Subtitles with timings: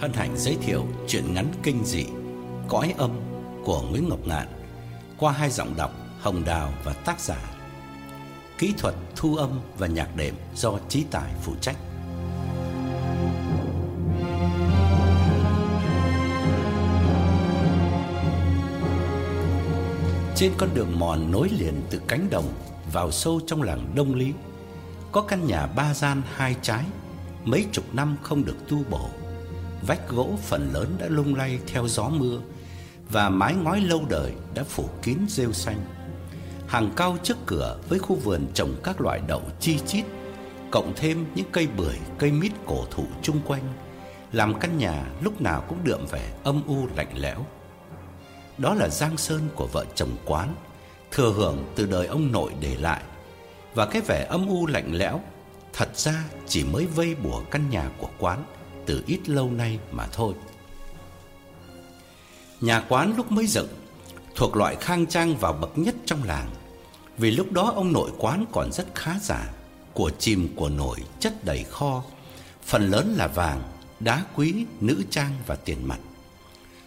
[0.00, 2.04] Hân hạnh giới thiệu truyện ngắn kinh dị
[2.68, 3.10] Cõi âm
[3.64, 4.48] của Nguyễn Ngọc Ngạn
[5.18, 5.90] qua hai giọng đọc
[6.20, 7.50] Hồng Đào và tác giả.
[8.58, 11.76] Kỹ thuật thu âm và nhạc đệm do Chí Tài phụ trách.
[20.36, 22.52] Trên con đường mòn nối liền từ cánh đồng
[22.92, 24.32] vào sâu trong làng Đông Lý,
[25.12, 26.84] có căn nhà ba gian hai trái,
[27.44, 29.08] mấy chục năm không được tu bổ
[29.86, 32.40] vách gỗ phần lớn đã lung lay theo gió mưa
[33.10, 35.84] và mái ngói lâu đời đã phủ kín rêu xanh.
[36.66, 40.04] Hàng cao trước cửa với khu vườn trồng các loại đậu chi chít,
[40.70, 43.62] cộng thêm những cây bưởi, cây mít cổ thụ chung quanh,
[44.32, 47.46] làm căn nhà lúc nào cũng đượm vẻ âm u lạnh lẽo.
[48.58, 50.54] Đó là giang sơn của vợ chồng Quán,
[51.10, 53.02] thừa hưởng từ đời ông nội để lại.
[53.74, 55.20] Và cái vẻ âm u lạnh lẽo
[55.72, 58.44] thật ra chỉ mới vây bùa căn nhà của Quán
[58.90, 60.34] từ ít lâu nay mà thôi.
[62.60, 63.68] Nhà quán lúc mới dựng
[64.34, 66.50] thuộc loại khang trang và bậc nhất trong làng.
[67.18, 69.50] Vì lúc đó ông nội quán còn rất khá giả,
[69.94, 72.02] của chìm của nổi chất đầy kho,
[72.62, 73.62] phần lớn là vàng,
[74.00, 75.98] đá quý, nữ trang và tiền mặt.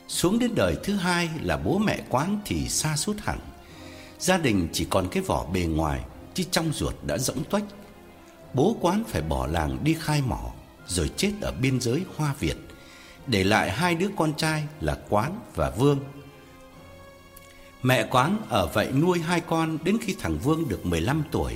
[0.07, 3.39] Xuống đến đời thứ hai là bố mẹ quán thì xa sút hẳn.
[4.19, 7.63] Gia đình chỉ còn cái vỏ bề ngoài, chứ trong ruột đã rỗng tuếch.
[8.53, 10.53] Bố quán phải bỏ làng đi khai mỏ,
[10.87, 12.57] rồi chết ở biên giới Hoa Việt,
[13.27, 15.99] để lại hai đứa con trai là Quán và Vương.
[17.83, 21.53] Mẹ Quán ở vậy nuôi hai con đến khi thằng Vương được 15 tuổi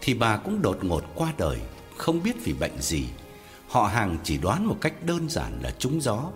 [0.00, 1.58] thì bà cũng đột ngột qua đời,
[1.96, 3.04] không biết vì bệnh gì.
[3.68, 6.30] Họ hàng chỉ đoán một cách đơn giản là trúng gió.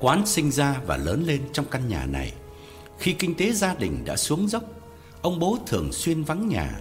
[0.00, 2.32] Quán sinh ra và lớn lên trong căn nhà này.
[2.98, 4.62] Khi kinh tế gia đình đã xuống dốc,
[5.22, 6.80] ông bố thường xuyên vắng nhà,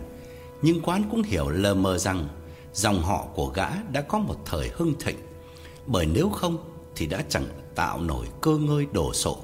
[0.61, 2.27] nhưng Quán cũng hiểu lờ mờ rằng
[2.75, 5.17] dòng họ của gã đã có một thời hưng thịnh,
[5.85, 6.57] bởi nếu không
[6.95, 9.37] thì đã chẳng tạo nổi cơ ngơi đồ sộ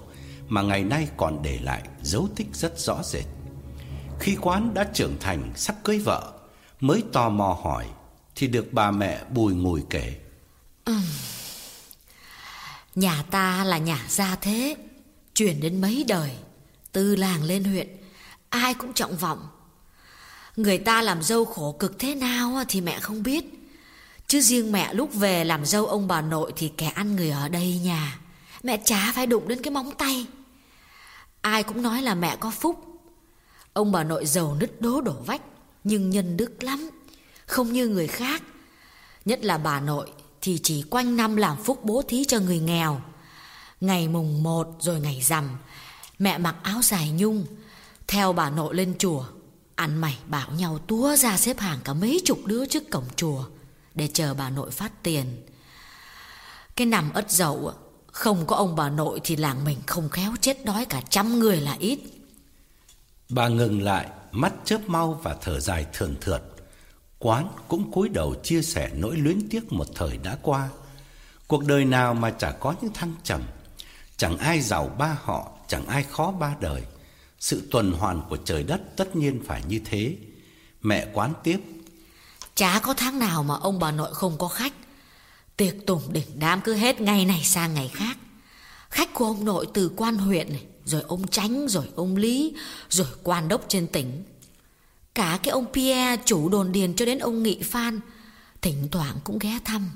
[0.48, 3.26] mà ngày nay còn để lại dấu tích rất rõ rệt.
[4.20, 6.34] Khi quán đã trưởng thành sắp cưới vợ,
[6.80, 7.88] mới tò mò hỏi
[8.36, 10.16] thì được bà mẹ bùi ngùi kể.
[10.86, 10.96] Ừ.
[12.96, 14.76] Nhà ta là nhà gia thế,
[15.34, 16.32] truyền đến mấy đời,
[16.92, 17.88] từ làng lên huyện,
[18.50, 19.48] ai cũng trọng vọng
[20.56, 23.46] Người ta làm dâu khổ cực thế nào thì mẹ không biết.
[24.28, 27.50] Chứ riêng mẹ lúc về làm dâu ông bà nội Thì kẻ ăn người ở
[27.50, 28.20] đây nhà.
[28.64, 30.26] Mẹ chả phải đụng đến cái móng tay.
[31.42, 32.86] Ai cũng nói là mẹ có phúc.
[33.74, 35.42] Ông bà nội giàu nứt đố đổ vách,
[35.84, 36.90] Nhưng nhân đức lắm.
[37.46, 38.44] Không như người khác.
[39.26, 43.02] Nhất là bà nội Thì chỉ quanh năm làm phúc bố thí cho người nghèo.
[43.82, 45.50] Ngày mùng một rồi ngày rằm,
[46.20, 47.46] Mẹ mặc áo dài nhung,
[48.08, 49.26] Theo bà nội lên chùa.
[49.82, 53.44] Ăn mày bảo nhau túa ra xếp hàng cả mấy chục đứa trước cổng chùa
[53.96, 55.46] Để chờ bà nội phát tiền.
[56.76, 57.74] Cái nằm ất dậu,
[58.12, 61.62] Không có ông bà nội thì làng mình không khéo chết đói cả trăm người
[61.62, 62.00] là ít.
[63.30, 66.42] Bà ngừng lại, Mắt chớp mau và thở dài thường thượt.
[67.20, 70.70] Quán cũng cúi đầu chia sẻ nỗi luyến tiếc một thời đã qua.
[71.48, 73.42] Cuộc đời nào mà chả có những thăng trầm.
[74.18, 76.84] Chẳng ai giàu ba họ, Chẳng ai khó ba đời
[77.42, 80.16] sự tuần hoàn của trời đất tất nhiên phải như thế.
[80.82, 81.60] Mẹ quán tiếp.
[82.56, 84.74] Chả có tháng nào mà ông bà nội không có khách.
[85.58, 88.18] Tiệc tùng đỉnh đám cứ hết ngày này sang ngày khác.
[88.90, 92.56] Khách của ông nội từ quan huyện này, rồi ông Tránh, rồi ông Lý,
[92.90, 94.24] rồi quan đốc trên tỉnh.
[95.16, 98.00] Cả cái ông Pierre chủ đồn điền cho đến ông Nghị Phan,
[98.62, 99.90] thỉnh thoảng cũng ghé thăm.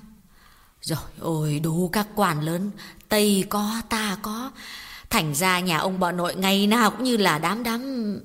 [0.82, 2.72] Rồi ôi đủ các quan lớn,
[3.10, 4.52] Tây có, ta có,
[5.10, 8.20] Thành ra nhà ông bà nội ngày nào cũng như là đám đám...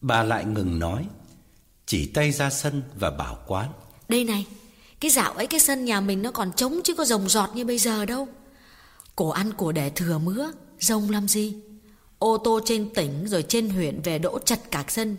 [0.00, 1.06] Bà lại ngừng nói,
[1.86, 3.72] chỉ tay ra sân và bảo quán.
[4.08, 4.46] Đây này,
[5.00, 7.64] cái dạo ấy cái sân nhà mình nó còn trống chứ có rồng giọt như
[7.64, 8.28] bây giờ đâu.
[9.16, 11.56] Cổ ăn của để thừa mứa, rồng làm gì?
[12.18, 15.16] Ô tô trên tỉnh rồi trên huyện về đỗ chặt cả sân.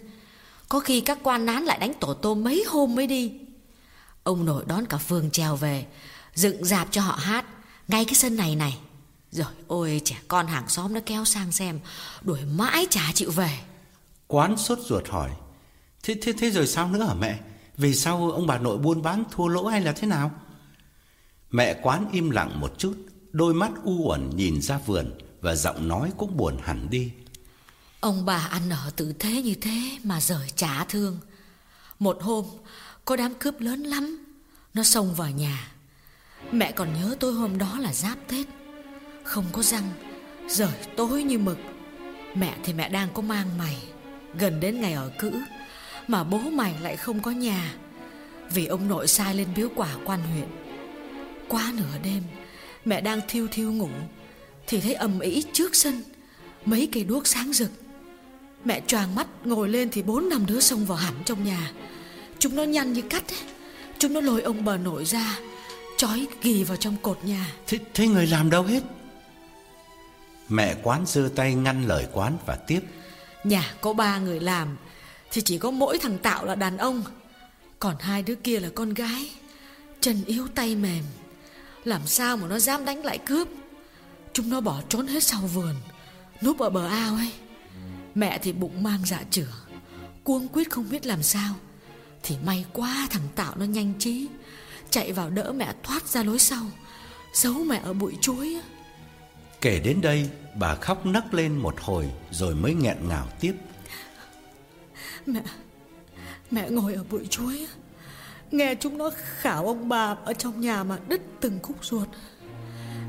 [0.69, 3.31] Có khi các quan nán lại đánh tổ tôm mấy hôm mới đi.
[4.23, 5.85] Ông nội đón cả phường trèo về,
[6.35, 7.45] dựng dạp cho họ hát,
[7.87, 8.77] ngay cái sân này này.
[9.31, 11.79] Rồi ôi trẻ con hàng xóm nó kéo sang xem
[12.21, 13.59] Đuổi mãi chả chịu về.
[14.27, 15.31] Quán sốt ruột hỏi
[16.03, 17.39] Thế thế thế rồi sao nữa hả mẹ?
[17.77, 20.31] Vì sao ông bà nội buôn bán thua lỗ hay là thế nào?
[21.49, 22.97] Mẹ quán im lặng một chút
[23.31, 27.11] Đôi mắt u uẩn nhìn ra vườn Và giọng nói cũng buồn hẳn đi.
[27.99, 31.19] Ông bà ăn ở tử thế như thế Mà rời trả thương.
[31.99, 32.45] Một hôm
[33.05, 34.25] Có đám cướp lớn lắm
[34.73, 35.71] Nó xông vào nhà.
[36.51, 38.47] Mẹ còn nhớ tôi hôm đó là giáp Tết
[39.23, 39.89] không có răng
[40.47, 41.57] Rời tối như mực.
[42.35, 43.77] Mẹ thì mẹ đang có mang mày
[44.39, 45.31] Gần đến ngày ở cữ
[46.07, 47.73] Mà bố mày lại không có nhà.
[48.53, 50.47] Vì ông nội sai lên biếu quả quan huyện.
[51.47, 52.23] Quá nửa đêm
[52.85, 53.89] Mẹ đang thiêu thiêu ngủ
[54.67, 56.03] Thì thấy ầm ĩ trước sân
[56.65, 57.71] Mấy cây đuốc sáng rực.
[58.65, 61.71] Mẹ choàng mắt ngồi lên Thì bốn năm đứa xông vào hẳn trong nhà.
[62.39, 63.39] Chúng nó nhăn như cắt ấy.
[63.97, 65.39] Chúng nó lôi ông bà nội ra
[65.97, 67.53] Chói ghi vào trong cột nhà.
[67.67, 68.83] Thế, thế người làm đâu hết?
[70.51, 72.79] Mẹ quán giơ tay ngăn lời quán và tiếp.
[73.43, 74.77] Nhà có ba người làm,
[75.31, 77.03] Thì chỉ có mỗi thằng Tạo là đàn ông.
[77.79, 79.29] Còn hai đứa kia là con gái,
[80.01, 81.03] Chân yếu tay mềm.
[81.83, 83.47] Làm sao mà nó dám đánh lại cướp?
[84.33, 85.75] Chúng nó bỏ trốn hết sau vườn,
[86.41, 87.31] Núp ở bờ ao ấy.
[88.15, 89.53] Mẹ thì bụng mang dạ chửa
[90.23, 91.55] Cuông quyết không biết làm sao.
[92.23, 94.27] Thì may quá thằng Tạo nó nhanh trí,
[94.89, 96.63] Chạy vào đỡ mẹ thoát ra lối sau,
[97.33, 98.61] Giấu mẹ ở bụi chuối
[99.61, 103.53] Kể đến đây, bà khóc nấc lên một hồi Rồi mới nghẹn ngào tiếp.
[105.25, 105.41] Mẹ
[106.51, 107.67] Mẹ ngồi ở bụi chuối.
[108.51, 112.07] Nghe chúng nó khảo ông bà Ở trong nhà mà đứt từng khúc ruột.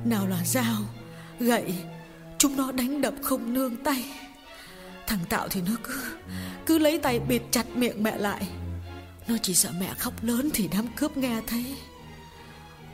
[0.04, 0.82] Nào là dao,
[1.40, 1.74] Gậy,
[2.38, 4.04] Chúng nó đánh đập không nương tay.
[5.06, 6.00] Thằng Tạo thì nó cứ
[6.66, 8.48] Cứ lấy tay bịt chặt miệng mẹ lại.
[9.28, 11.76] Nó chỉ sợ mẹ khóc lớn Thì đám cướp nghe thấy.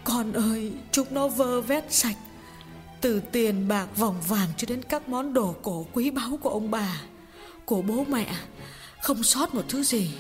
[0.05, 2.17] Con ơi, Chúng nó vơ vét sạch.
[3.01, 6.71] Từ tiền bạc vòng vàng cho đến các món đồ cổ quý báu của ông
[6.71, 7.03] bà,
[7.65, 8.35] Của bố mẹ,
[9.03, 10.11] Không sót một thứ gì.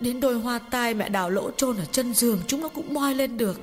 [0.00, 3.14] Đến đôi hoa tai mẹ đào lỗ chôn ở chân giường, Chúng nó cũng moi
[3.14, 3.60] lên được.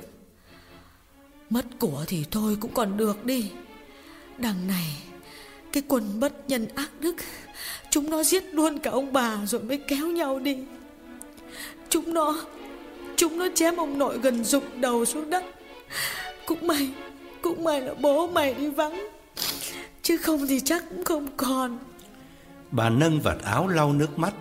[1.50, 3.50] Mất của thì thôi cũng còn được đi.
[4.38, 4.96] Đằng này,
[5.72, 7.16] Cái quân bất nhân ác đức,
[7.90, 10.56] Chúng nó giết luôn cả ông bà Rồi mới kéo nhau đi.
[11.88, 12.44] Chúng nó
[13.16, 15.44] Chúng nó chém ông nội gần dục đầu xuống đất.
[16.46, 16.90] Cũng may
[17.42, 19.08] cũng may là bố mày đi vắng.
[20.02, 21.78] Chứ không thì chắc cũng không còn.
[22.70, 24.34] Bà nâng vạt áo lau nước mắt.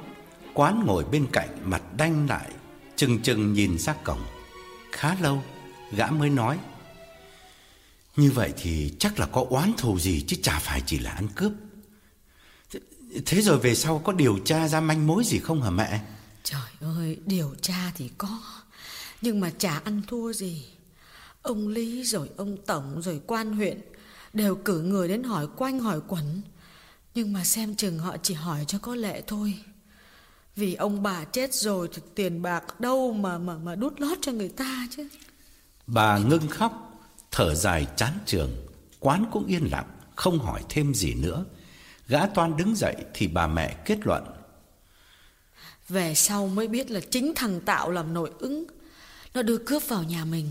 [0.53, 2.51] Quán ngồi bên cạnh mặt đanh lại
[2.95, 4.21] Chừng chừng nhìn ra cổng.
[4.91, 5.43] Khá lâu
[5.91, 6.59] Gã mới nói
[8.15, 11.27] Như vậy thì chắc là có oán thù gì Chứ chả phải chỉ là ăn
[11.35, 11.51] cướp.
[12.71, 12.79] Thế,
[13.25, 16.01] thế rồi về sau có điều tra ra manh mối gì không hả mẹ?
[16.43, 18.39] Trời ơi điều tra thì có
[19.21, 20.65] Nhưng mà chả ăn thua gì
[21.47, 23.81] Ông Lý rồi ông Tổng rồi quan huyện
[24.33, 26.41] Đều cử người đến hỏi quanh hỏi quẩn.
[27.15, 29.53] Nhưng mà xem chừng họ chỉ hỏi cho có lệ thôi.
[30.55, 34.31] Vì ông bà chết rồi thì tiền bạc đâu mà mà mà đút lót cho
[34.31, 35.07] người ta chứ.
[35.87, 36.83] Bà ngưng khóc
[37.31, 38.51] Thở dài chán trường
[38.99, 41.45] Quán cũng yên lặng Không hỏi thêm gì nữa.
[42.07, 44.23] Gã toan đứng dậy thì bà mẹ kết luận.
[45.89, 48.65] Về sau mới biết là chính thằng Tạo làm nội ứng.
[49.33, 50.47] Nó đưa cướp vào nhà mình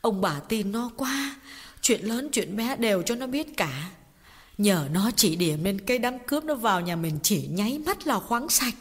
[0.00, 1.36] Ông bà tin nó quá.
[1.82, 3.90] Chuyện lớn chuyện bé đều cho nó biết cả.
[4.58, 8.06] Nhờ nó chỉ điểm nên cây đám cướp nó vào nhà mình chỉ nháy mắt
[8.06, 8.74] là khoáng sạch.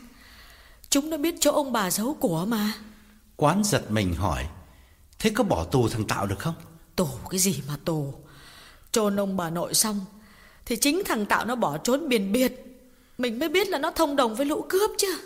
[0.89, 2.73] Chúng nó biết chỗ ông bà giấu của mà.
[3.35, 4.47] Quán giật mình hỏi
[5.19, 6.53] Thế có bỏ tù thằng Tạo được không?
[6.95, 8.13] Tù cái gì mà tù?
[8.91, 10.05] Chôn ông bà nội xong
[10.65, 12.53] Thì chính thằng Tạo nó bỏ trốn biển biệt.
[13.17, 15.17] Mình mới biết là nó thông đồng với lũ cướp chứ.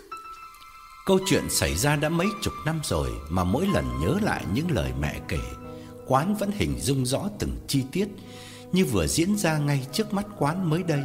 [1.06, 4.70] Câu chuyện xảy ra đã mấy chục năm rồi Mà mỗi lần nhớ lại những
[4.70, 5.40] lời mẹ kể
[6.06, 8.08] Quán vẫn hình dung rõ từng chi tiết
[8.72, 11.02] Như vừa diễn ra ngay trước mắt quán mới đây.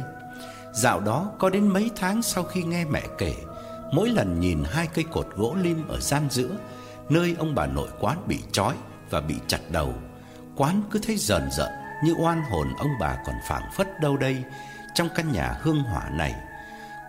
[0.74, 3.34] Dạo đó có đến mấy tháng sau khi nghe mẹ kể,
[3.92, 6.56] Mỗi lần nhìn hai cây cột gỗ lim ở gian giữa,
[7.08, 8.74] Nơi ông bà nội quán bị trói
[9.10, 9.94] và bị chặt đầu,
[10.56, 11.70] Quán cứ thấy rờn rợn
[12.04, 14.42] như oan hồn ông bà còn phảng phất đâu đây
[14.94, 16.34] Trong căn nhà hương hỏa này.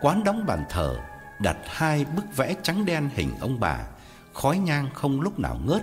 [0.02, 0.98] Quán đóng bàn thờ,
[1.40, 3.80] Đặt hai bức vẽ trắng đen hình ông bà,
[4.34, 5.82] Khói nhang không lúc nào ngớt.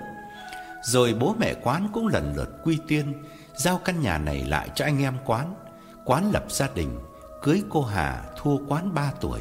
[0.88, 3.23] Rồi bố mẹ quán cũng lần lượt quy tiên,
[3.57, 5.54] Giao căn nhà này lại cho anh em quán.
[6.04, 6.99] Quán lập gia đình,
[7.42, 9.40] Cưới cô Hà thua quán 3 tuổi.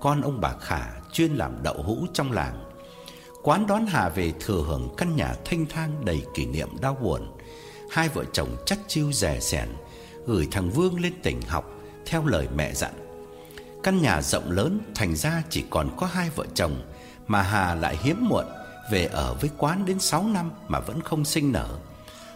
[0.00, 2.64] Con ông bà Khả chuyên làm đậu hũ trong làng.
[3.42, 7.36] Quán đón Hà về thừa hưởng căn nhà thanh thang đầy kỷ niệm đau buồn.
[7.90, 9.68] Hai vợ chồng chắt chiu rẻ sẻn,
[10.26, 11.70] Gửi thằng Vương lên tỉnh học
[12.06, 12.92] Theo lời mẹ dặn.
[13.82, 16.82] Căn nhà rộng lớn, thành ra chỉ còn có hai vợ chồng
[17.26, 18.44] Mà Hà lại hiếm muộn.
[18.90, 21.78] Về ở với quán đến 6 năm mà vẫn không sinh nở.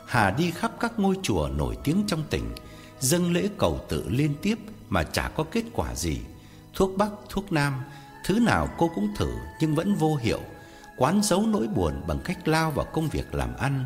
[0.07, 2.55] Hà đi khắp các ngôi chùa nổi tiếng trong tỉnh
[3.01, 4.59] Dâng lễ cầu tự liên tiếp
[4.89, 6.21] mà chả có kết quả gì.
[6.75, 7.83] Thuốc bắc, thuốc nam
[8.25, 10.41] Thứ nào cô cũng thử nhưng vẫn vô hiệu.
[10.97, 13.85] Quán giấu nỗi buồn bằng cách lao vào công việc làm ăn.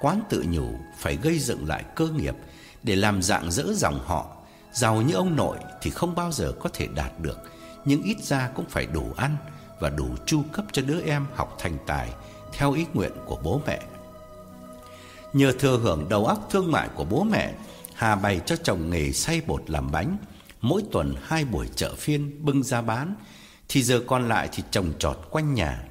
[0.00, 2.34] Quán tự nhủ phải gây dựng lại cơ nghiệp
[2.82, 4.36] Để làm dạng dỡ dòng họ.
[4.72, 7.38] Giàu như ông nội thì không bao giờ có thể đạt được
[7.84, 9.36] Nhưng ít ra cũng phải đủ ăn.
[9.80, 12.10] Và đủ chu cấp cho đứa em học thành tài
[12.52, 13.80] Theo ý nguyện của bố mẹ.
[15.32, 17.54] Nhờ thừa hưởng đầu óc thương mại của bố mẹ,
[17.94, 20.16] Hà bày cho chồng nghề xay bột làm bánh,
[20.60, 23.14] Mỗi tuần hai buổi chợ phiên bưng ra bán,
[23.68, 25.82] Thì giờ còn lại thì trồng trọt quanh nhà.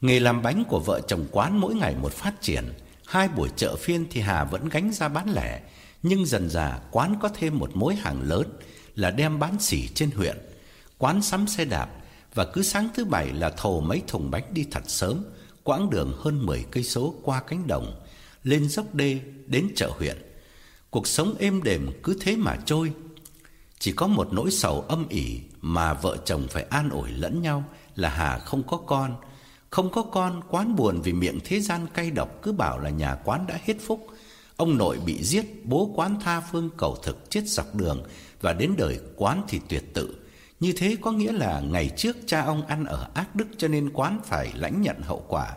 [0.00, 2.72] Nghề làm bánh của vợ chồng quán mỗi ngày một phát triển,
[3.06, 5.60] Hai buổi chợ phiên thì Hà vẫn gánh ra bán lẻ,
[6.02, 8.52] Nhưng dần dà quán có thêm một mối hàng lớn
[8.94, 10.36] Là đem bán xỉ trên huyện.
[10.98, 11.88] Quán sắm xe đạp
[12.36, 15.24] và cứ sáng thứ bảy là thầu mấy thùng bánh đi thật sớm
[15.62, 18.02] Quãng đường hơn 10 cây số qua cánh đồng
[18.42, 20.16] Lên dốc đê đến chợ huyện
[20.90, 22.92] Cuộc sống êm đềm cứ thế mà trôi
[23.78, 27.64] Chỉ có một nỗi sầu âm ỉ Mà vợ chồng phải an ủi lẫn nhau
[27.94, 29.16] Là Hà không có con
[29.70, 33.14] không có con, quán buồn vì miệng thế gian cay độc cứ bảo là nhà
[33.24, 34.06] quán đã hết phúc.
[34.56, 38.02] Ông nội bị giết, bố quán tha phương cầu thực chết dọc đường
[38.40, 40.25] và đến đời quán thì tuyệt tự.
[40.60, 43.90] Như thế có nghĩa là ngày trước cha ông ăn ở ác đức cho nên
[43.92, 45.56] quán phải lãnh nhận hậu quả.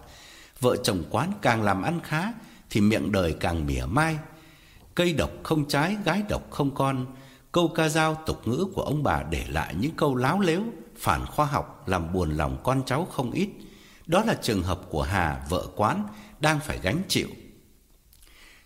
[0.59, 2.33] Vợ chồng quán càng làm ăn khá
[2.69, 4.17] thì miệng đời càng mỉa mai.
[4.95, 7.05] Cây độc không trái, gái độc không con.
[7.51, 10.61] Câu ca dao tục ngữ của ông bà để lại những câu láo lếu,
[10.97, 13.49] phản khoa học làm buồn lòng con cháu không ít.
[14.05, 16.07] Đó là trường hợp của Hà, vợ quán,
[16.39, 17.27] đang phải gánh chịu.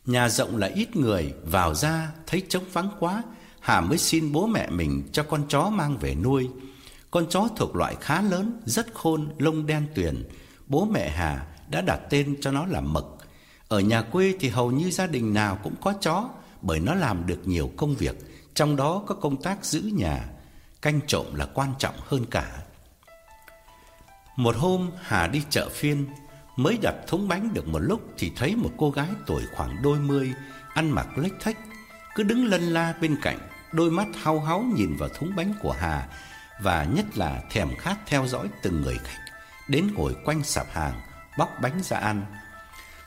[0.05, 3.23] Nhà rộng là ít người, vào ra thấy trống vắng quá,
[3.63, 6.49] Hà mới xin bố mẹ mình cho con chó mang về nuôi.
[7.11, 10.29] Con chó thuộc loại khá lớn, rất khôn, lông đen tuyền.
[10.67, 13.17] Bố mẹ Hà đã đặt tên cho nó là Mực.
[13.67, 16.29] Ở nhà quê thì hầu như gia đình nào cũng có chó,
[16.61, 18.15] bởi nó làm được nhiều công việc,
[18.53, 20.25] trong đó có công tác giữ nhà,
[20.81, 22.63] canh trộm là quan trọng hơn cả.
[24.35, 26.05] Một hôm Hà đi chợ phiên
[26.55, 29.99] Mới đặt thúng bánh được một lúc Thì thấy một cô gái tuổi khoảng đôi
[29.99, 30.33] mươi
[30.73, 31.57] Ăn mặc lếch thách
[32.15, 33.37] Cứ đứng lân la bên cạnh
[33.73, 36.07] Đôi mắt hao háo nhìn vào thúng bánh của Hà
[36.59, 39.33] Và nhất là thèm khát theo dõi từng người khách
[39.67, 41.01] Đến ngồi quanh sạp hàng
[41.37, 42.25] Bóc bánh ra ăn.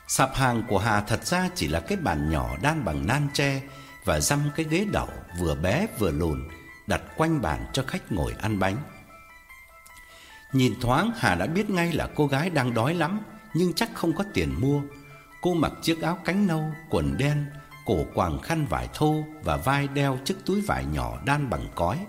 [0.07, 3.61] Sạp hàng của Hà thật ra chỉ là cái bàn nhỏ đan bằng nan tre
[4.05, 5.09] Và dăm cái ghế đẩu
[5.39, 6.47] vừa bé vừa lùn
[6.87, 8.77] Đặt quanh bàn cho khách ngồi ăn bánh.
[10.51, 13.19] Nhìn thoáng Hà đã biết ngay là cô gái đang đói lắm
[13.53, 14.81] Nhưng chắc không có tiền mua.
[15.41, 17.45] Cô mặc chiếc áo cánh nâu, quần đen
[17.87, 21.99] Cổ quàng khăn vải thô Và vai đeo chiếc túi vải nhỏ đan bằng cói.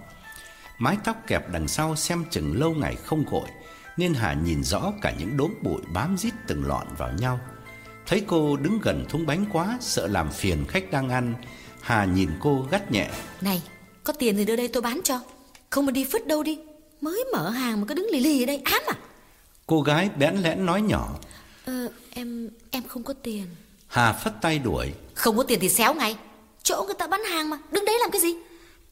[0.78, 3.48] Mái tóc kẹp đằng sau xem chừng lâu ngày không gội
[3.96, 7.40] Nên Hà nhìn rõ cả những đốm bụi bám rít từng lọn vào nhau.
[8.06, 11.34] Thấy cô đứng gần thúng bánh quá Sợ làm phiền khách đang ăn
[11.80, 13.10] Hà nhìn cô gắt nhẹ.
[13.40, 13.62] Này,
[14.04, 15.20] có tiền thì đưa đây tôi bán cho.
[15.70, 16.58] Không mà đi phứt đâu đi.
[17.00, 18.96] Mới mở hàng mà cứ đứng lì lì ở đây ám à?
[19.66, 21.18] Cô gái bẽn lẽn nói nhỏ.
[21.64, 23.46] Ờ em em không có tiền
[23.88, 24.92] Hà phất tay đuổi.
[25.14, 26.16] Không có tiền thì xéo ngay.
[26.62, 28.34] Chỗ người ta bán hàng mà Đứng đấy làm cái gì?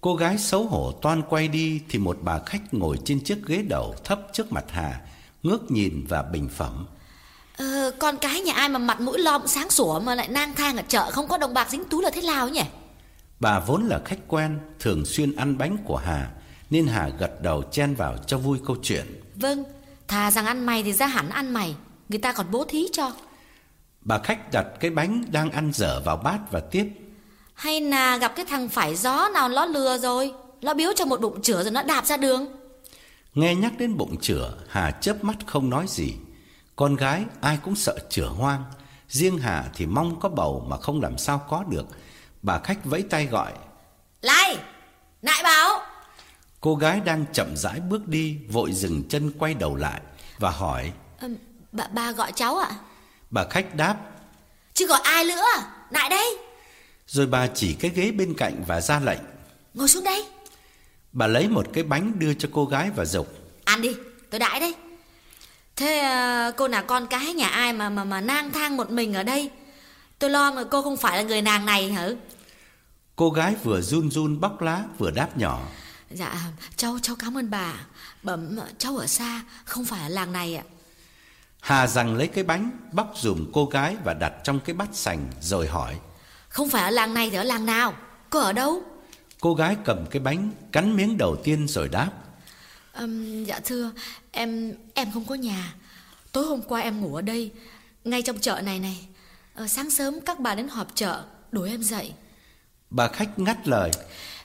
[0.01, 3.63] Cô gái xấu hổ toan quay đi Thì một bà khách ngồi trên chiếc ghế
[3.69, 5.01] đầu thấp trước mặt Hà
[5.43, 6.87] Ngước nhìn và bình phẩm.
[7.57, 10.77] Ờ con cái nhà ai mà mặt mũi lom sáng sủa Mà lại nang thang
[10.77, 12.65] ở chợ không có đồng bạc dính túi là thế nào nhỉ?
[13.41, 16.31] Bà vốn là khách quen Thường xuyên ăn bánh của Hà
[16.71, 19.21] nên Hà gật đầu chen vào cho vui câu chuyện.
[19.35, 19.65] Vâng
[20.09, 21.75] Thà rằng ăn mày thì ra hẳn ăn mày.
[22.09, 23.13] Người ta còn bố thí cho
[24.07, 26.89] Bà khách đặt cái bánh đang ăn dở vào bát và tiếp.
[27.55, 30.33] Hay là gặp cái thằng phải gió nào nó lừa rồi?
[30.63, 32.47] Nó biếu cho một bụng chửa rồi nó đạp ra đường.
[33.35, 36.15] Nghe nhắc đến bụng chửa Hà chớp mắt không nói gì.
[36.77, 38.65] Con gái ai cũng sợ chửa hoang.
[39.09, 41.87] Riêng Hà thì mong có bầu mà không làm sao có được.
[42.43, 43.53] Bà khách vẫy tay gọi.
[44.23, 44.59] Lại
[45.23, 45.81] Nại bảo.
[46.61, 50.01] Cô gái đang chậm rãi bước đi Vội dừng chân quay đầu lại
[50.39, 50.93] Và hỏi.
[51.19, 51.29] À,
[51.73, 52.71] bà, bà gọi cháu ạ
[53.31, 53.97] Bà khách đáp.
[54.75, 55.45] Chứ gọi ai nữa?
[55.91, 56.39] Lại đây.
[57.07, 59.21] Rồi bà chỉ cái ghế bên cạnh và ra lệnh.
[59.75, 60.27] Ngồi xuống đây.
[61.13, 63.35] Bà lấy một cái bánh đưa cho cô gái và dục.
[63.65, 63.97] Ăn đi
[64.31, 64.75] tôi đãi đây
[65.77, 69.15] Thế à, cô là con cái nhà ai mà mà mà nang thang một mình
[69.15, 69.51] ở đây?
[70.19, 72.09] Tôi lo mà cô không phải là người nàng này hả?
[73.17, 75.61] Cô gái vừa run run bóc lá vừa đáp nhỏ.
[76.11, 76.35] Dạ
[76.77, 77.73] cháu cháu cảm ơn bà.
[78.23, 80.65] Bẩm cháu ở xa Không phải ở làng này ạ
[81.61, 85.27] Hà rằng lấy cái bánh Bóc dùm cô gái và đặt trong cái bát sành
[85.41, 85.99] Rồi hỏi.
[86.49, 87.95] Không phải ở làng này thì ở làng nào?
[88.31, 88.83] Cô ở đâu?
[89.41, 92.11] Cô gái cầm cái bánh Cắn miếng đầu tiên rồi đáp.
[92.99, 93.91] Um, Dạ thưa
[94.33, 95.75] Em em không có nhà.
[96.33, 97.51] Tối hôm qua em ngủ ở đây
[98.05, 99.07] Ngay trong chợ này này.
[99.55, 101.23] À, Sáng sớm các bà đến họp chợ
[101.53, 102.13] Đuổi em dậy.
[102.91, 103.91] Bà khách ngắt lời.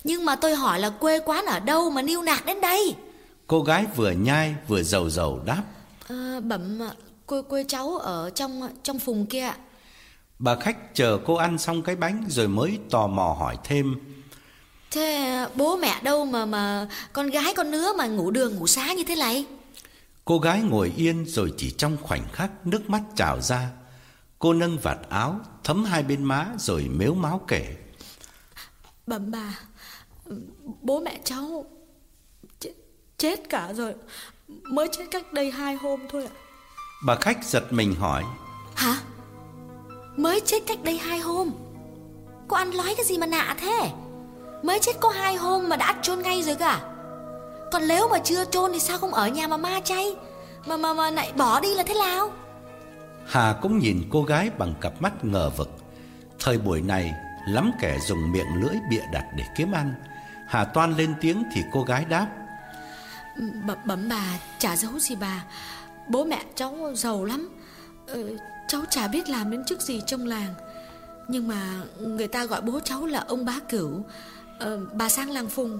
[0.03, 2.95] Nhưng mà tôi hỏi là quê quán ở đâu mà niêu nạc đến đây?
[3.47, 5.63] Cô gái vừa nhai vừa dầu dầu đáp
[6.07, 6.79] à, Bẩm
[7.25, 9.57] quê, quê cháu ở trong trong phùng kia ạ.
[10.39, 13.95] Bà khách chờ cô ăn xong cái bánh rồi mới tò mò hỏi thêm.
[14.91, 18.93] Thế bố mẹ đâu mà mà con gái con nứa mà ngủ đường ngủ xá
[18.93, 19.45] như thế này?
[20.25, 23.69] Cô gái ngồi yên rồi chỉ trong khoảnh khắc nước mắt trào ra.
[24.39, 27.75] Cô nâng vạt áo thấm hai bên má rồi mếu máu kể.
[29.07, 29.59] Bẩm bà
[30.81, 31.65] Bố mẹ cháu
[32.59, 32.73] chết,
[33.17, 33.93] chết cả rồi
[34.63, 36.33] Mới chết cách đây hai hôm thôi ạ.
[37.05, 38.23] Bà khách giật mình hỏi.
[38.75, 38.95] Hả?
[40.17, 41.51] Mới chết cách đây hai hôm?
[42.47, 43.91] Cô ăn nói cái gì mà nạ thế?
[44.63, 46.81] Mới chết có hai hôm mà đã chôn ngay rồi cả
[47.71, 50.15] Còn nếu mà chưa chôn thì sao không ở nhà mà ma chay?
[50.65, 52.29] Mà mà mà lại bỏ đi là thế nào?
[53.25, 55.69] Hà cũng nhìn cô gái bằng cặp mắt ngờ vực.
[56.39, 57.13] Thời buổi này
[57.47, 59.93] lắm kẻ dùng miệng lưỡi bịa đặt để kiếm ăn.
[60.47, 62.27] Hà toan lên tiếng thì cô gái đáp
[63.41, 65.43] Bẩm bấm bà chả giấu gì bà.
[66.09, 67.49] Bố mẹ cháu giàu lắm.
[68.07, 70.53] Ừ, Cháu chả biết làm đến chức gì trong làng.
[71.27, 74.03] Nhưng mà người ta gọi bố cháu là ông bá cửu.
[74.59, 75.79] Ờ, Bà sang làng phùng.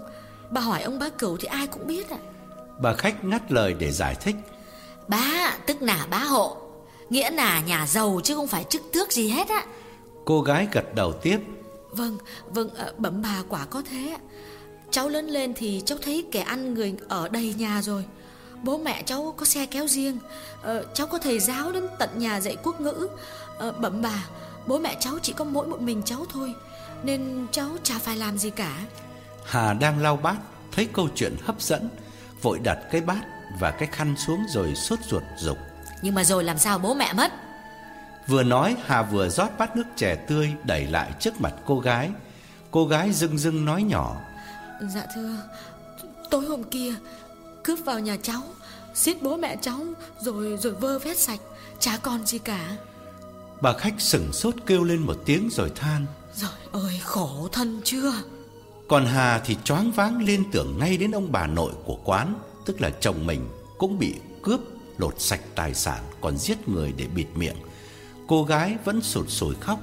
[0.52, 2.18] Bà hỏi ông bá cửu thì ai cũng biết ạ.
[2.82, 4.36] Bà khách ngắt lời để giải thích.
[5.08, 6.58] Bá tức là bá hộ.
[7.10, 9.66] Nghĩa là nhà giàu chứ không phải chức tước gì hết á.
[10.26, 11.40] Cô gái gật đầu tiếp.
[11.92, 12.18] Vâng,
[12.50, 14.18] vâng, ờ, bẩm bà quả có thế
[14.92, 18.06] Cháu lớn lên thì cháu thấy kẻ ăn người ở đầy nhà rồi.
[18.64, 20.18] Bố mẹ cháu có xe kéo riêng.
[20.62, 23.08] Ờ, Cháu có thầy giáo đến tận nhà dạy quốc ngữ.
[23.58, 24.26] Ờ, Bẩm bà
[24.68, 26.54] Bố mẹ cháu chỉ có mỗi một mình cháu thôi
[27.04, 28.78] Nên cháu chả phải làm gì cả.
[29.46, 30.38] Hà đang lau bát
[30.72, 31.90] Thấy câu chuyện hấp dẫn
[32.42, 33.22] Vội đặt cái bát
[33.60, 35.58] và cái khăn xuống rồi sốt ruột dục.
[36.02, 37.32] Nhưng mà rồi làm sao bố mẹ mất?
[38.28, 42.10] Vừa nói Hà vừa rót bát nước chè tươi Đẩy lại trước mặt cô gái.
[42.72, 44.16] Cô gái dưng dưng nói nhỏ
[44.90, 45.38] Dạ thưa
[46.30, 46.94] Tối hôm kia
[47.64, 48.42] Cướp vào nhà cháu
[48.94, 49.80] Giết bố mẹ cháu
[50.22, 51.40] Rồi rồi vơ vét sạch
[51.80, 52.78] Chả còn gì cả.
[53.62, 56.06] Bà khách sửng sốt kêu lên một tiếng rồi than.
[56.36, 58.14] Rồi ơi khổ thân chưa?
[58.88, 62.82] Còn Hà thì choáng váng liên tưởng ngay đến ông bà nội của quán Tức
[62.82, 64.60] là chồng mình cũng bị cướp
[64.98, 67.58] lột sạch tài sản Còn giết người để bịt miệng.
[68.28, 69.80] Cô gái vẫn sụt sùi khóc.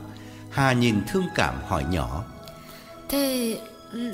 [0.51, 2.25] Hà nhìn thương cảm hỏi nhỏ.
[3.09, 3.59] Thế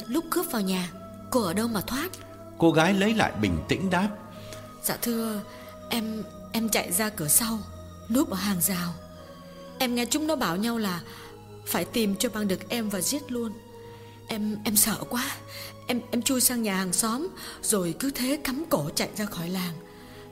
[0.08, 0.90] lúc cướp vào nhà
[1.30, 2.08] Cô ở đâu mà thoát?
[2.58, 4.08] Cô gái lấy lại bình tĩnh đáp.
[4.82, 5.40] Dạ thưa
[5.90, 7.58] Em em chạy ra cửa sau
[8.08, 8.94] Núp ở hàng rào.
[9.78, 11.02] Em nghe chúng nó bảo nhau là
[11.66, 13.52] Phải tìm cho bằng được em và giết luôn.
[14.28, 15.36] Em em sợ quá.
[15.86, 17.28] Em em chui sang nhà hàng xóm
[17.62, 19.74] Rồi cứ thế cắm cổ chạy ra khỏi làng.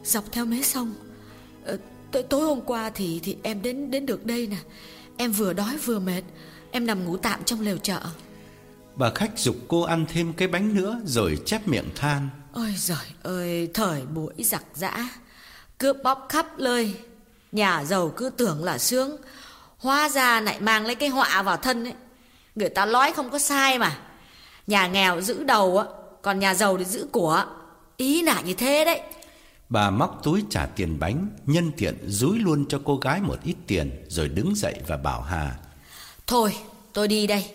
[0.05, 0.95] Dọc theo mé sông.
[1.65, 1.79] Ờ,
[2.13, 4.57] tối, tối hôm qua thì thì em đến đến được đây nè.
[5.17, 6.23] Em vừa đói vừa mệt.
[6.71, 8.01] Em nằm ngủ tạm trong lều chợ
[8.95, 12.29] Bà khách dục cô ăn thêm cái bánh nữa Rồi chép miệng than.
[12.53, 15.09] Ôi giời ơi Thời buổi giặc giã.
[15.79, 16.95] Cướp bóc khắp nơi
[17.53, 19.17] Nhà giàu cứ tưởng là sướng.
[19.79, 21.95] Hóa ra lại mang lấy cái họa vào thân ấy.
[22.55, 23.99] Người ta nói không có sai mà.
[24.67, 25.85] Nhà nghèo giữ đầu á
[26.23, 27.45] Còn nhà giàu thì giữ của.
[27.97, 29.01] Ý là như thế đấy.
[29.69, 33.57] Bà móc túi trả tiền bánh Nhân tiện rúi luôn cho cô gái một ít
[33.67, 35.57] tiền Rồi đứng dậy và bảo Hà.
[36.27, 36.57] Thôi
[36.93, 37.47] tôi đi đây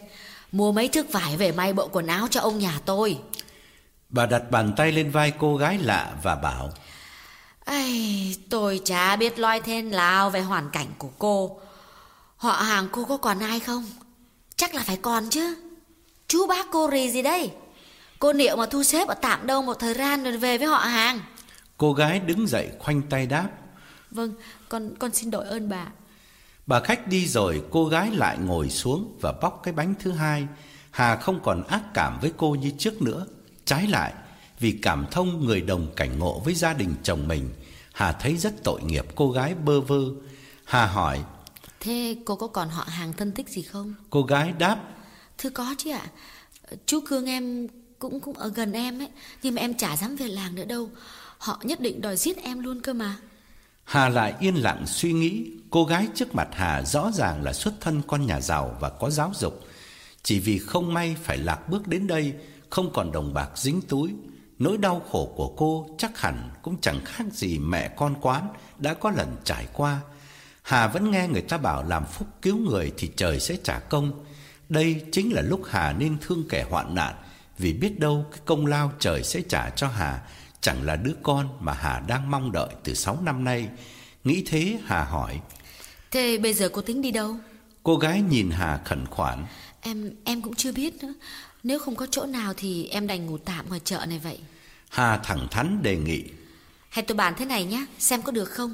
[0.52, 3.20] Mua mấy thước vải về may bộ quần áo cho ông nhà tôi.
[4.10, 6.72] Bà đặt bàn tay lên vai cô gái lạ và bảo
[7.66, 11.60] Ây, Tôi chả biết loay thêm nào về hoàn cảnh của cô.
[12.38, 13.86] Họ hàng cô có còn ai không?
[14.56, 15.56] Chắc là phải còn chứ.
[16.28, 17.52] Chú bác cô rì gì đây?
[18.20, 20.78] Cô liệu mà thu xếp ở tạm đâu một thời gian rồi về với họ
[20.78, 21.20] hàng.
[21.78, 23.50] Cô gái đứng dậy khoanh tay đáp
[24.12, 24.34] Vâng,
[24.70, 25.86] con con xin đội ơn bà
[26.68, 30.48] Bà khách đi rồi cô gái lại ngồi xuống và bóc cái bánh thứ hai.
[30.92, 33.28] Hà không còn ác cảm với cô như trước nữa.
[33.66, 34.14] Trái lại,
[34.60, 37.50] vì cảm thông người đồng cảnh ngộ với gia đình chồng mình
[37.94, 40.00] Hà thấy rất tội nghiệp cô gái bơ vơ.
[40.66, 41.24] Hà hỏi
[41.80, 43.94] Thế cô có còn họ hàng thân thích gì không?
[44.10, 44.78] Cô gái đáp
[45.38, 46.08] Thưa có chứ ạ.
[46.86, 47.68] Chú Cương em
[48.00, 49.10] cũng cũng ở gần em ấy
[49.44, 50.90] Nhưng mà em chả dám về làng nữa đâu.
[51.38, 53.18] Họ nhất định đòi giết em luôn cơ mà
[53.88, 57.74] Hà lại yên lặng suy nghĩ Cô gái trước mặt Hà rõ ràng là xuất
[57.82, 59.62] thân con nhà giàu và có giáo dục
[60.24, 62.34] Chỉ vì không may phải lạc bước đến đây
[62.70, 64.14] Không còn đồng bạc dính túi
[64.60, 68.48] Nỗi đau khổ của cô chắc hẳn cũng chẳng khác gì mẹ con quán
[68.78, 70.00] đã có lần trải qua.
[70.62, 74.26] Hà vẫn nghe người ta bảo làm phúc cứu người thì trời sẽ trả công.
[74.70, 77.16] Đây chính là lúc Hà nên thương kẻ hoạn nạn,
[77.58, 80.22] vì biết đâu cái công lao trời sẽ trả cho Hà
[80.68, 83.70] chẳng là đứa con mà Hà đang mong đợi từ 6 năm nay.
[84.24, 85.40] Nghĩ thế Hà hỏi:
[86.12, 87.36] "Thế bây giờ cô tính đi đâu?"
[87.84, 89.46] Cô gái nhìn Hà khẩn khoản:
[89.82, 91.14] "Em em cũng chưa biết nữa.
[91.64, 94.40] Nếu không có chỗ nào thì em đành ngủ tạm ngoài chợ này vậy."
[94.90, 96.24] Hà thẳng thắn đề nghị:
[96.90, 98.74] Hay tôi bàn thế này nhá, xem có được không?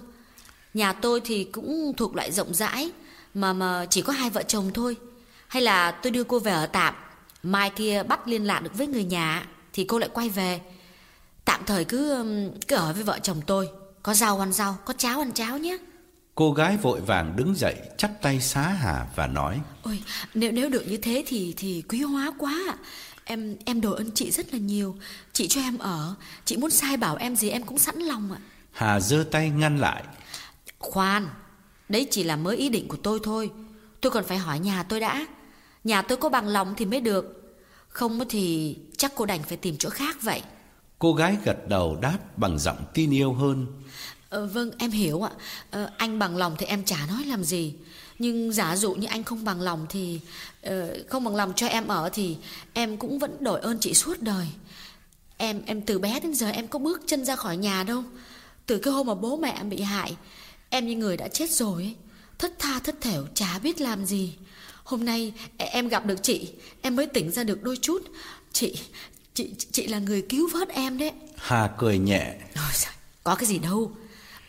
[0.73, 2.91] Nhà tôi thì cũng thuộc loại rộng rãi,
[3.33, 4.95] mà mà chỉ có hai vợ chồng thôi.
[5.47, 6.95] Hay là tôi đưa cô về ở tạm,
[7.43, 10.61] mai kia bắt liên lạc được với người nhà thì cô lại quay về.
[11.45, 12.25] Tạm thời cứ
[12.67, 13.69] cứ ở với vợ chồng tôi,
[14.03, 15.77] có rau ăn rau, có cháo ăn cháo nhé.
[16.35, 20.03] Cô gái vội vàng đứng dậy, chắp tay xá Hà và nói: "Ôi,
[20.33, 22.59] nếu nếu được như thế thì thì quý hóa quá
[23.25, 24.95] Em em đồ ơn chị rất là nhiều.
[25.33, 28.39] Chị cho em ở, chị muốn sai bảo em gì em cũng sẵn lòng ạ."
[28.71, 30.03] Hà giơ tay ngăn lại.
[30.79, 31.27] "Khoan,
[31.89, 33.51] đấy chỉ là mới ý định của tôi thôi.
[34.01, 35.25] Tôi còn phải hỏi nhà tôi đã.
[35.83, 37.55] Nhà tôi có bằng lòng thì mới được.
[37.87, 40.41] Không thì chắc cô đành phải tìm chỗ khác vậy."
[41.03, 43.65] Cô gái gật đầu đáp bằng giọng tin yêu hơn.
[44.29, 45.31] Ờ, vâng em hiểu ạ.
[45.71, 47.73] Ờ, Anh bằng lòng thì em chả nói làm gì.
[48.19, 50.19] Nhưng giả dụ như anh không bằng lòng thì
[50.67, 50.73] uh,
[51.09, 52.37] Không bằng lòng cho em ở Thì
[52.73, 54.47] em cũng vẫn đổi ơn chị suốt đời.
[55.37, 58.03] Em em từ bé đến giờ em có bước chân ra khỏi nhà đâu.
[58.65, 60.15] Từ cái hôm mà bố mẹ em bị hại
[60.69, 61.95] Em như người đã chết rồi ấy
[62.37, 64.35] Thất tha thất thểu chả biết làm gì.
[64.83, 66.49] Hôm nay e, em gặp được chị
[66.81, 68.01] Em mới tỉnh ra được đôi chút.
[68.53, 68.77] Chị
[69.33, 71.11] chị chị là người cứu vớt em đấy.
[71.37, 72.35] Hà cười nhẹ.
[72.55, 72.91] Ôi giời,
[73.23, 73.91] Có cái gì đâu.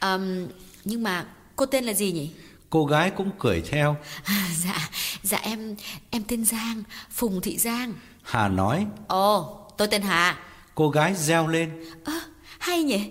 [0.02, 0.46] Um,
[0.84, 2.30] Nhưng mà cô tên là gì nhỉ?
[2.70, 3.96] Cô gái cũng cười theo.
[4.24, 4.88] À, Dạ
[5.22, 5.76] dạ em
[6.10, 7.94] em tên Giang Phùng Thị Giang.
[8.22, 8.86] Hà nói.
[9.08, 10.38] Ồ tôi tên Hà.
[10.74, 11.84] Cô gái reo lên.
[12.04, 12.20] À,
[12.58, 13.10] Hay nhỉ.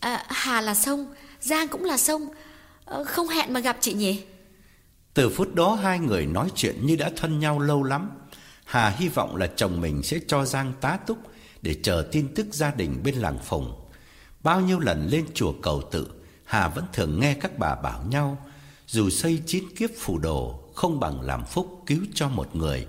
[0.00, 2.28] À, Hà là sông Giang cũng là sông.
[2.84, 4.22] À, Không hẹn mà gặp chị nhỉ?
[5.14, 8.10] Từ phút đó hai người nói chuyện như đã thân nhau lâu lắm
[8.70, 11.18] Hà hy vọng là chồng mình sẽ cho Giang tá túc
[11.62, 13.72] Để chờ tin tức gia đình bên làng Phùng.
[14.42, 16.08] Bao nhiêu lần lên chùa cầu tự,
[16.44, 18.38] Hà vẫn thường nghe các bà bảo nhau,
[18.86, 22.86] Dù xây chín kiếp phù đồ, Không bằng làm phúc cứu cho một người.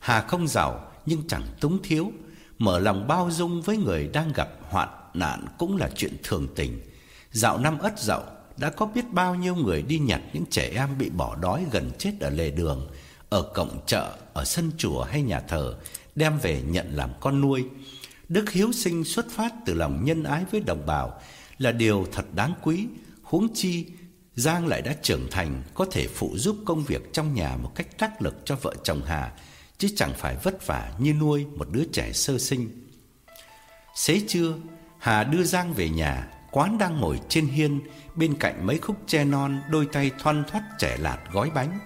[0.00, 2.12] Hà không giàu, nhưng chẳng túng thiếu.
[2.58, 6.80] Mở lòng bao dung với người đang gặp hoạn nạn Cũng là chuyện thường tình.
[7.30, 8.22] Dạo năm ất dậu,
[8.56, 11.90] Đã có biết bao nhiêu người đi nhặt những trẻ em bị bỏ đói gần
[11.98, 12.88] chết ở lề đường.
[13.34, 15.74] Ở cổng chợ, ở sân chùa hay nhà thờ
[16.14, 17.64] Đem về nhận làm con nuôi.
[18.28, 21.20] Đức hiếu sinh xuất phát từ lòng nhân ái với đồng bào
[21.58, 22.86] Là điều thật đáng quý.
[23.22, 23.86] Huống chi
[24.34, 27.98] Giang lại đã trưởng thành Có thể phụ giúp công việc trong nhà Một cách
[27.98, 29.32] tác lực cho vợ chồng Hà
[29.78, 32.88] Chứ chẳng phải vất vả như nuôi Một đứa trẻ sơ sinh.
[33.94, 34.54] Xế trưa
[34.98, 37.80] Hà đưa Giang về nhà Quán đang ngồi trên hiên
[38.14, 41.78] Bên cạnh mấy khúc tre non Đôi tay thoăn thoắt trẻ lạt gói bánh.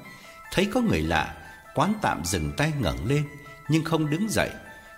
[0.53, 1.35] Thấy có người lạ
[1.79, 3.25] Quán tạm dừng tay ngẩng lên
[3.69, 4.51] Nhưng không đứng dậy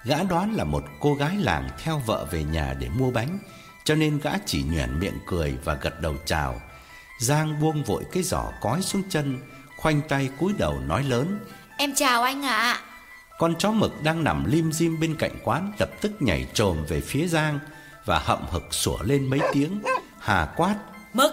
[0.05, 3.39] Gã đoán là một cô gái làng theo vợ về nhà để mua bánh
[3.85, 6.61] cho nên gã chỉ nhoẻn miệng cười và gật đầu chào.
[7.19, 9.39] Giang buông vội cái giỏ cói xuống chân,
[9.77, 11.39] khoanh tay cúi đầu nói lớn:
[11.77, 12.81] "Em chào anh ạ."
[13.39, 17.01] Con chó mực đang nằm lim dim bên cạnh quán lập tức nhảy trồm về
[17.01, 17.59] phía Giang
[18.05, 19.83] và hậm hực sủa lên mấy tiếng.
[20.19, 20.75] Hà quát:
[21.13, 21.33] "Mực,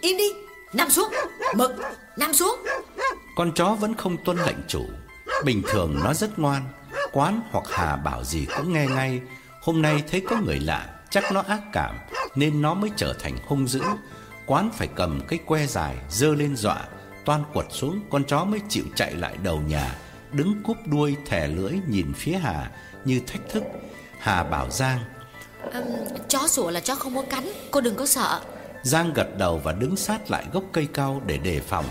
[0.00, 0.28] im đi,
[0.72, 1.12] nằm xuống.
[1.56, 1.76] Mực,
[2.16, 2.60] nằm xuống."
[3.36, 4.86] Con chó vẫn không tuân lệnh chủ.
[5.44, 6.62] Bình thường nó rất ngoan,
[7.12, 9.20] quán hoặc Hà bảo gì cũng nghe ngay.
[9.62, 11.98] Hôm nay thấy có người lạ, Chắc nó ác cảm
[12.34, 13.80] nên nó mới trở thành hung dữ.
[14.46, 16.84] Quán phải cầm cái que dài dơ lên dọa,
[17.24, 19.96] toan quật xuống con chó mới chịu chạy lại đầu nhà,
[20.32, 22.70] đứng cúp đuôi thè lưỡi nhìn phía Hà
[23.04, 23.62] như thách thức.
[24.18, 24.98] Hà bảo Giang:
[25.72, 25.82] um,
[26.28, 28.40] "Chó sủa là chó không có cắn, cô đừng có sợ."
[28.82, 31.84] Giang gật đầu và đứng sát lại gốc cây cao để đề phòng.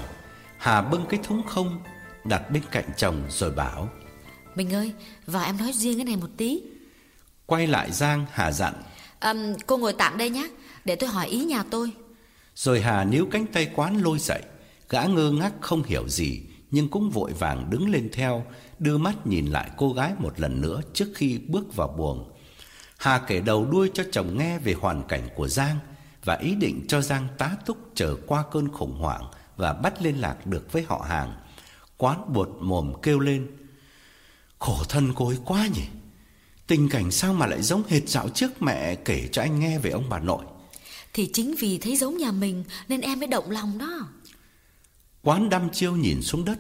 [0.64, 1.80] Hà bưng cái thúng không
[2.24, 3.90] đặt bên cạnh chồng rồi bảo:
[4.56, 4.94] "Mình ơi,
[5.28, 6.62] vào em nói riêng cái này một tí."
[7.46, 8.74] Quay lại Giang Hà dặn:
[9.20, 9.34] à,
[9.68, 10.50] Cô ngồi tạm đây nhé
[10.86, 11.92] Để tôi hỏi ý nhà tôi.
[12.56, 14.42] Rồi Hà níu cánh tay quán lôi dậy.
[14.90, 18.46] Gã ngơ ngác không hiểu gì Nhưng cũng vội vàng đứng lên theo
[18.80, 22.32] Đưa mắt nhìn lại cô gái một lần nữa Trước khi bước vào buồng.
[22.98, 25.78] Hà kể đầu đuôi cho chồng nghe Về hoàn cảnh của Giang
[26.24, 29.24] Và ý định cho Giang tá túc trở qua cơn khủng hoảng
[29.58, 31.34] Và bắt liên lạc được với họ hàng.
[31.98, 33.48] Quán buột mồm kêu lên
[34.60, 35.84] Khổ thân cô ấy quá nhỉ.
[36.68, 39.90] Tình cảnh sao mà lại giống hệt dạo trước mẹ kể cho anh nghe về
[39.92, 40.46] ông bà nội?
[41.14, 44.08] Thì chính vì thấy giống nhà mình Nên em mới động lòng đó.
[45.22, 46.60] Quán đăm chiêu nhìn xuống đất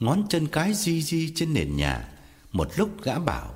[0.00, 2.08] Ngón chân cái di di trên nền nhà.
[2.52, 3.54] Một lúc gã bảo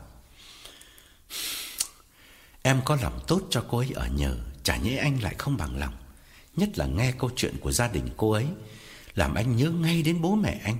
[2.62, 5.78] Em có lòng tốt cho cô ấy ở nhờ Chả nhẽ anh lại không bằng
[5.78, 5.94] lòng.
[6.56, 8.46] Nhất là nghe câu chuyện của gia đình cô ấy
[9.14, 10.78] làm anh nhớ ngay đến bố mẹ anh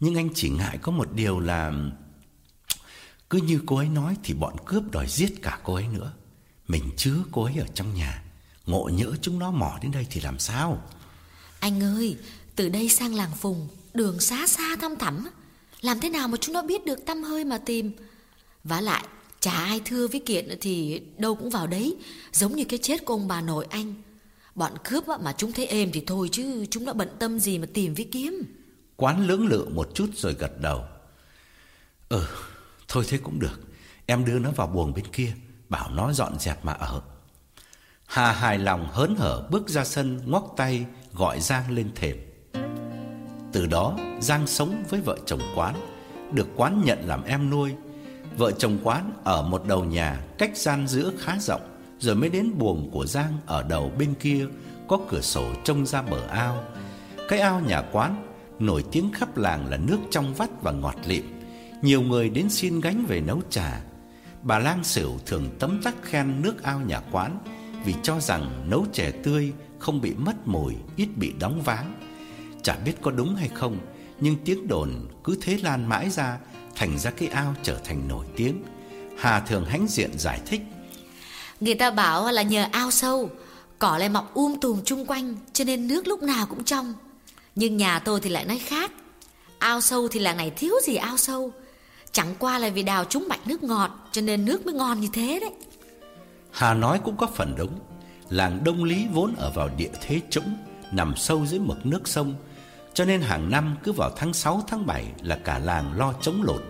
[0.00, 1.72] Nhưng anh chỉ ngại có một điều là
[3.30, 6.12] cứ như cô ấy nói thì bọn cướp đòi giết cả cô ấy nữa.
[6.68, 8.22] Mình chứa cô ấy ở trong nhà,
[8.66, 10.82] ngộ nhỡ chúng nó mò đến đây thì làm sao?
[11.60, 12.16] Anh ơi,
[12.56, 15.28] từ đây sang làng Phùng, đường xa xa thăm thẳm,
[15.80, 17.92] làm thế nào mà chúng nó biết được tâm hơi mà tìm?
[18.64, 19.04] Vả lại,
[19.40, 21.96] Chả ai thưa với Kiện thì đâu cũng vào đấy
[22.32, 23.94] Giống như cái chết của ông bà nội anh
[24.58, 27.66] Bọn cướp mà chúng thấy êm thì thôi chứ Chúng đã bận tâm gì mà
[27.74, 28.42] tìm với kiếm.
[28.96, 30.84] Quán lưỡng lự một chút rồi gật đầu.
[32.08, 32.24] Ừ
[32.88, 33.60] Thôi thế cũng được.
[34.06, 35.32] Em đưa nó vào buồng bên kia,
[35.68, 37.02] Bảo nó dọn dẹp mà ở.
[38.06, 42.16] Hà hài lòng hớn hở bước ra sân, ngoắc tay, gọi Giang lên thềm.
[43.52, 45.74] Từ đó, Giang sống với vợ chồng quán,
[46.32, 47.74] Được quán nhận làm em nuôi.
[48.36, 51.77] Vợ chồng quán ở một đầu nhà Cách gian giữa khá rộng.
[51.98, 54.46] Rồi mới đến buồng của Giang Ở đầu bên kia
[54.88, 56.64] Có cửa sổ trông ra bờ ao.
[57.28, 58.24] Cái ao nhà quán
[58.58, 61.24] Nổi tiếng khắp làng là nước trong vắt và ngọt lịm.
[61.82, 63.80] Nhiều người đến xin gánh về nấu trà.
[64.42, 67.38] Bà Lang Sửu thường tấm tắc khen nước ao nhà quán
[67.84, 71.94] Vì cho rằng nấu chè tươi không bị mất mùi, ít bị đóng váng.
[72.62, 73.78] Chả biết có đúng hay không
[74.20, 74.90] Nhưng tiếng đồn
[75.24, 76.38] cứ thế lan mãi ra
[76.76, 78.62] Thành ra cái ao trở thành nổi tiếng.
[79.18, 80.60] Hà thường hãnh diện giải thích.
[81.60, 83.30] Người ta bảo là nhờ ao sâu,
[83.78, 86.94] Cỏ lại mọc um tùm chung quanh, Cho nên nước lúc nào cũng trong.
[87.54, 88.92] Nhưng nhà tôi thì lại nói khác.
[89.58, 91.52] Ao sâu thì làng này thiếu gì ao sâu?
[92.12, 95.08] Chẳng qua là vì đào trúng mạch nước ngọt, Cho nên nước mới ngon như
[95.12, 95.50] thế đấy.
[96.50, 97.78] Hà nói cũng có phần đúng.
[98.28, 100.56] Làng Đông Lý vốn ở vào địa thế trũng,
[100.92, 102.34] Nằm sâu dưới mực nước sông.
[102.94, 106.42] Cho nên hàng năm cứ vào tháng 6 tháng 7 Là cả làng lo chống
[106.42, 106.60] lụt.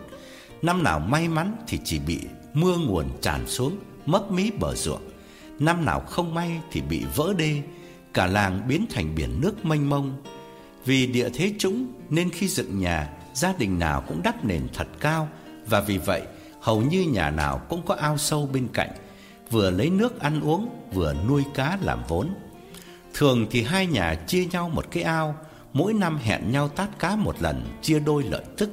[0.62, 2.20] Năm nào may mắn thì chỉ bị
[2.52, 3.76] mưa nguồn tràn xuống.
[4.08, 5.10] Mất mí bờ ruộng.
[5.58, 7.62] Năm nào không may thì bị vỡ đê,
[8.14, 10.22] Cả làng biến thành biển nước mênh mông.
[10.84, 14.86] Vì địa thế trũng Nên khi dựng nhà, Gia đình nào cũng đắp nền thật
[15.00, 15.28] cao
[15.66, 16.22] Và vì vậy,
[16.60, 18.90] hầu như nhà nào cũng có ao sâu bên cạnh,
[19.50, 22.34] Vừa lấy nước ăn uống, Vừa nuôi cá làm vốn.
[23.14, 25.34] Thường thì hai nhà chia nhau một cái ao,
[25.72, 28.70] Mỗi năm hẹn nhau tát cá một lần, Chia đôi lợi tức.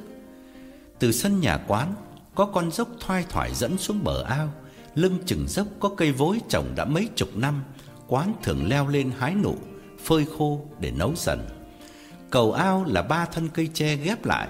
[0.98, 1.94] Từ sân nhà quán,
[2.34, 4.52] Có con dốc thoai thoải dẫn xuống bờ ao
[4.96, 7.64] Lưng chừng dốc có cây vối trồng đã mấy chục năm
[8.06, 9.54] Quán thường leo lên hái nụ
[10.04, 11.48] Phơi khô để nấu dần.
[12.30, 14.48] Cầu ao là ba thân cây tre ghép lại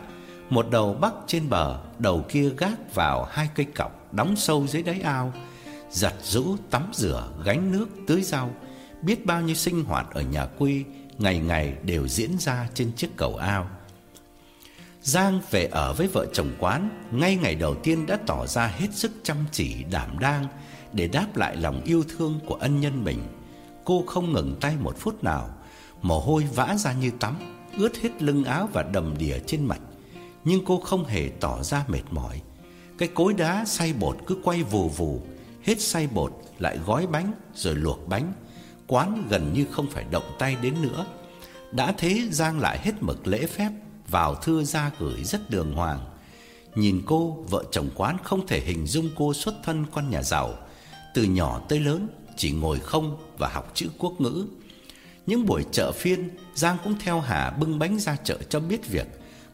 [0.51, 4.83] Một đầu bắc trên bờ Đầu kia gác vào hai cây cọc Đóng sâu dưới
[4.83, 5.33] đáy ao
[5.91, 8.51] Giặt rũ, tắm rửa, gánh nước, tưới rau.
[9.03, 10.85] Biết bao nhiêu sinh hoạt ở nhà quê
[11.19, 13.71] Ngày ngày đều diễn ra trên chiếc cầu ao.
[15.07, 18.87] Giang về ở với vợ chồng quán, Ngay ngày đầu tiên đã tỏ ra hết
[18.93, 20.47] sức chăm chỉ, đảm đang,
[20.93, 23.19] Để đáp lại lòng yêu thương của ân nhân mình.
[23.85, 25.51] Cô không ngừng tay một phút nào,
[26.03, 27.37] Mồ hôi vã ra như tắm,
[27.79, 29.81] Ướt hết lưng áo và đầm đìa trên mặt.
[30.45, 32.41] Nhưng cô không hề tỏ ra mệt mỏi.
[32.99, 35.23] Cái cối đá xay bột cứ quay vù vù,
[35.65, 38.33] Hết xay bột lại gói bánh rồi luộc bánh.
[38.87, 41.07] Quán gần như không phải động tay đến nữa.
[41.73, 43.71] Đã thế Giang lại hết mực lễ phép.
[44.09, 46.01] Vào thưa ra gửi rất đường hoàng.
[46.75, 50.55] Nhìn cô Vợ chồng quán không thể hình dung cô xuất thân con nhà giàu.
[51.15, 54.47] Từ nhỏ tới lớn Chỉ ngồi không và học chữ quốc ngữ.
[55.27, 59.07] Những buổi chợ phiên Giang cũng theo Hà bưng bánh ra chợ cho biết việc.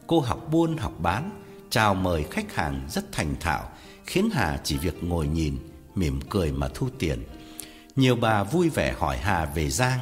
[0.06, 1.30] Cô học buôn học bán
[1.70, 3.68] Chào mời khách hàng rất thành thạo
[4.06, 5.58] Khiến Hà chỉ việc ngồi nhìn
[5.94, 7.24] Mỉm cười mà thu tiền.
[7.96, 9.98] Nhiều bà vui vẻ hỏi Hà về Giang.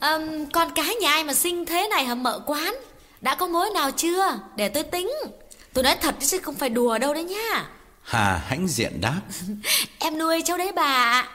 [0.00, 2.74] Um, Con cái nhà ai mà sinh thế này hả mợ quán?
[3.20, 4.40] Đã có mối nào chưa?
[4.56, 5.10] Để tôi tính.
[5.72, 7.68] Tôi nói thật chứ không phải đùa đâu đấy nha
[8.02, 9.20] Hà hãnh diện đáp.
[9.98, 11.28] Em nuôi cháu đấy bà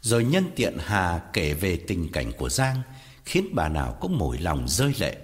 [0.00, 2.82] Rồi nhân tiện Hà kể về tình cảnh của Giang
[3.24, 5.16] Khiến bà nào cũng mỏi lòng rơi lệ.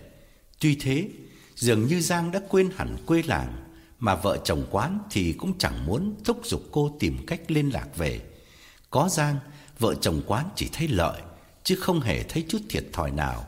[0.61, 1.09] Tuy thế
[1.55, 3.53] Dường như Giang đã quên hẳn quê làng
[3.99, 7.87] Mà vợ chồng quán thì cũng chẳng muốn thúc giục cô tìm cách liên lạc
[7.97, 8.21] về.
[8.91, 9.37] Có Giang
[9.79, 11.21] Vợ chồng quán chỉ thấy lợi
[11.65, 13.47] Chứ không hề thấy chút thiệt thòi nào.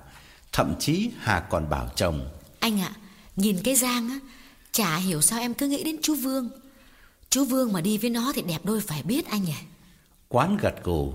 [0.52, 2.92] Thậm chí Hà còn bảo chồng Anh ạ
[3.36, 4.18] Nhìn cái Giang á
[4.72, 6.50] Chả hiểu sao em cứ nghĩ đến chú Vương.
[7.30, 9.60] Chú Vương mà đi với nó thì đẹp đôi phải biết anh à
[10.28, 11.12] Quán gật gù.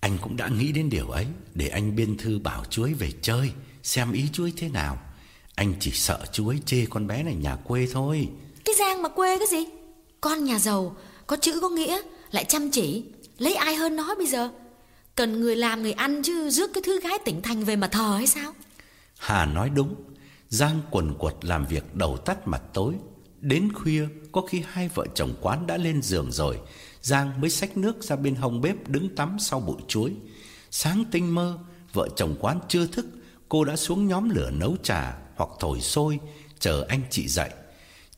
[0.00, 3.52] Anh cũng đã nghĩ đến điều ấy Để anh biên thư bảo ấy về chơi
[3.82, 4.98] Xem ý ấy thế nào.
[5.54, 8.28] Anh chỉ sợ chú ấy chê con bé này nhà quê thôi.
[8.64, 9.66] Cái Giang mà quê cái gì?
[10.20, 13.04] Con nhà giàu Có chữ có nghĩa Lại chăm chỉ.
[13.38, 14.50] Lấy ai hơn nó bây giờ?
[15.14, 18.14] Cần người làm người ăn chứ Rước cái thứ gái tỉnh thành về mà thờ
[18.16, 18.52] hay sao?
[19.18, 19.94] Hà nói đúng
[20.48, 22.94] Giang quần quật làm việc đầu tắt mặt tối.
[23.40, 26.60] Đến khuya, Có khi hai vợ chồng quán đã lên giường rồi,
[27.02, 30.12] Giang mới xách nước ra bên hông bếp Đứng tắm sau bụi chuối.
[30.70, 31.58] Sáng tinh mơ,
[31.92, 33.06] Vợ chồng quán chưa thức,
[33.48, 36.18] Cô đã xuống nhóm lửa nấu trà Hoặc thổi sôi
[36.58, 37.50] Chờ anh chị dậy.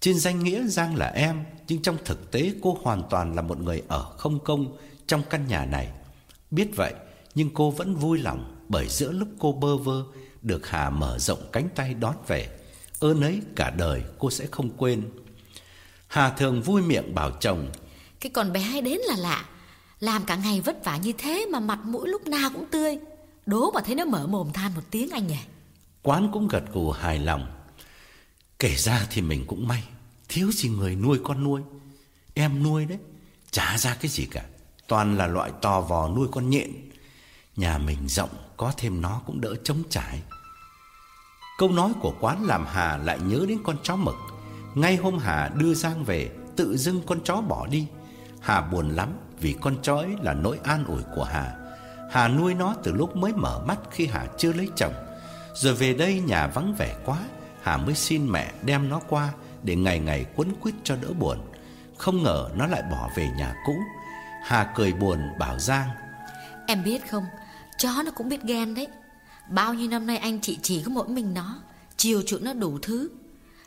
[0.01, 3.61] Trên danh nghĩa Giang là em, Nhưng trong thực tế cô hoàn toàn là một
[3.61, 5.89] người ở không công Trong căn nhà này.
[6.51, 6.95] Biết vậy,
[7.35, 10.05] Nhưng cô vẫn vui lòng Bởi giữa lúc cô bơ vơ
[10.43, 12.49] được Hà mở rộng cánh tay đón về.
[13.01, 15.11] Ơn ấy cả đời cô sẽ không quên.
[16.07, 17.71] Hà thường vui miệng bảo chồng
[18.21, 19.45] Cái con bé ấy đến là lạ.
[20.01, 22.99] Làm cả ngày vất vả như thế Mà mặt mũi lúc nào cũng tươi.
[23.47, 25.39] Đố mà thấy nó mở mồm than một tiếng anh nhỉ.
[26.03, 27.47] Quán cũng gật gù hài lòng.
[28.59, 29.85] Kể ra thì mình cũng may.
[30.29, 31.61] Thiếu gì người nuôi con nuôi.
[32.35, 32.99] Em nuôi đấy
[33.51, 34.45] Chả ra cái gì cả.
[34.87, 36.71] Toàn là loại to vò nuôi con nhện.
[37.57, 40.23] Nhà mình rộng Có thêm nó cũng đỡ trống trải
[41.61, 44.15] Câu nói của quán làm Hà lại nhớ đến con chó mực.
[44.75, 47.87] Ngay hôm Hà đưa Giang về, Tự dưng con chó bỏ đi.
[48.41, 49.09] Hà buồn lắm
[49.41, 51.53] Vì con chó ấy là nỗi an ủi của Hà.
[52.11, 54.93] Hà nuôi nó từ lúc mới mở mắt Khi Hà chưa lấy chồng.
[55.55, 57.19] Rồi về đây nhà vắng vẻ quá,
[57.63, 61.39] Hà mới xin mẹ đem nó qua Để ngày ngày quấn quýt cho đỡ buồn.
[61.97, 63.77] Không ngờ nó lại bỏ về nhà cũ.
[64.45, 65.89] Hà cười buồn bảo Giang,
[66.67, 67.25] Em biết không,
[67.79, 68.87] Chó nó cũng biết ghen đấy.
[69.51, 71.59] Bao nhiêu năm nay anh chị chỉ có mỗi mình nó
[71.97, 73.09] Chiều chuộng nó đủ thứ.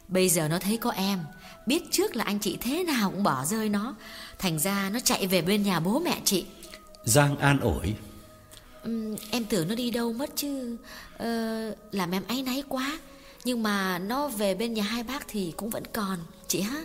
[0.08, 1.19] Bây giờ nó thấy có em
[1.65, 3.96] Biết trước là anh chị thế nào cũng bỏ rơi nó.
[4.39, 6.46] Thành ra nó chạy về bên nhà bố mẹ chị.
[7.04, 7.96] Giang an ủi.
[8.84, 10.78] Ừm, Em tưởng nó đi đâu mất chứ.
[11.17, 13.00] Ờ, Làm em áy náy quá.
[13.46, 16.82] Nhưng mà nó về bên nhà hai bác thì cũng vẫn còn Chị ha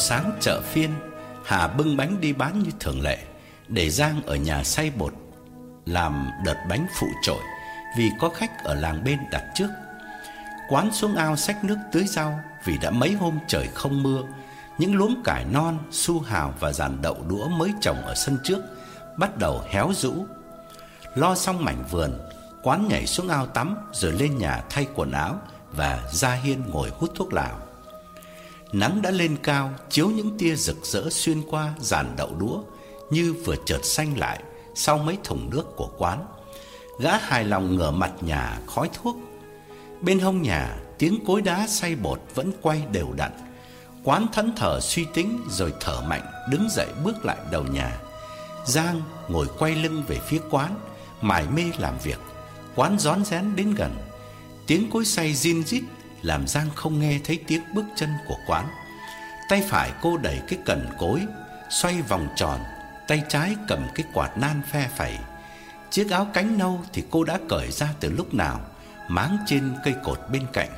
[0.00, 0.90] sáng chợ phiên
[1.44, 3.18] Hà bưng bánh đi bán như thường lệ
[3.68, 5.14] Để Giang ở nhà xay bột
[5.86, 7.40] Làm đợt bánh phụ trội
[7.98, 9.68] Vì có khách ở làng bên đặt trước.
[10.68, 14.22] Quán xuống ao xách nước tưới rau Vì đã mấy hôm trời không mưa
[14.78, 18.60] Những luống cải non, su hào và dàn đậu đũa mới trồng ở sân trước
[19.16, 20.26] Bắt đầu héo rũ.
[21.14, 22.18] Lo xong mảnh vườn
[22.62, 26.90] Quán nhảy xuống ao tắm Rồi lên nhà thay quần áo Và ra hiên ngồi
[26.90, 27.69] hút thuốc lào.
[28.72, 32.62] Nắng đã lên cao, chiếu những tia rực rỡ xuyên qua dàn đậu đũa
[33.10, 34.42] như vừa chợt xanh lại
[34.74, 36.26] sau mấy thùng nước của quán.
[37.00, 39.16] Gã hài lòng ngửa mặt nhà khói thuốc.
[40.00, 43.32] Bên hông nhà, tiếng cối đá xay bột vẫn quay đều đặn.
[44.04, 48.00] Quán thẫn thờ suy tính rồi thở mạnh đứng dậy bước lại đầu nhà.
[48.66, 50.74] Giang ngồi quay lưng về phía quán,
[51.20, 52.18] mải mê làm việc.
[52.74, 53.96] Quán rón rén đến gần.
[54.66, 55.82] Tiếng cối xay zin rít
[56.22, 58.68] làm Giang không nghe thấy tiếng bước chân của quán.
[59.48, 61.20] Tay phải cô đẩy cái cần cối,
[61.70, 62.60] xoay vòng tròn,
[63.08, 65.18] tay trái cầm cái quạt nan phe phẩy.
[65.90, 68.60] Chiếc áo cánh nâu thì cô đã cởi ra từ lúc nào,
[69.08, 70.70] máng trên cây cột bên cạnh,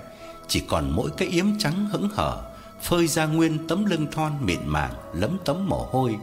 [0.48, 2.42] chỉ còn mỗi cái yếm trắng hững hở,
[2.82, 6.16] phơi ra nguyên tấm lưng thon mịn màng lấm tấm mồ hôi.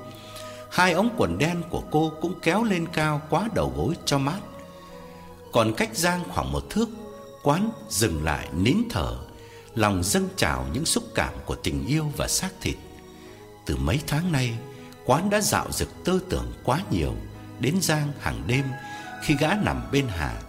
[0.71, 4.39] Hai ống quần đen của cô cũng kéo lên cao quá đầu gối cho mát.
[5.53, 6.89] Còn cách Giang khoảng một thước
[7.43, 9.17] Quán dừng lại nín thở,
[9.75, 12.75] Lòng dâng trào những xúc cảm của tình yêu và xác thịt.
[13.65, 14.57] Từ mấy tháng nay,
[15.05, 17.13] Quán đã dạo dực tư tưởng quá nhiều
[17.59, 18.65] Đến Giang hàng đêm
[19.23, 20.41] Khi gã nằm bên Hà.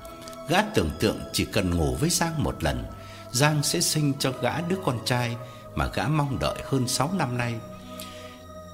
[0.49, 2.85] Gã tưởng tượng chỉ cần ngủ với Giang một lần,
[3.33, 5.37] Giang sẽ sinh cho gã đứa con trai
[5.75, 7.55] Mà gã mong đợi hơn 6 năm nay.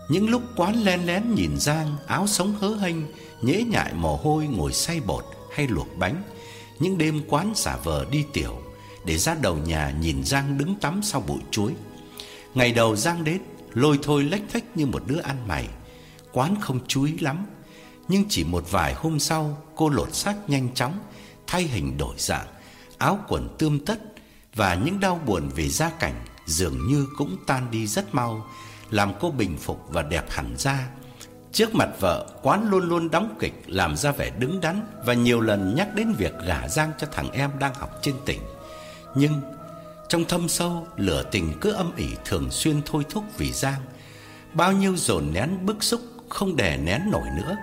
[0.09, 2.97] Những lúc quán len lén nhìn Giang Áo sống hớ hênh,
[3.43, 5.25] Nhễ nhại mồ hôi, ngồi xay bột
[5.55, 6.23] hay luộc bánh
[6.79, 8.63] những đêm quán xả vờ đi tiểu,
[9.05, 11.73] Để ra đầu nhà nhìn Giang đứng tắm sau bụi chuối.
[12.55, 13.39] Ngày đầu Giang đến,
[13.75, 15.69] Lôi thôi lách thách như một đứa ăn mày.
[16.33, 17.47] Quán không chú ý lắm,
[18.09, 20.99] Nhưng chỉ một vài hôm sau, Cô lột xác nhanh chóng,
[21.47, 22.47] Thay hình đổi dạng,
[22.99, 23.99] Áo quần tươm tất
[24.55, 28.47] Và những đau buồn về gia cảnh Dường như cũng tan đi rất mau,
[28.91, 30.89] Làm cô bình phục và đẹp hẳn ra.
[31.57, 35.41] Trước mặt vợ, quán luôn luôn đóng kịch làm ra vẻ đứng đắn và nhiều
[35.41, 38.41] lần nhắc đến việc gả Giang cho thằng em đang học trên tỉnh.
[39.15, 39.41] Nhưng
[40.09, 43.81] trong thâm sâu, lửa tình cứ âm ỉ thường xuyên thôi thúc vì Giang.
[44.53, 47.57] Bao nhiêu dồn nén bức xúc không đè nén nổi nữa,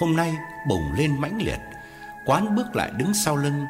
[0.00, 0.34] hôm nay
[0.68, 1.58] bùng lên mãnh liệt.
[2.26, 3.64] Quán bước lại đứng sau lưng,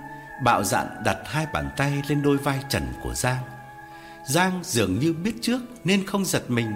[0.45, 3.43] bạo dạn đặt hai bàn tay lên đôi vai trần của Giang.
[4.27, 6.73] Giang dường như biết trước nên không giật mình.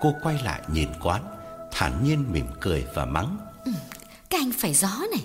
[0.00, 1.37] Cô quay lại nhìn quán
[1.78, 3.38] thản nhiên mỉm cười và mắng.
[3.64, 3.72] Ừ,
[4.30, 5.24] Các anh phải gió này.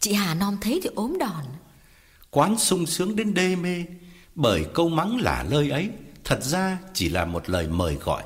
[0.00, 1.44] Chị Hà non thấy thì ốm đòn.
[2.30, 3.84] Quán sung sướng đến đê mê
[4.34, 5.90] Bởi câu mắng lả lơi ấy
[6.24, 8.22] Thật ra chỉ là một lời mời gọi.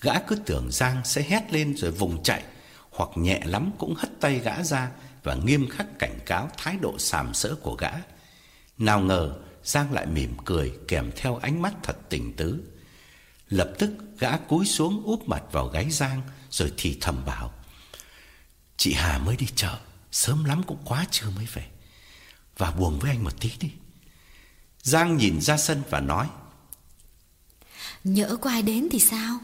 [0.00, 2.42] Gã cứ tưởng Giang sẽ hét lên rồi vùng chạy
[2.90, 4.90] Hoặc nhẹ lắm cũng hất tay gã ra
[5.22, 7.90] Và nghiêm khắc cảnh cáo thái độ sàm sỡ của gã.
[8.78, 12.60] Nào ngờ Giang lại mỉm cười kèm theo ánh mắt thật tình tứ.
[13.48, 16.22] Lập tức gã cúi xuống úp mặt vào gáy Giang
[16.56, 17.52] rồi thì thầm bảo:
[18.76, 19.78] "Chị Hà mới đi chợ,
[20.12, 21.66] sớm lắm cũng quá trưa mới về.
[22.56, 23.70] Và buồn với anh một tí đi."
[24.82, 26.28] Giang nhìn ra sân và nói:
[28.04, 29.38] "Nhỡ có ai đến thì sao?"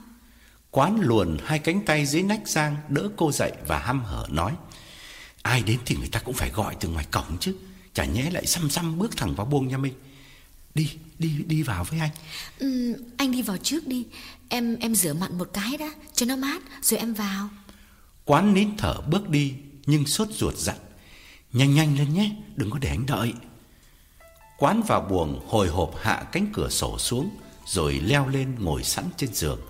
[0.71, 4.53] Quán luồn hai cánh tay dưới nách Giang đỡ cô dậy và hăm hở nói:
[5.43, 7.57] "Ai đến thì người ta cũng phải gọi từ ngoài cổng chứ."
[7.95, 9.95] Chả nhẽ lại xăm xăm bước thẳng vào buông nhà mình
[10.75, 10.91] Đi,
[11.23, 12.11] đi, đi vào với anh.
[12.59, 14.07] Ừ, Anh đi vào trước đi.
[14.49, 17.49] Em em rửa mặn một cái đã Cho nó mát, rồi em vào.
[18.25, 19.55] Quán nín thở bước đi
[19.87, 20.77] Nhưng sốt ruột dặn.
[21.53, 23.33] Nhanh nhanh lên nhé, đừng có để anh đợi.
[24.59, 27.31] Quán vào buồng hồi hộp hạ cánh cửa sổ xuống
[27.67, 29.61] Rồi leo lên ngồi sẵn trên giường.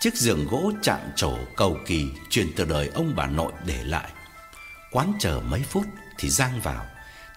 [0.00, 4.10] Chiếc giường gỗ chạm trổ cầu kỳ Truyền từ đời ông bà nội để lại.
[4.92, 5.84] Quán chờ mấy phút
[6.18, 6.86] thì Giang vào.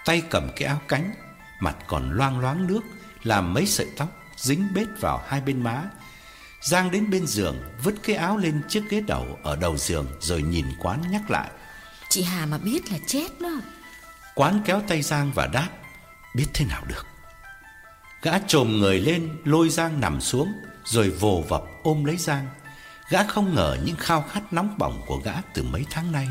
[0.06, 1.14] Tay cầm cái áo cánh,
[1.60, 2.82] mặt còn loang loáng nước,
[3.24, 5.84] làm mấy sợi tóc dính bết vào hai bên má.
[6.61, 10.41] Giang đến bên giường, vứt cái áo lên chiếc ghế đầu ở đầu giường rồi
[10.41, 11.49] nhìn Quán nhắc lại.
[12.09, 13.61] Chị Hà mà biết là chết đó.
[14.36, 15.70] Quán kéo tay Giang và đáp,
[16.36, 17.05] biết thế nào được.
[18.22, 20.53] Gã trồm người lên, lôi Giang nằm xuống,
[20.86, 22.47] rồi vồ vập ôm lấy Giang.
[23.09, 26.28] Gã không ngờ những khao khát nóng bỏng của gã từ mấy tháng nay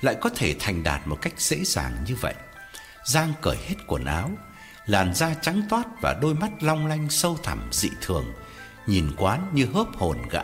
[0.00, 2.34] lại có thể thành đạt một cách dễ dàng như vậy.
[3.04, 4.30] Giang cởi hết quần áo,
[4.86, 8.32] làn da trắng toát và đôi mắt long lanh sâu thẳm dị thường,
[8.86, 10.42] nhìn quán như hớp hồn gã.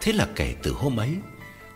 [0.00, 1.16] Thế là kể từ hôm ấy,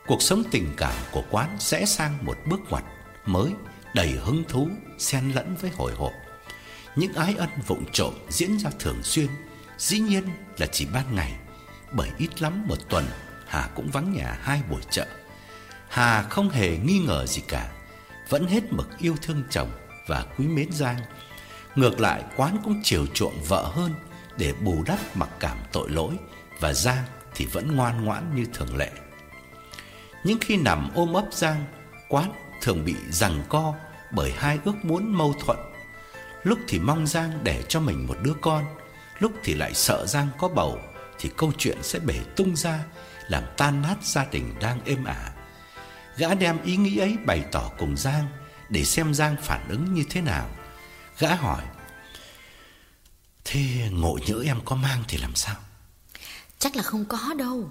[0.06, 2.84] cuộc sống tình cảm của quán sẽ sang một bước ngoặt
[3.26, 3.52] mới,
[3.94, 6.12] đầy hứng thú, xen lẫn với hồi hộp.
[6.96, 9.26] Những ái ân vụng trộm diễn ra thường xuyên,
[9.78, 10.24] dĩ nhiên
[10.58, 11.32] là chỉ ban ngày,
[11.92, 13.04] bởi ít lắm một tuần
[13.46, 15.06] Hà cũng vắng nhà hai buổi chợ.
[15.88, 17.72] Hà không hề nghi ngờ gì cả
[18.28, 19.70] vẫn hết mực yêu thương chồng
[20.12, 20.98] và quý mến Giang.
[21.74, 23.94] Ngược lại, quán cũng chiều chuộng vợ hơn
[24.36, 26.14] để bù đắp mặc cảm tội lỗi
[26.60, 27.04] và Giang
[27.34, 28.90] thì vẫn ngoan ngoãn như thường lệ.
[30.24, 31.64] Những khi nằm ôm ấp Giang,
[32.08, 33.74] quán thường bị giằng co
[34.10, 35.58] bởi hai ước muốn mâu thuẫn.
[36.42, 38.64] Lúc thì mong Giang để cho mình một đứa con,
[39.18, 40.78] lúc thì lại sợ Giang có bầu
[41.18, 42.84] thì câu chuyện sẽ bể tung ra,
[43.28, 45.32] làm tan nát gia đình đang êm ả.
[46.16, 48.26] Gã đem ý nghĩ ấy bày tỏ cùng Giang
[48.73, 50.49] để xem Giang phản ứng như thế nào.
[51.18, 51.62] Gã hỏi:
[53.45, 55.57] "Thế ngộ nhỡ em có mang thì làm sao?"
[56.59, 57.70] "Chắc là không có đâu.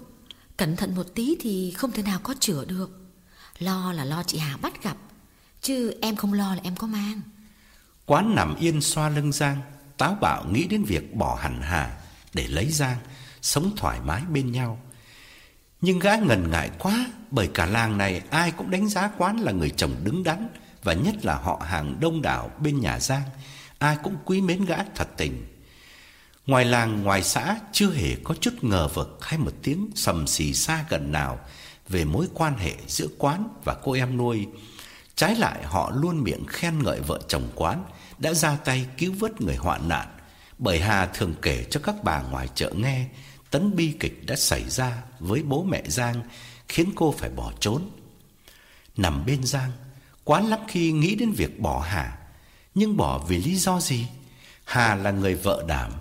[0.57, 2.89] Cẩn thận một tí thì không thể nào có chữa được.
[3.59, 4.97] Lo là lo chị Hà bắt gặp,
[5.61, 7.21] chứ em không lo là em có mang."
[8.05, 9.61] Quán nằm yên xoa lưng Giang,
[9.97, 12.01] táo bạo nghĩ đến việc bỏ hẳn Hà
[12.33, 12.97] để lấy Giang,
[13.41, 14.81] sống thoải mái bên nhau.
[15.81, 19.51] Nhưng gã ngần ngại quá bởi cả làng này ai cũng đánh giá Quán là
[19.51, 20.47] người chồng đứng đắn
[20.83, 23.23] và nhất là họ hàng đông đảo bên nhà Giang,
[23.79, 25.45] ai cũng quý mến gã thật tình.
[26.45, 30.53] Ngoài làng ngoài xã chưa hề có chút ngờ vực hay một tiếng sầm xì
[30.53, 31.39] xa gần nào
[31.89, 34.47] về mối quan hệ giữa Quán và cô em nuôi.
[35.15, 37.83] Trái lại họ luôn miệng khen ngợi vợ chồng Quán
[38.17, 40.07] đã ra tay cứu vớt người hoạn nạn,
[40.57, 43.05] bởi Hà thường kể cho các bà ngoài chợ nghe
[43.51, 46.21] tấn bi kịch đã xảy ra với bố mẹ Giang
[46.67, 47.89] khiến cô phải bỏ trốn.
[48.97, 49.71] Nằm bên Giang,
[50.31, 52.17] quán lắm khi nghĩ đến việc bỏ Hà,
[52.75, 54.07] nhưng bỏ vì lý do gì?
[54.63, 55.91] Hà là người vợ đảm,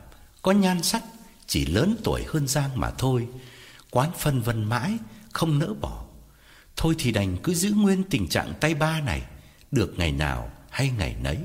[0.43, 1.03] có nhan sắc,
[1.47, 3.28] chỉ lớn tuổi hơn Giang mà thôi.
[3.91, 4.97] Quán phân vân mãi,
[5.33, 6.05] không nỡ bỏ.
[6.76, 9.22] Thôi thì đành cứ giữ nguyên tình trạng tay ba này,
[9.70, 11.39] được ngày nào hay ngày nấy.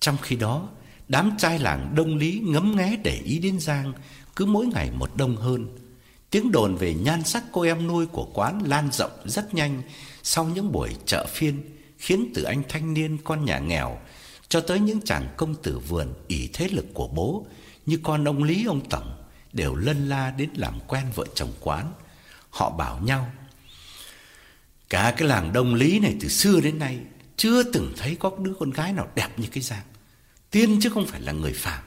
[0.00, 0.68] Trong khi đó,
[1.08, 3.92] đám trai làng đông lý ngấm nghé để ý đến Giang,
[4.36, 5.78] cứ mỗi ngày một đông hơn.
[6.30, 9.82] Tiếng đồn về nhan sắc cô em nuôi của quán lan rộng rất nhanh
[10.22, 11.62] sau những buổi chợ phiên,
[11.98, 13.98] khiến từ anh thanh niên con nhà nghèo
[14.48, 17.46] cho tới những chàng công tử vườn ỷ thế lực của bố
[17.86, 21.92] như con ông Lý ông tổng đều lân la đến làm quen vợ chồng quán.
[22.50, 23.32] Họ bảo nhau:
[24.88, 26.98] Cả cái làng Đông Lý này từ xưa đến nay
[27.36, 29.84] chưa từng thấy có đứa con gái nào đẹp như cái Giang.
[30.50, 31.82] Tiên chứ không phải là người phàm.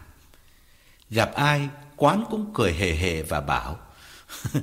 [1.10, 3.80] Gặp ai Quán cũng cười hề hề và bảo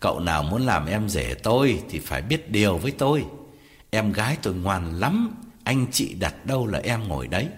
[0.00, 3.24] Cậu nào muốn làm em rể tôi Thì phải biết điều với tôi.
[3.90, 5.34] Em gái tôi ngoan lắm
[5.64, 7.48] Anh chị đặt đâu là em ngồi đấy.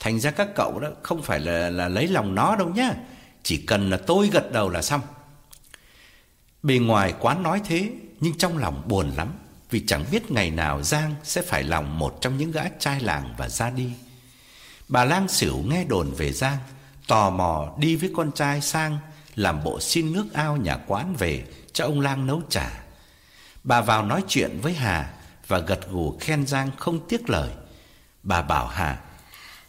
[0.00, 2.90] Thành ra các cậu đó Không phải là, là lấy lòng nó đâu nhá.
[3.42, 5.00] Chỉ cần là tôi gật đầu là xong.
[6.62, 7.90] Bề ngoài quán nói thế
[8.20, 9.32] Nhưng trong lòng buồn lắm
[9.70, 13.34] Vì chẳng biết ngày nào Giang Sẽ phải lòng một trong những gã trai làng
[13.38, 13.90] và ra đi.
[14.88, 16.58] Bà Lang Sửu nghe đồn về Giang
[17.08, 18.98] tò mò đi với con trai sang
[19.34, 21.44] làm bộ xin nước ao nhà quán về
[21.74, 22.70] cho ông lang nấu trà.
[23.64, 25.10] Bà vào nói chuyện với Hà
[25.46, 27.50] và gật gù khen Giang không tiếc lời.
[28.22, 28.98] Bà bảo Hà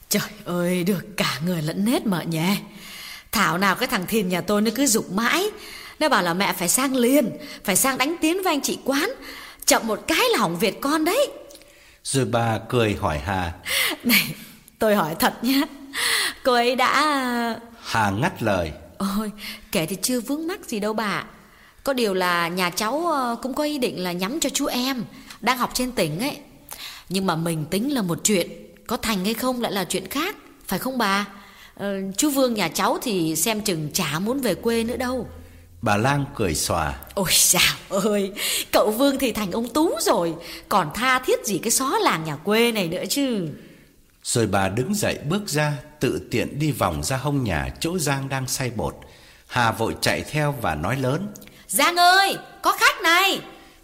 [0.09, 2.57] Trời ơi, được cả người lẫn nết mở nhé.
[3.31, 5.49] Thảo nào cái thằng Thìn nhà tôi nó cứ dục mãi.
[5.99, 9.09] Nó bảo là mẹ phải sang liền, phải sang đánh tiếng với anh chị quán.
[9.65, 11.31] Chậm một cái là hỏng Việt con đấy.
[12.03, 13.53] Rồi bà cười hỏi Hà.
[14.03, 14.35] Này,
[14.79, 15.61] tôi hỏi thật nhé.
[16.43, 17.59] Cô ấy đã...
[17.81, 18.71] Hà ngắt lời.
[18.97, 19.31] Ôi,
[19.71, 21.23] kể thì chưa vướng mắc gì đâu bà.
[21.85, 25.03] Có điều là nhà cháu ờ, cũng có ý định là nhắm cho chú em
[25.41, 26.37] Đang học trên tỉnh ấy.
[27.09, 28.49] Nhưng mà mình tính là một chuyện
[28.87, 30.35] Có thành hay không lại là chuyện khác
[30.67, 31.25] Phải không bà?
[31.75, 35.27] Ờ, Chú Vương nhà cháu thì xem chừng chả muốn về quê nữa đâu.
[35.81, 36.93] Bà Lang cười xòa.
[37.13, 38.31] Ôi sao ơi
[38.71, 40.33] Cậu Vương thì thành ông Tú rồi
[40.69, 43.47] Còn tha thiết gì cái xó làng nhà quê này nữa chứ?
[44.23, 48.29] Rồi bà đứng dậy bước ra Tự tiện đi vòng ra hông nhà Chỗ Giang
[48.29, 48.95] đang xay bột.
[49.47, 51.27] Hà vội chạy theo và nói lớn
[51.67, 53.41] Giang ơi, có khách này.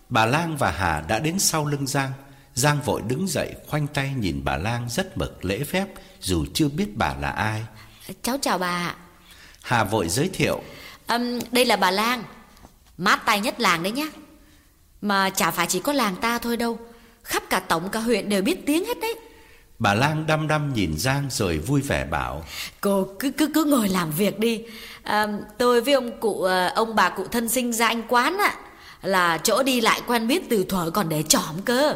[0.09, 2.11] Bà Lang và Hà đã đến sau lưng Giang.
[2.53, 5.87] Giang vội đứng dậy khoanh tay nhìn bà Lang rất mực lễ phép
[6.19, 7.63] dù chưa biết bà là ai.
[8.21, 8.95] Cháu chào bà.
[9.61, 10.61] Hà vội giới thiệu.
[11.07, 12.23] Um, đây là bà Lang,
[12.97, 14.07] mát tay nhất làng đấy nhá.
[15.01, 16.79] Mà chả phải chỉ có làng ta thôi đâu,
[17.23, 19.15] khắp cả tổng cả huyện đều biết tiếng hết đấy.
[19.79, 22.45] Bà Lang đăm đăm nhìn Giang rồi vui vẻ bảo
[22.81, 24.63] Cô cứ cứ cứ ngồi làm việc đi
[25.03, 25.27] à,
[25.57, 28.55] Tôi với ông cụ ờ, ông bà cụ thân sinh ra anh quán ạ
[29.01, 31.95] Là chỗ đi lại quen biết từ thuở còn để trỏm cơ.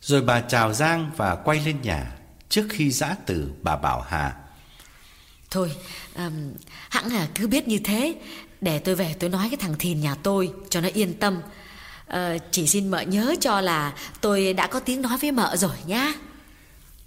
[0.00, 2.12] Rồi bà chào Giang và quay lên nhà
[2.48, 4.32] Trước khi giã từ bà bảo Hà.
[5.50, 5.70] Thôi
[6.16, 6.52] um,
[6.90, 8.14] hẳn là cứ biết như thế.
[8.60, 11.42] Để tôi về tôi nói cái thằng Thìn nhà tôi cho nó yên tâm.
[12.12, 12.16] Uh,
[12.50, 16.12] Chỉ xin mợ nhớ cho là tôi đã có tiếng nói với mợ rồi nhá.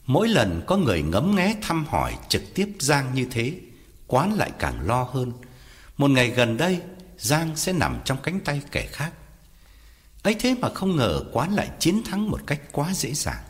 [0.06, 3.54] Mỗi lần có người ngấm nghé thăm hỏi trực tiếp Giang như thế,
[4.08, 5.32] quán lại càng lo hơn.
[5.98, 6.82] Một ngày gần đây,
[7.18, 9.12] Giang sẽ nằm trong cánh tay kẻ khác.
[10.24, 13.44] ấy thế mà không ngờ quán lại chiến thắng một cách quá dễ dàng.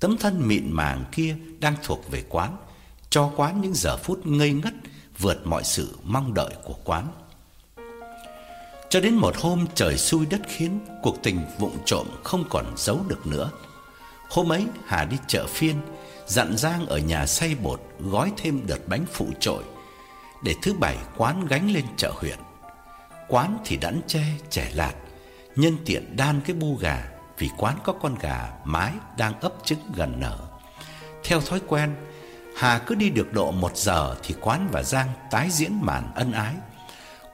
[0.00, 2.56] Tấm thân mịn màng kia đang thuộc về quán,
[3.10, 4.74] cho quán những giờ phút ngây ngất
[5.18, 7.08] vượt mọi sự mong đợi của quán.
[8.90, 13.04] Cho đến một hôm trời xui đất khiến, cuộc tình vụng trộm không còn giấu
[13.08, 13.50] được nữa.
[14.28, 15.80] Hôm ấy Hà đi chợ phiên
[16.26, 19.62] Dặn Giang ở nhà xay bột Gói thêm đợt bánh phụ trội
[20.42, 22.38] để thứ bảy quán gánh lên chợ huyện.
[23.28, 24.94] Quán thì đẵn tre trẻ lạt,
[25.56, 27.04] Nhân tiện đan cái bu gà
[27.38, 30.38] Vì quán có con gà mái đang ấp trứng gần nở.
[31.24, 31.94] Theo thói quen,
[32.56, 36.32] Hà cứ đi được độ một giờ Thì quán và Giang tái diễn màn ân
[36.32, 36.54] ái.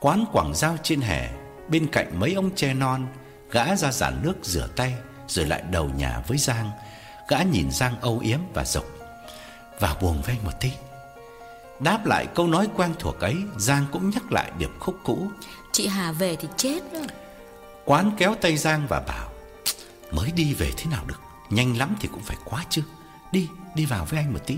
[0.01, 1.29] Quán quảng giao trên hè,
[1.69, 3.07] Bên cạnh mấy ông tre non,
[3.51, 4.95] Gã ra giản nước rửa tay
[5.29, 6.71] Rồi lại đầu nhà với Giang.
[7.29, 8.85] Gã nhìn Giang âu yếm và dục
[9.81, 10.71] Vào buồng với anh một tí.
[11.81, 15.29] Đáp lại câu nói quen thuộc ấy Giang cũng nhắc lại điệp khúc cũ.
[15.73, 17.07] Chị Hà về thì chết rồi
[17.85, 19.29] Quán kéo tay Giang và bảo
[20.11, 21.21] Mới đi về thế nào được?
[21.51, 22.83] Nhanh lắm thì cũng phải quá chứ.
[23.33, 24.57] Đi, đi vào với anh một tí.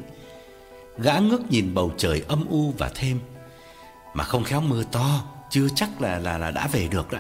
[0.99, 3.21] Gã ngước nhìn bầu trời âm u và thêm
[4.15, 7.19] Mà không khéo mưa to Chưa chắc là là là đã về được đó.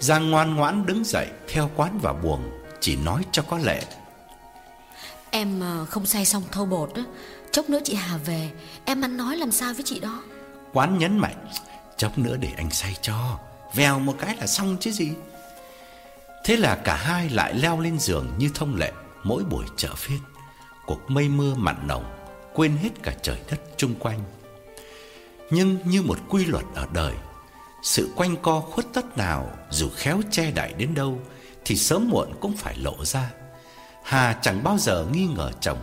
[0.00, 2.50] Giang ngoan ngoãn đứng dậy Theo quán vào buồng
[2.80, 3.82] Chỉ nói cho có lệ.
[5.30, 7.02] Em ờ, không say xong thâu bột á
[7.52, 8.50] Chốc nữa chị Hà về,
[8.84, 10.22] Em ăn nói làm sao với chị đó?
[10.72, 11.46] Quán nhấn mạnh,
[11.96, 13.38] Chốc nữa để anh say cho.
[13.74, 15.12] Vèo một cái là xong chứ gì.
[16.44, 18.92] Thế là cả hai lại leo lên giường như thông lệ
[19.24, 20.18] Mỗi buổi chợ phiên.
[20.86, 22.04] Cuộc mây mưa mặn nồng,
[22.54, 24.20] Quên hết cả trời đất chung quanh.
[25.50, 27.14] Nhưng như một quy luật ở đời,
[27.82, 31.20] Sự quanh co khuất tất nào, Dù khéo che đậy đến đâu,
[31.64, 33.30] Thì sớm muộn cũng phải lộ ra.
[34.04, 35.78] Hà chẳng bao giờ nghi ngờ chồng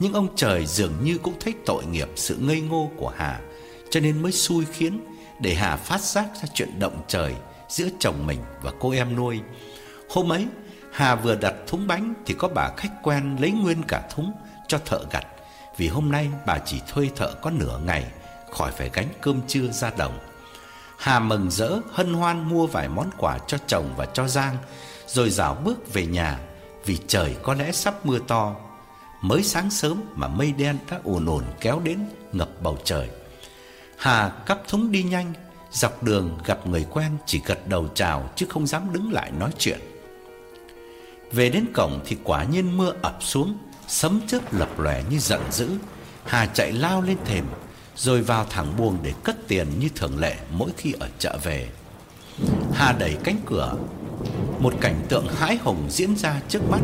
[0.00, 3.40] nhưng ông trời dường như cũng thấy tội nghiệp sự ngây ngô của Hà,
[3.90, 5.00] Cho nên mới xui khiến
[5.40, 7.34] Để Hà phát giác ra chuyện động trời
[7.68, 9.40] Giữa chồng mình và cô em nuôi
[10.10, 10.46] Hôm ấy,
[10.92, 14.32] Hà vừa đặt thúng bánh Thì có bà khách quen lấy nguyên cả thúng
[14.68, 15.26] Cho thợ gặt,
[15.76, 18.04] Vì hôm nay bà chỉ thuê thợ có nửa ngày,
[18.50, 20.18] Khỏi phải gánh cơm trưa ra đồng
[20.98, 24.56] Hà mừng rỡ, hân hoan mua vài món quà cho chồng và cho Giang,
[25.06, 26.38] Rồi dạo bước về nhà
[26.84, 28.56] vì trời có lẽ sắp mưa to.
[29.20, 31.98] Mới sáng sớm mà mây đen đã ùn ùn kéo đến
[32.32, 33.08] ngập bầu trời.
[33.96, 35.32] Hà cắp thúng đi nhanh,
[35.72, 39.50] dọc đường gặp người quen chỉ gật đầu chào chứ không dám đứng lại nói
[39.58, 39.80] chuyện.
[41.32, 43.58] Về đến cổng thì quả nhiên mưa ập xuống,
[43.88, 45.70] sấm chớp lập lòe như giận dữ.
[46.24, 47.44] Hà chạy lao lên thềm,
[47.96, 51.68] rồi vào thẳng buồng để cất tiền như thường lệ mỗi khi ở chợ về.
[52.72, 53.76] Hà đẩy cánh cửa
[54.58, 56.80] một cảnh tượng hãi hùng diễn ra trước mắt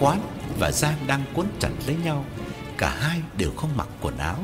[0.00, 0.20] Quán
[0.62, 2.24] và Giang đang cuốn chặt lấy nhau
[2.78, 4.38] Cả hai đều không mặc quần áo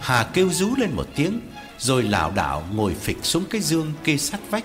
[0.00, 1.40] Hà kêu rú lên một tiếng
[1.78, 4.64] Rồi lảo đảo ngồi phịch xuống cái giường kê sát vách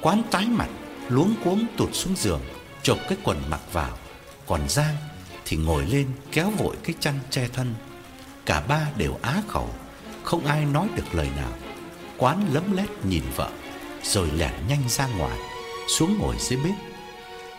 [0.00, 0.68] Quán tái mặt
[1.08, 2.40] Luống cuống tụt xuống giường
[2.82, 3.98] Chộp cái quần mặc vào
[4.46, 4.94] Còn Giang
[5.50, 7.74] thì ngồi lên kéo vội cái chăn che thân.
[8.46, 9.70] Cả ba đều á khẩu,
[10.22, 11.52] không ai nói được lời nào.
[12.18, 13.50] Quán lấm lét nhìn vợ,
[14.02, 15.38] rồi lẻn nhanh ra ngoài,
[15.88, 16.89] xuống ngồi dưới bếp.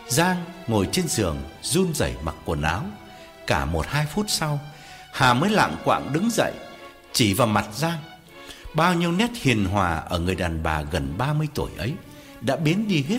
[0.08, 2.84] Giang ngồi trên giường run rẩy mặc quần áo.
[3.46, 4.60] Cả một hai phút sau,
[5.12, 6.52] Hà mới lặng quạng đứng dậy,
[7.12, 7.98] chỉ vào mặt Giang.
[8.74, 11.92] Bao nhiêu nét hiền hòa ở người đàn bà gần 30 tuổi ấy
[12.40, 13.18] đã biến đi hết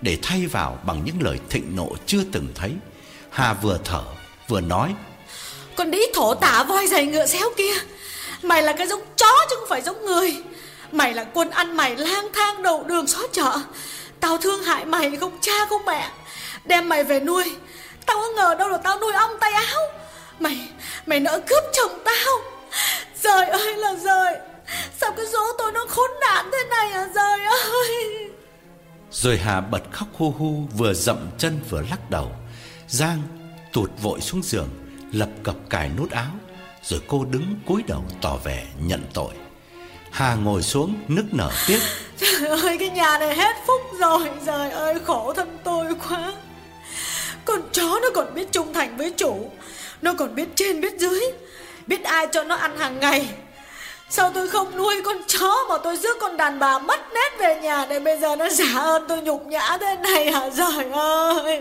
[0.00, 2.72] để thay vào bằng những lời thịnh nộ chưa từng thấy.
[3.30, 4.02] Hà vừa thở
[4.48, 4.94] vừa nói:
[5.76, 7.74] "Con đĩ thổ tả voi giày ngựa xéo kia,
[8.42, 10.36] mày là cái giống chó chứ không phải giống người.
[10.92, 13.58] Mày là quân ăn mày lang thang đầu đường xó chợ.
[14.20, 16.10] Tao thương hại mày không cha không mẹ,
[16.64, 17.44] đem mày về nuôi.
[18.06, 19.80] Tao có ngờ đâu là tao nuôi ong tay áo.
[20.38, 20.68] Mày
[21.06, 22.34] mày nỡ cướp chồng tao.
[23.22, 24.38] Trời ơi là trời,
[25.00, 28.30] sao cái số tôi nó khốn nạn thế này à trời ơi."
[29.10, 32.32] Rồi Hà bật khóc hu hu vừa dậm chân vừa lắc đầu.
[32.88, 33.22] Giang
[33.72, 34.68] tụt vội xuống giường,
[35.12, 36.30] lập cập cài nút áo,
[36.82, 39.34] rồi cô đứng cúi đầu tỏ vẻ nhận tội.
[40.10, 41.80] Hà ngồi xuống nức nở tiếc.
[42.18, 46.32] Trời ơi cái nhà này hết phúc rồi, trời ơi khổ thân tôi quá.
[47.50, 49.50] Con chó nó còn biết trung thành với chủ,
[50.02, 51.20] nó còn biết trên biết dưới,
[51.86, 53.28] biết ai cho nó ăn hàng ngày.
[54.10, 57.60] Sao tôi không nuôi con chó mà tôi rước con đàn bà mất nét về
[57.62, 61.60] nhà để bây giờ nó giả ơn tôi nhục nhã thế này hả trời ơi.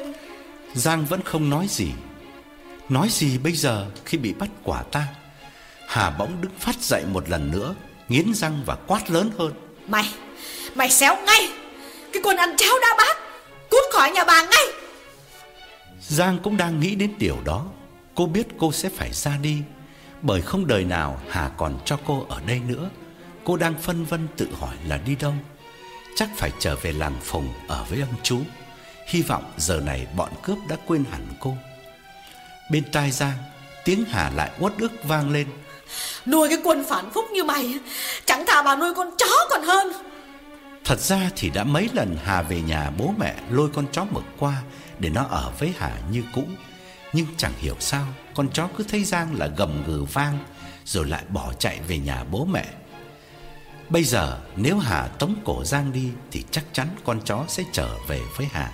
[0.73, 1.87] Giang vẫn không nói gì.
[2.89, 5.07] Nói gì bây giờ khi bị bắt quả tang?
[5.87, 7.75] Hà bỗng đứng phát dậy một lần nữa,
[8.09, 9.53] nghiến răng và quát lớn hơn.
[9.87, 10.13] Mày,
[10.75, 11.49] mày xéo ngay,
[12.13, 13.17] cái con ăn cháo đá bát,
[13.69, 14.65] cút khỏi nhà bà ngay.
[16.09, 17.65] Giang cũng đang nghĩ đến điều đó.
[18.15, 19.61] Cô biết cô sẽ phải ra đi,
[20.21, 22.89] bởi không đời nào Hà còn cho cô ở đây nữa.
[23.43, 25.33] Cô đang phân vân tự hỏi là đi đâu.
[26.15, 28.41] Chắc phải trở về làng Phùng ở với ông chú.
[29.07, 31.57] Hy vọng giờ này bọn cướp đã quên hẳn cô.
[32.71, 33.37] Bên tai Giang,
[33.85, 35.47] tiếng Hà lại uất ức vang lên.
[36.25, 37.79] Nuôi cái quân phản phúc như mày,
[38.25, 39.87] chẳng thà bà nuôi con chó còn hơn.
[40.85, 44.23] Thật ra thì đã mấy lần Hà về nhà bố mẹ lôi con chó mực
[44.37, 44.61] qua
[44.99, 46.43] để nó ở với Hà như cũ.
[47.13, 50.39] Nhưng chẳng hiểu sao con chó cứ thấy Giang là gầm gừ vang
[50.85, 52.65] rồi lại bỏ chạy về nhà bố mẹ.
[53.89, 57.97] Bây giờ nếu Hà tống cổ Giang đi thì chắc chắn con chó sẽ trở
[58.07, 58.71] về với Hà.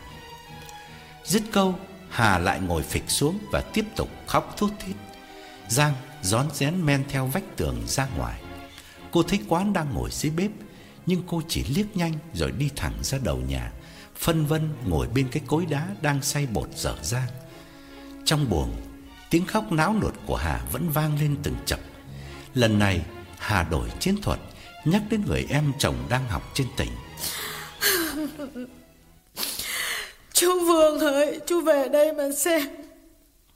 [1.24, 1.76] Dứt câu,
[2.10, 4.96] Hà lại ngồi phịch xuống và tiếp tục khóc thút thít.
[5.68, 8.42] Giang rón rén men theo vách tường ra ngoài.
[9.12, 10.52] Cô thấy Quán đang ngồi dưới bếp,
[11.06, 13.72] nhưng cô chỉ liếc nhanh rồi đi thẳng ra đầu nhà,
[14.16, 17.28] phân vân ngồi bên cái cối đá đang xay bột dở dang.
[18.26, 18.76] Trong buồng,
[19.30, 21.80] tiếng khóc náo nột của Hà vẫn vang lên từng chập.
[22.53, 23.01] Lần này,
[23.38, 24.39] Hà đổi chiến thuật,
[24.86, 26.89] nhắc đến người em chồng đang học trên tỉnh.
[30.34, 32.61] Chú Vương ơi, chú về đây mà xem.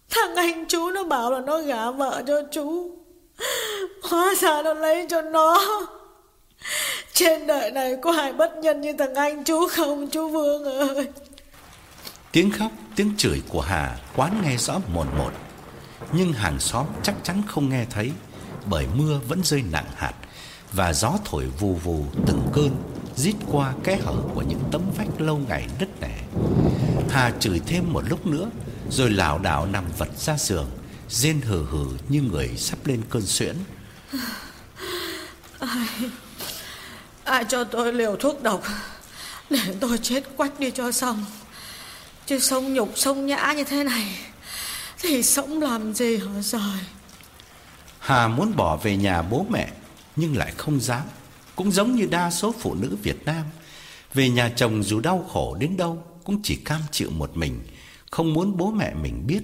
[0.10, 2.98] Thằng anh chú nó bảo là nó gả vợ cho chú.
[4.04, 5.60] Hóa ra nó lấy cho nó.
[7.14, 11.08] Trên đời này có ai bất nhân như thằng anh chú không chú Vương ơi.
[12.32, 15.32] Tiếng khóc, tiếng chửi của Hà quán nghe rõ mồn một.
[16.12, 18.12] Nhưng hàng xóm chắc chắn không nghe thấy
[18.66, 20.14] bởi mưa vẫn rơi nặng hạt
[20.74, 22.70] và gió thổi vù vù từng cơn
[23.16, 26.18] rít qua kẽ hở của những tấm vách lâu ngày nứt nẻ.
[27.10, 28.50] Hà chửi thêm một lúc nữa
[28.90, 30.70] rồi lảo đảo nằm vật ra giường,
[31.10, 33.56] rên hừ hừ như người sắp lên cơn suyễn.
[35.60, 35.88] Ai,
[37.30, 38.64] ai cho tôi liều thuốc độc
[39.50, 41.26] để tôi chết quách đi cho xong.
[42.26, 44.16] Chứ sống nhục sống nhã như thế này
[45.00, 46.80] thì sống làm gì hả trời.
[48.00, 49.70] Hà muốn bỏ về nhà bố mẹ
[50.16, 51.04] nhưng lại không dám,
[51.56, 53.46] cũng giống như đa số phụ nữ Việt Nam,
[54.14, 57.60] về nhà chồng dù đau khổ đến đâu cũng chỉ cam chịu một mình,
[58.12, 59.42] không muốn bố mẹ mình biết.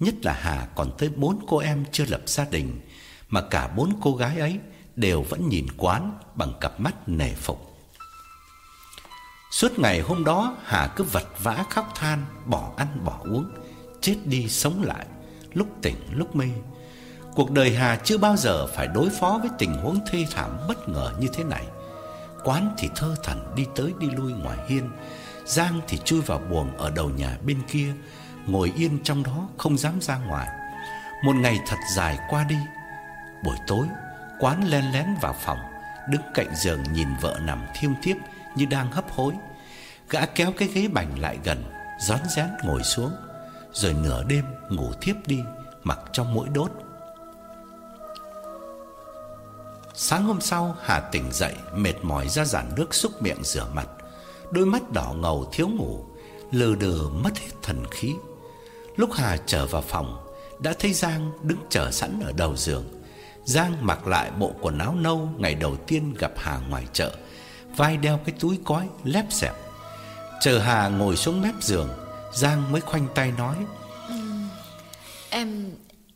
[0.00, 2.80] Nhất là Hà còn tới bốn cô em chưa lập gia đình,
[3.28, 4.58] mà cả bốn cô gái ấy
[5.02, 7.76] đều vẫn nhìn quán bằng cặp mắt nể phục.
[9.50, 13.50] Suốt ngày hôm đó Hà cứ vật vã khóc than, bỏ ăn bỏ uống,
[14.00, 15.06] chết đi sống lại,
[15.52, 16.46] lúc tỉnh lúc mê.
[17.34, 20.88] Cuộc đời Hà chưa bao giờ phải đối phó với tình huống thê thảm bất
[20.88, 21.66] ngờ như thế này.
[22.44, 24.90] Quán thì thơ thẩn đi tới đi lui ngoài hiên,
[25.44, 27.94] Giang thì chui vào buồng ở đầu nhà bên kia,
[28.46, 30.48] ngồi yên trong đó không dám ra ngoài.
[31.24, 32.58] Một ngày thật dài qua đi.
[33.44, 33.86] Buổi tối,
[34.42, 35.58] Quán len lén vào phòng,
[36.08, 38.16] đứng cạnh giường nhìn vợ nằm thiêm thiếp
[38.56, 39.34] như đang hấp hối.
[40.10, 41.64] Gã kéo cái ghế bành lại gần,
[42.00, 43.12] rón rén ngồi xuống,
[43.72, 45.40] rồi nửa đêm ngủ thiếp đi,
[45.82, 46.70] mặc trong mũi đốt.
[49.94, 53.88] Sáng hôm sau, Hà tỉnh dậy, mệt mỏi ra giản nước xúc miệng rửa mặt,
[54.50, 56.04] đôi mắt đỏ ngầu thiếu ngủ,
[56.50, 58.14] lờ đờ mất hết thần khí.
[58.96, 60.26] Lúc Hà trở vào phòng
[60.58, 63.01] Đã thấy Giang đứng chờ sẵn ở đầu giường
[63.44, 67.16] Giang mặc lại bộ quần áo nâu Ngày đầu tiên gặp Hà ngoài chợ
[67.76, 69.54] Vai đeo cái túi cói lép xẹp.
[70.40, 71.88] Chờ Hà ngồi xuống mép giường
[72.34, 73.56] Giang mới khoanh tay nói
[74.08, 74.14] ừ,
[75.30, 75.70] Em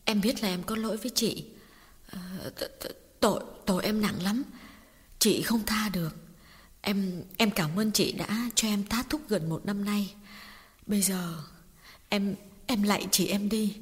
[0.04, 1.44] Em biết là em có lỗi với chị.
[2.10, 2.20] Ờ,
[3.20, 4.42] tội Tội em nặng lắm.
[5.18, 6.16] Chị không tha được.
[6.80, 10.14] Em em cảm ơn chị đã cho em tá thúc gần một năm nay.
[10.86, 11.34] Bây giờ
[12.08, 12.34] Em
[12.66, 13.76] em lạy chị em đi.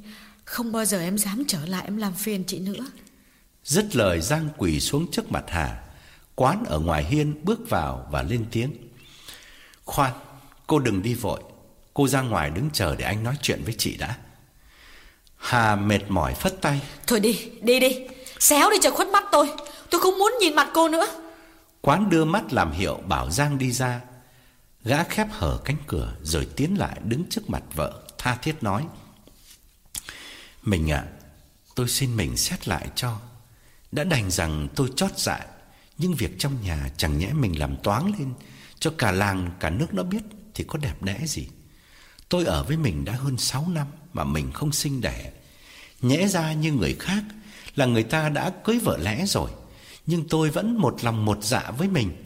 [0.44, 2.86] Không bao giờ em dám trở lại em làm phiền chị nữa.
[3.64, 5.82] Dứt lời Giang quỳ xuống trước mặt Hà.
[6.34, 8.72] Quán ở ngoài hiên bước vào và lên tiếng.
[9.84, 10.12] Khoan
[10.66, 11.40] Cô đừng đi vội.
[11.94, 14.16] Cô ra ngoài đứng chờ để anh nói chuyện với chị đã.
[15.36, 16.80] Hà mệt mỏi phất tay.
[17.06, 17.98] Thôi đi, đi đi.
[18.38, 19.50] Xéo đi cho khuất mắt tôi.
[19.90, 21.06] Tôi không muốn nhìn mặt cô nữa.
[21.80, 24.00] Quán đưa mắt làm hiệu bảo Giang đi ra.
[24.84, 28.86] Gã khép hở cánh cửa Rồi tiến lại đứng trước mặt vợ Tha thiết nói.
[30.62, 31.04] Mình ạ
[31.74, 33.18] Tôi xin mình xét lại cho
[33.94, 35.46] Đã đành rằng tôi chót dại
[35.98, 38.32] Nhưng việc trong nhà chẳng nhẽ mình làm toán lên
[38.78, 40.22] Cho cả làng cả nước nó biết
[40.54, 41.46] Thì có đẹp đẽ gì.
[42.28, 45.32] Tôi ở với mình đã hơn 6 năm Mà mình không sinh đẻ.
[46.00, 47.22] Nhẽ ra như người khác
[47.76, 49.50] Là người ta đã cưới vợ lẽ rồi
[50.06, 52.24] Nhưng tôi vẫn một lòng một dạ với mình.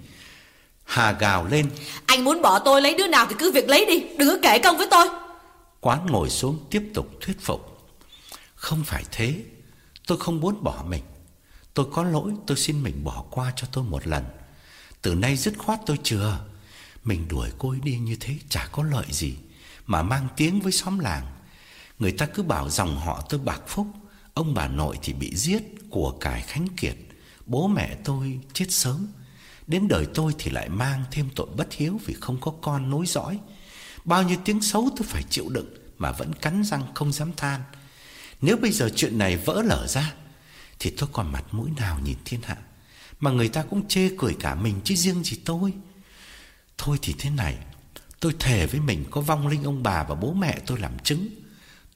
[0.84, 1.70] Hà gào lên.
[2.06, 4.58] Anh muốn bỏ tôi lấy đứa nào thì cứ việc lấy đi Đừng có kể
[4.58, 5.06] công với tôi.
[5.80, 7.90] Quán ngồi xuống tiếp tục thuyết phục.
[8.54, 9.34] Không phải thế
[10.06, 11.02] Tôi không muốn bỏ mình
[11.78, 14.24] Tôi có lỗi, tôi xin mình bỏ qua cho tôi một lần.
[15.02, 16.38] Từ nay dứt khoát tôi chừa.
[17.04, 19.34] Mình đuổi cô ấy đi như thế chả có lợi gì,
[19.86, 21.26] Mà mang tiếng với xóm làng.
[21.98, 23.86] Người ta cứ bảo dòng họ tôi bạc phúc,
[24.34, 26.96] Ông bà nội thì bị giết, Của cải khánh kiệt,
[27.46, 29.06] Bố mẹ tôi chết sớm.
[29.66, 33.06] Đến đời tôi thì lại mang thêm tội bất hiếu Vì không có con nối
[33.06, 33.38] dõi.
[34.04, 37.62] Bao nhiêu tiếng xấu tôi phải chịu đựng Mà vẫn cắn răng không dám than.
[38.40, 40.14] Nếu bây giờ chuyện này vỡ lở ra
[40.78, 42.56] thì tôi còn mặt mũi nào nhìn thiên hạ?
[43.20, 45.72] Mà người ta cũng chê cười cả mình Chứ riêng gì tôi.
[46.78, 47.58] Thôi thì thế này,
[48.20, 51.28] Tôi thề với mình có vong linh ông bà và bố mẹ tôi làm chứng.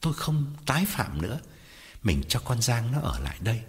[0.01, 1.41] Tôi không tái phạm nữa.
[2.03, 3.61] Mình cho con Giang nó ở lại đây.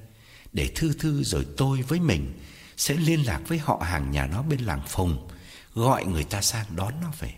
[0.53, 2.39] Để thư thư rồi tôi với mình
[2.77, 5.27] Sẽ liên lạc với họ hàng nhà nó bên làng Phùng,
[5.73, 7.33] Gọi người ta sang đón nó về.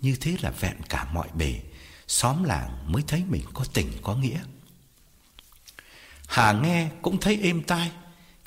[0.00, 1.60] Như thế là vẹn cả mọi bề.
[2.08, 4.40] Xóm làng mới thấy mình có tình có nghĩa.
[6.32, 7.90] Hà nghe cũng thấy êm tai,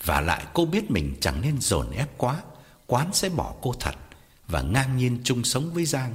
[0.03, 2.41] Và lại cô biết mình chẳng nên dồn ép quá,
[2.87, 3.95] Quán sẽ bỏ cô thật,
[4.47, 6.13] Và ngang nhiên chung sống với Giang.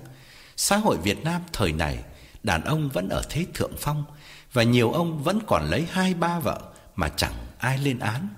[0.57, 2.05] Xã hội Việt Nam thời này,
[2.43, 4.05] Đàn ông vẫn ở thế thượng phong,
[4.53, 6.61] Và nhiều ông vẫn còn lấy hai ba vợ
[6.97, 8.29] Mà chẳng ai lên án.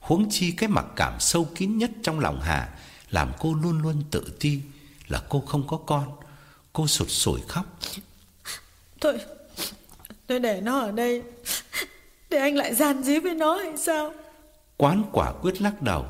[0.00, 2.68] Huống chi cái mặc cảm sâu kín nhất trong lòng Hà
[3.10, 4.60] Làm cô luôn luôn tự ti
[5.08, 6.16] Là cô không có con.
[6.72, 7.66] Cô sụt sùi khóc.
[9.00, 9.18] Thôi,
[10.26, 11.22] Tôi để nó ở đây.
[12.32, 14.12] Để anh lại gian dí với nó hay sao?
[14.76, 16.06] Quán quả quyết lắc đầu.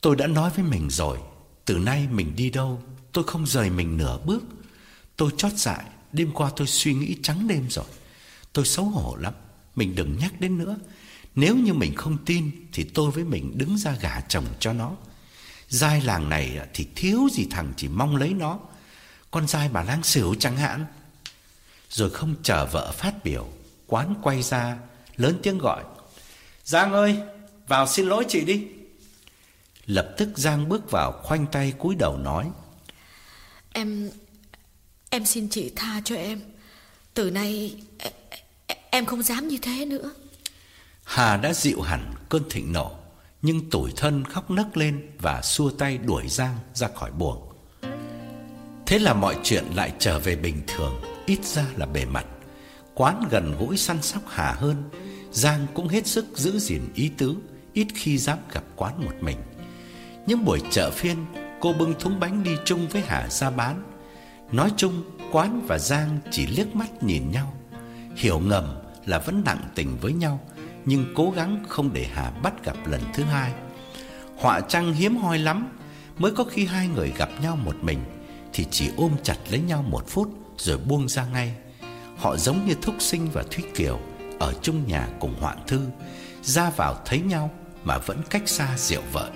[0.00, 1.18] Tôi đã nói với mình rồi,
[1.64, 2.82] Từ nay mình đi đâu,
[3.12, 4.42] Tôi không rời mình nửa bước.
[5.16, 7.84] Tôi chót dại, Đêm qua tôi suy nghĩ trắng đêm rồi.
[8.52, 9.34] Tôi xấu hổ lắm,
[9.74, 10.76] Mình đừng nhắc đến nữa.
[11.34, 14.92] Nếu như mình không tin, Thì tôi với mình đứng ra gả chồng cho nó.
[15.68, 18.58] Giai làng này thì thiếu gì thằng chỉ mong lấy nó.
[19.30, 20.84] Con giai bà lang xỉu chẳng hạn.
[21.90, 23.48] Rồi không chờ vợ phát biểu
[23.92, 24.76] Quán quay ra
[25.16, 25.84] Lớn tiếng gọi.
[26.64, 27.16] Giang ơi
[27.68, 28.66] vào xin lỗi chị đi.
[29.86, 32.50] Lập tức Giang bước vào khoanh tay cúi đầu nói.
[33.72, 34.10] Em
[35.10, 36.40] Em xin chị tha cho em.
[37.14, 37.76] Từ nay
[38.90, 40.10] Em không dám như thế nữa.
[41.04, 42.90] Hà đã dịu hẳn cơn thịnh nộ
[43.42, 47.48] Nhưng tủi thân khóc nấc lên Và xua tay đuổi Giang ra khỏi buồng.
[48.86, 52.26] Thế là mọi chuyện lại trở về bình thường Ít ra là bề mặt
[52.94, 54.90] Quán gần gũi săn sóc Hà hơn,
[55.30, 57.36] Giang cũng hết sức giữ gìn ý tứ,
[57.72, 59.36] Ít khi dám gặp quán một mình.
[60.26, 61.16] Những buổi chợ phiên,
[61.60, 63.82] Cô bưng thúng bánh đi chung với Hà ra bán.
[64.52, 67.54] Nói chung, Quán và Giang chỉ liếc mắt nhìn nhau,
[68.16, 68.64] Hiểu ngầm
[69.06, 70.40] là vẫn nặng tình với nhau,
[70.84, 73.52] Nhưng cố gắng không để Hà bắt gặp lần thứ hai.
[74.36, 75.68] Họa trăng hiếm hoi lắm,
[76.18, 77.98] Mới có khi hai người gặp nhau một mình
[78.52, 81.54] Thì chỉ ôm chặt lấy nhau một phút Rồi buông ra ngay.
[82.22, 84.00] Họ giống như Thúc Sinh và Thúy Kiều
[84.38, 85.80] Ở chung nhà cùng Hoạn Thư
[86.42, 87.50] Ra vào thấy nhau
[87.84, 89.30] Mà vẫn cách xa rượu vợ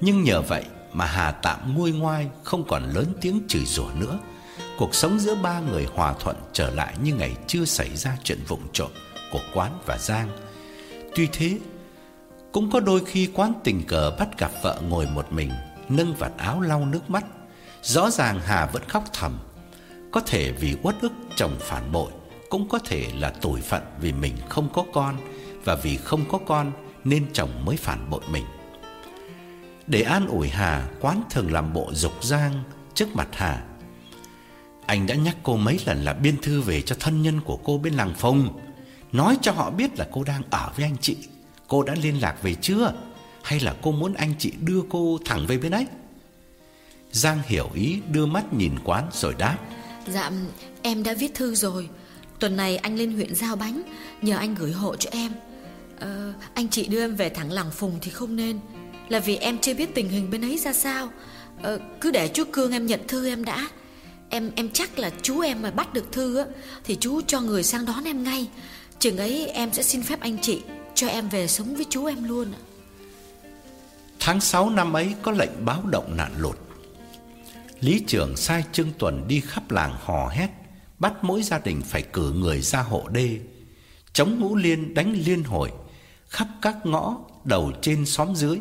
[0.00, 4.18] Nhưng nhờ vậy mà Hà tạm nguôi ngoai không còn lớn tiếng chửi rủa nữa.
[4.78, 8.38] Cuộc sống giữa ba người hòa thuận trở lại như ngày chưa xảy ra chuyện
[8.48, 8.90] vụng trộm
[9.32, 10.28] của Quán và Giang.
[11.14, 11.58] Tuy thế,
[12.52, 15.50] cũng có đôi khi Quán tình cờ bắt gặp vợ ngồi một mình,
[15.88, 17.24] nâng vạt áo lau nước mắt.
[17.82, 19.38] Rõ ràng Hà vẫn khóc thầm.
[20.14, 22.12] Có thể vì uất ức chồng phản bội,
[22.48, 25.16] cũng có thể là tủi phận vì mình không có con
[25.64, 26.72] và vì không có con
[27.04, 28.44] nên chồng mới phản bội mình.
[29.86, 32.52] Để an ủi Hà, Quán thường làm bộ dục giang
[32.94, 33.64] trước mặt Hà.
[34.86, 37.78] Anh đã nhắc cô mấy lần là biên thư về cho thân nhân của cô
[37.78, 38.60] bên làng Phong,
[39.12, 41.16] nói cho họ biết là cô đang ở với anh chị.
[41.68, 42.92] Cô đã liên lạc về chưa?
[43.42, 45.86] Hay là cô muốn anh chị đưa cô thẳng về bên ấy?
[47.10, 49.58] Giang hiểu ý đưa mắt nhìn Quán rồi đáp.
[50.08, 50.30] Dạ,
[50.82, 51.88] em đã viết thư rồi.
[52.38, 53.82] Tuần này anh lên huyện giao bánh,
[54.22, 55.32] nhờ anh gửi hộ cho em.
[56.00, 58.60] Ờ, anh chị đưa em về thẳng làng Phùng thì không nên.
[59.08, 61.10] Là vì em chưa biết tình hình bên ấy ra sao.
[61.62, 63.68] Ờ, Cứ để chú Cương em nhận thư em đã.
[64.28, 66.44] Em em chắc là chú em mà bắt được thư á
[66.84, 68.48] Thì chú cho người sang đón em ngay.
[68.98, 70.62] Chừng ấy em sẽ xin phép anh chị
[70.94, 72.52] Cho em về sống với chú em luôn
[74.20, 76.56] Tháng 6 năm ấy có lệnh báo động nạn lụt.
[77.84, 80.48] Lý trưởng sai Trương Tuần đi khắp làng hò hét
[80.98, 83.38] Bắt mỗi gia đình phải cử người ra hộ đê
[84.12, 85.70] Chống ngũ liên đánh liên hồi
[86.34, 88.58] khắp các ngõ đầu trên xóm dưới,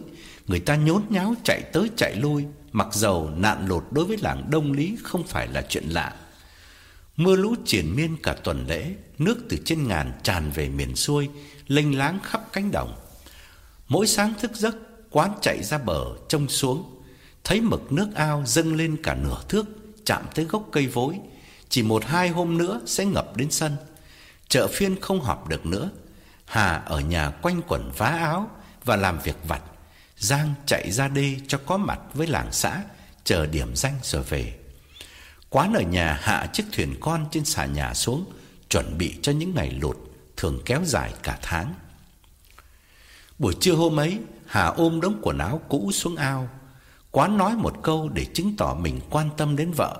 [0.47, 4.49] người ta nhốn nháo chạy tới chạy lui, mặc dầu nạn lụt đối với làng
[4.49, 6.13] Đông Lý không phải là chuyện lạ.
[7.15, 11.29] Mưa lũ triển miên cả tuần lễ, nước từ trên ngàn tràn về miền xuôi,
[11.67, 12.95] lênh láng khắp cánh đồng.
[13.87, 14.75] Mỗi sáng thức giấc,
[15.09, 16.92] quán chạy ra bờ trông xuống,
[17.43, 19.65] thấy mực nước ao dâng lên cả nửa thước,
[20.05, 21.19] chạm tới gốc cây vối,
[21.69, 23.75] chỉ một hai hôm nữa sẽ ngập đến sân.
[24.47, 25.89] Chợ phiên không họp được nữa,
[26.45, 28.49] Hà ở nhà quanh quẩn vá áo
[28.85, 29.61] và làm việc vặt.
[30.17, 32.83] Giang chạy ra đê cho có mặt với làng xã,
[33.23, 34.59] chờ điểm danh rồi về.
[35.49, 38.25] Quán ở nhà hạ chiếc thuyền con trên xà nhà xuống,
[38.69, 39.97] chuẩn bị cho những ngày lụt
[40.37, 41.73] thường kéo dài cả tháng.
[43.39, 46.49] Buổi trưa hôm ấy, Hà ôm đống quần áo cũ xuống ao.
[47.15, 49.97] Quán nói một câu để chứng tỏ mình quan tâm đến vợ.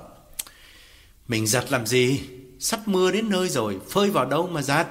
[1.27, 2.21] Mình giặt làm gì?
[2.59, 4.87] Sắp mưa đến nơi rồi, phơi vào đâu mà giặt?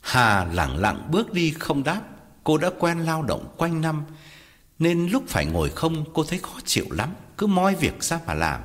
[0.00, 2.00] Hà lặng lặng bước đi không đáp.
[2.44, 4.04] Cô đã quen lao động quanh năm,
[4.78, 8.34] nên lúc phải ngồi không cô thấy khó chịu lắm, cứ moi việc ra mà
[8.34, 8.60] làm.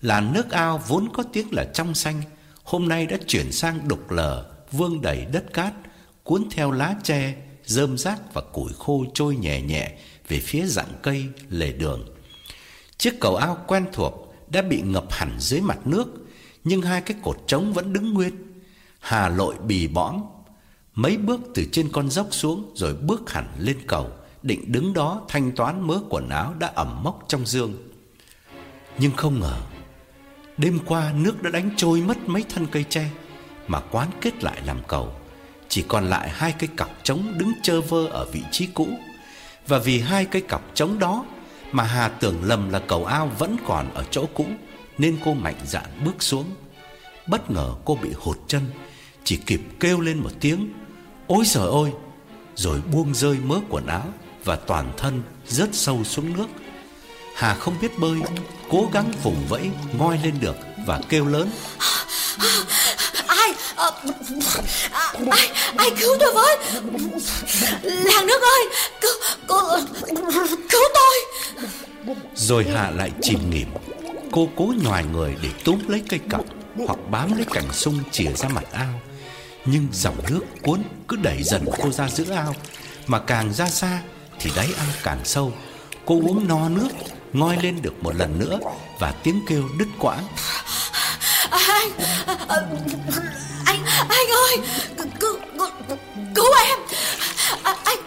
[0.00, 2.22] Làn nước ao vốn có tiếng là trong xanh,
[2.64, 5.72] hôm nay đã chuyển sang đục lờ, vương đầy đất cát,
[6.22, 7.34] cuốn theo lá tre,
[7.64, 9.96] rơm rác và củi khô trôi nhẹ nhẹ
[10.30, 12.06] về phía rặng cây lề đường.
[12.98, 16.06] Chiếc cầu ao quen thuộc đã bị ngập hẳn dưới mặt nước,
[16.64, 18.34] nhưng hai cái cột trống vẫn đứng nguyên.
[19.00, 20.22] Hà lội bì bõm
[20.94, 24.10] Mấy bước từ trên con dốc xuống rồi bước hẳn lên cầu,
[24.42, 27.74] định đứng đó thanh toán mớ quần áo đã ẩm mốc trong dương.
[28.98, 29.56] Nhưng không ngờ,
[30.56, 33.10] đêm qua nước đã đánh trôi mất mấy thân cây tre
[33.66, 35.12] mà quán kết lại làm cầu,
[35.68, 38.88] chỉ còn lại hai cây cọc trống đứng chơ vơ ở vị trí cũ.
[39.70, 41.24] Và vì hai cây cọc trống đó
[41.72, 44.46] mà Hà tưởng lầm là cầu ao vẫn còn ở chỗ cũ,
[44.98, 46.44] nên cô mạnh dạn bước xuống.
[47.26, 48.62] Bất ngờ cô bị hụt chân,
[49.24, 50.72] chỉ kịp kêu lên một tiếng
[51.26, 51.90] Ôi trời ơi
[52.54, 54.06] Rồi buông rơi mớ quần áo
[54.44, 56.46] Và toàn thân rớt sâu xuống nước
[57.34, 58.20] Hà không biết bơi
[58.70, 60.56] Cố gắng vùng vẫy ngoi lên được
[60.86, 61.50] Và kêu lớn
[63.40, 63.54] Ai?
[63.76, 63.90] Ờ,
[64.90, 66.58] à, Ai Ai cứu tôi với?
[67.82, 68.68] Làng nước ơi
[69.00, 69.12] Cứu
[69.48, 69.60] Cứu,
[70.68, 71.16] cứu tôi.
[72.34, 73.68] Rồi hạ lại chìm nghỉm
[74.32, 76.44] Cô cố nhòi người để túm lấy cây cọc
[76.86, 79.00] Hoặc bám lấy cành sung chìa ra mặt ao.
[79.64, 82.54] Nhưng dòng nước cuốn cứ đẩy dần cô ra giữa ao.
[83.06, 84.00] Mà càng ra xa
[84.40, 85.52] thì đáy ao càng sâu.
[86.06, 86.88] Cô uống no nước
[87.32, 88.58] Ngoi lên được một lần nữa
[88.98, 90.24] Và tiếng kêu đứt quãng.
[91.50, 91.90] Anh
[93.64, 94.58] Anh Anh ơi
[95.20, 95.36] Cứu,
[96.34, 96.78] cứu em.
[97.84, 97.98] Anh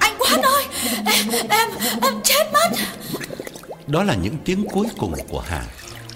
[0.00, 0.64] Anh Quán ơi
[1.06, 1.70] Em Em
[2.02, 2.68] Em chết mất.
[3.86, 5.64] Đó là những tiếng cuối cùng của Hà.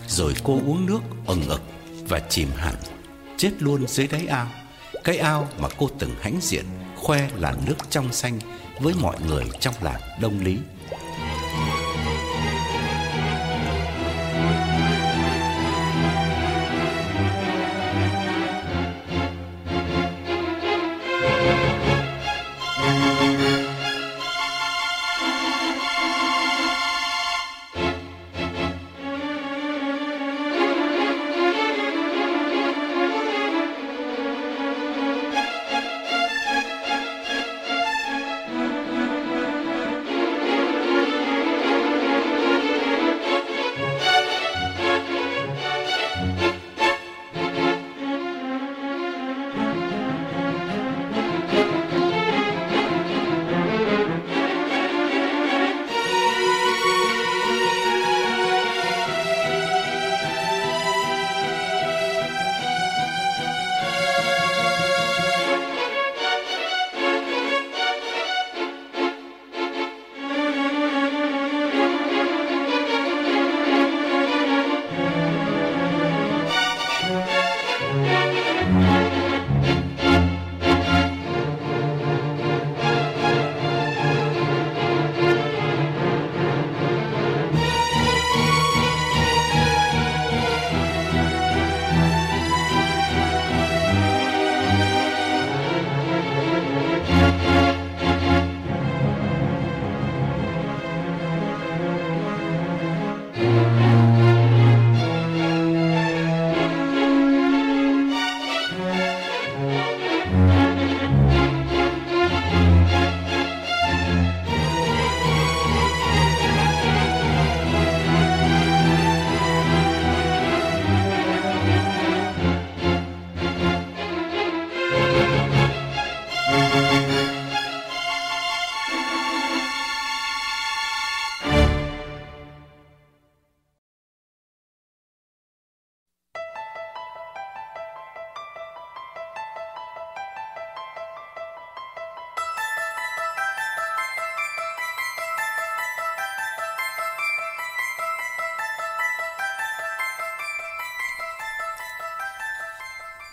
[0.08, 1.62] Rồi cô uống nước ừng ực
[2.08, 2.74] Và chìm hẳn
[3.36, 4.46] Chết luôn dưới đáy ao.
[5.04, 6.64] Cái ao mà cô từng hãnh diện
[6.96, 8.38] khoe là nước trong xanh
[8.80, 10.56] với mọi người trong làng Đông Lý.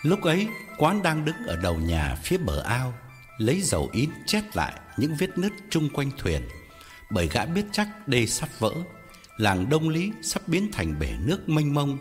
[0.04, 0.48] Lúc ấy,
[0.78, 2.94] quán đang đứng ở đầu nhà phía bờ ao,
[3.38, 6.48] Lấy dầu ít chét lại những vết nứt chung quanh thuyền.
[7.10, 8.70] Bởi gã biết chắc đê sắp vỡ,
[9.36, 11.98] Làng Đông Lý sắp biến thành bể nước mênh mông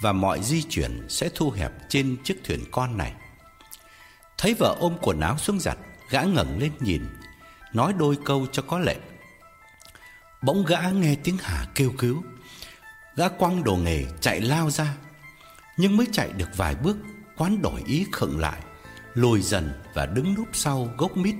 [0.00, 3.12] Và mọi di chuyển sẽ thu hẹp trên chiếc thuyền con này.
[4.38, 5.78] Thấy vợ ôm quần áo xuống giặt,
[6.10, 7.02] Gã ngẩng lên nhìn,
[7.72, 8.96] Nói đôi câu cho có lệ.
[10.42, 12.22] Bỗng gã nghe tiếng Hà kêu cứu.
[13.16, 14.94] Gã quăng đồ nghề chạy lao ra,
[15.76, 16.96] Nhưng mới chạy được vài bước
[17.42, 18.60] Quán đổi ý khựng lại
[19.14, 21.34] Lùi dần và đứng núp sau gốc mít,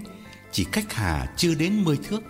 [0.52, 2.20] Chỉ cách Hà chưa đến mươi thước.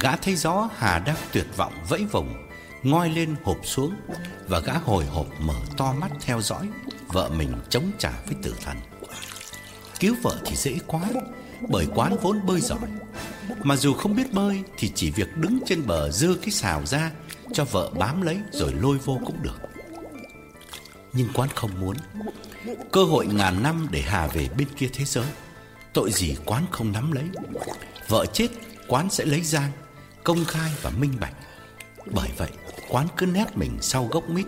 [0.00, 2.48] Gã thấy rõ Hà đang tuyệt vọng vẫy vùng,
[2.82, 3.94] Ngoi lên hộp xuống
[4.48, 6.68] Và gã hồi hộp mở to mắt theo dõi,
[7.08, 8.76] Vợ mình chống trả với tử thần.
[10.00, 11.02] Cứu vợ thì dễ quá,
[11.68, 12.88] Bởi quán vốn bơi giỏi.
[13.62, 17.10] Mà dù không biết bơi Thì chỉ việc đứng trên bờ dơ cái xào ra
[17.52, 19.58] Cho vợ bám lấy rồi lôi vô cũng được.
[21.12, 21.96] Nhưng quán không muốn
[22.92, 25.26] Cơ hội ngàn năm để Hà về bên kia thế giới.
[25.92, 27.24] Tội gì quán không nắm lấy.
[28.08, 28.48] Vợ chết
[28.88, 29.70] quán sẽ lấy Giang
[30.24, 31.34] Công khai và minh bạch.
[32.06, 32.50] Bởi vậy
[32.88, 34.46] quán cứ nép mình sau gốc mít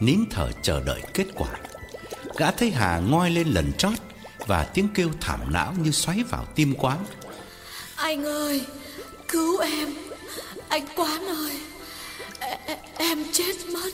[0.00, 1.48] Nín thở chờ đợi kết quả.
[2.36, 3.92] Gã thấy Hà ngoi lên lần chót
[4.46, 6.98] Và tiếng kêu thảm não như xoáy vào tim quán.
[7.96, 8.66] Anh ơi
[9.28, 9.88] Cứu em.
[10.68, 11.60] Anh Quán ơi
[12.40, 13.90] e Em chết mất.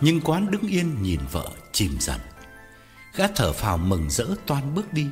[0.00, 2.20] Nhưng quán đứng yên nhìn vợ chìm dần
[3.20, 5.08] Gã thở phào mừng rỡ toan bước đi,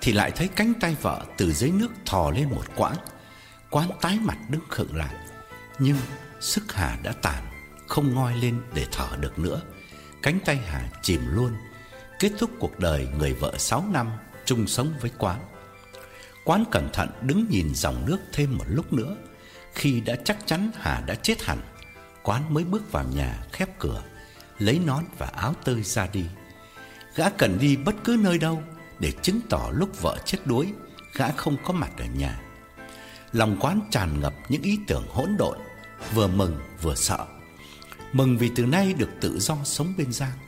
[0.00, 2.96] Thì lại thấy cánh tay vợ từ dưới nước thò lên một quãng.
[3.70, 5.14] Quán tái mặt đứng khựng lại,
[5.78, 5.96] Nhưng
[6.40, 7.44] sức Hà đã tàn,
[7.86, 9.60] Không ngoi lên để thở được nữa.
[10.22, 11.52] Cánh tay Hà chìm luôn,
[12.18, 14.10] Kết thúc cuộc đời người vợ 6 năm
[14.44, 15.40] chung sống với quán.
[16.44, 19.16] Quán cẩn thận đứng nhìn dòng nước thêm một lúc nữa.
[19.74, 21.58] Khi đã chắc chắn Hà đã chết hẳn,
[22.22, 24.02] Quán mới bước vào nhà khép cửa,
[24.58, 26.24] Lấy nón và áo tơi ra đi.
[27.14, 28.62] Gã cần đi bất cứ nơi đâu
[28.98, 30.72] Để chứng tỏ lúc vợ chết đuối,
[31.14, 32.40] Gã không có mặt ở nhà.
[33.32, 35.58] Lòng quán tràn ngập những ý tưởng hỗn độn,
[36.14, 37.26] Vừa mừng vừa sợ.
[38.12, 40.38] Mừng vì từ nay được tự do sống bên Giang,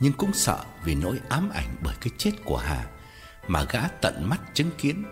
[0.00, 2.86] Nhưng cũng sợ vì nỗi ám ảnh bởi cái chết của Hà
[3.48, 5.04] Mà gã tận mắt chứng kiến.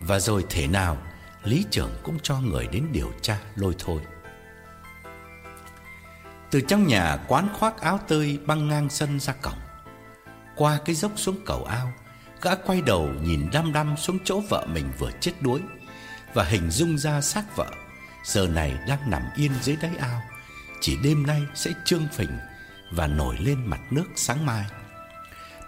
[0.00, 0.98] Và rồi thể nào,
[1.44, 4.00] Lý trưởng cũng cho người đến điều tra lôi thôi.
[6.50, 9.63] Từ trong nhà quán khoác áo tơi băng ngang sân ra cổng
[10.56, 11.92] qua cái dốc xuống cầu ao,
[12.42, 15.60] Gã quay đầu nhìn đăm đăm xuống chỗ vợ mình vừa chết đuối
[16.34, 17.70] Và hình dung ra xác vợ
[18.24, 20.22] Giờ này đang nằm yên dưới đáy ao.
[20.80, 22.38] Chỉ đêm nay sẽ trương phình
[22.90, 24.64] Và nổi lên mặt nước sáng mai.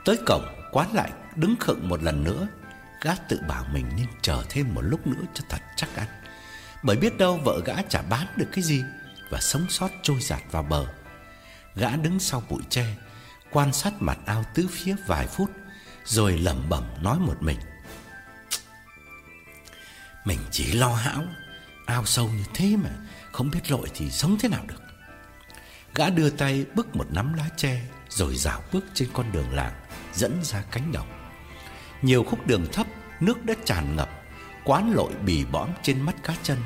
[0.05, 2.49] Tới cổng, quán lại đứng khựng một lần nữa,
[3.01, 6.07] Gã tự bảo mình nên chờ thêm một lúc nữa cho thật chắc ăn.
[6.82, 8.82] Bởi biết đâu vợ gã chả bán được cái gì
[9.30, 10.87] Và sống sót trôi giạt vào bờ.
[11.74, 12.87] Gã đứng sau bụi tre
[13.51, 15.51] quan sát mặt ao tứ phía vài phút,
[16.05, 17.59] rồi lẩm bẩm nói một mình.
[20.24, 21.22] Mình chỉ lo hão,
[21.86, 22.90] ao sâu như thế mà
[23.32, 24.82] không biết lội thì sống thế nào được.
[25.94, 29.72] Gã đưa tay bức một nắm lá tre rồi dạo bước trên con đường làng
[30.14, 31.07] dẫn ra cánh đồng.
[32.03, 32.86] Nhiều khúc đường thấp,
[33.20, 34.11] nước đã tràn ngập,
[34.64, 36.59] quán lội bì bõm trên mắt cá chân.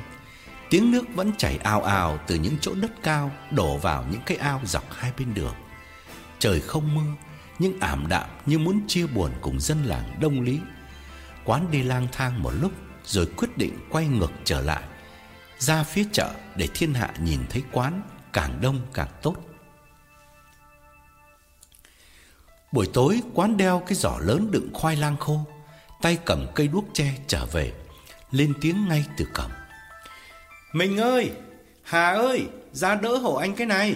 [0.69, 4.37] Tiếng nước vẫn chảy ào ào từ những chỗ đất cao đổ vào những cái
[4.37, 5.55] ao dọc hai bên đường.
[6.41, 7.11] Trời không mưa,
[7.59, 10.59] Nhưng ảm đạm như muốn chia buồn cùng dân làng Đông Lý.
[11.45, 12.71] Quán đi lang thang một lúc
[13.05, 14.83] Rồi quyết định quay ngược trở lại,
[15.57, 18.01] Ra phía chợ để thiên hạ nhìn thấy quán
[18.33, 19.35] Càng đông càng tốt.
[22.71, 25.45] Buổi tối, quán đeo cái giỏ lớn đựng khoai lang khô,
[26.01, 27.73] Tay cầm cây đuốc tre trở về,
[28.31, 29.51] Lên tiếng ngay từ cổng.
[30.73, 31.31] Mình ơi,
[31.83, 33.95] Hà ơi, Ra đỡ hộ anh cái này.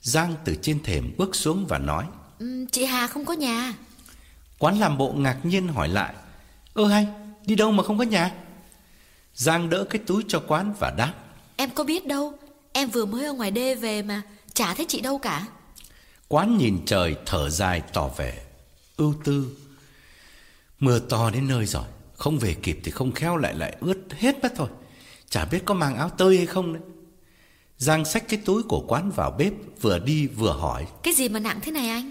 [0.00, 2.04] Giang từ trên thềm bước xuống và nói
[2.38, 3.74] ừ, Chị Hà không có nhà.
[4.58, 6.14] Quán làm bộ ngạc nhiên hỏi lại
[6.74, 7.06] Ơ hay
[7.46, 8.34] đi đâu mà không có nhà?
[9.34, 11.14] Giang đỡ cái túi cho quán và đáp
[11.56, 12.38] Em có biết đâu
[12.72, 14.22] Em vừa mới ở ngoài đê về mà
[14.54, 15.46] Chả thấy chị đâu cả.
[16.28, 18.38] Quán nhìn trời thở dài tỏ vẻ
[18.96, 19.56] Ưu tư.
[20.80, 21.84] Mưa to đến nơi rồi
[22.16, 24.68] Không về kịp thì không khéo lại lại ướt hết mất thôi
[25.30, 26.82] Chả biết có mang áo tơi hay không đấy
[27.78, 30.86] Giang xách cái túi của quán vào bếp Vừa đi vừa hỏi.
[31.02, 32.10] Cái gì mà nặng thế này anh?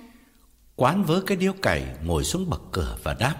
[0.76, 3.36] Quán vớ cái điếu cày ngồi xuống bậc cửa và đáp.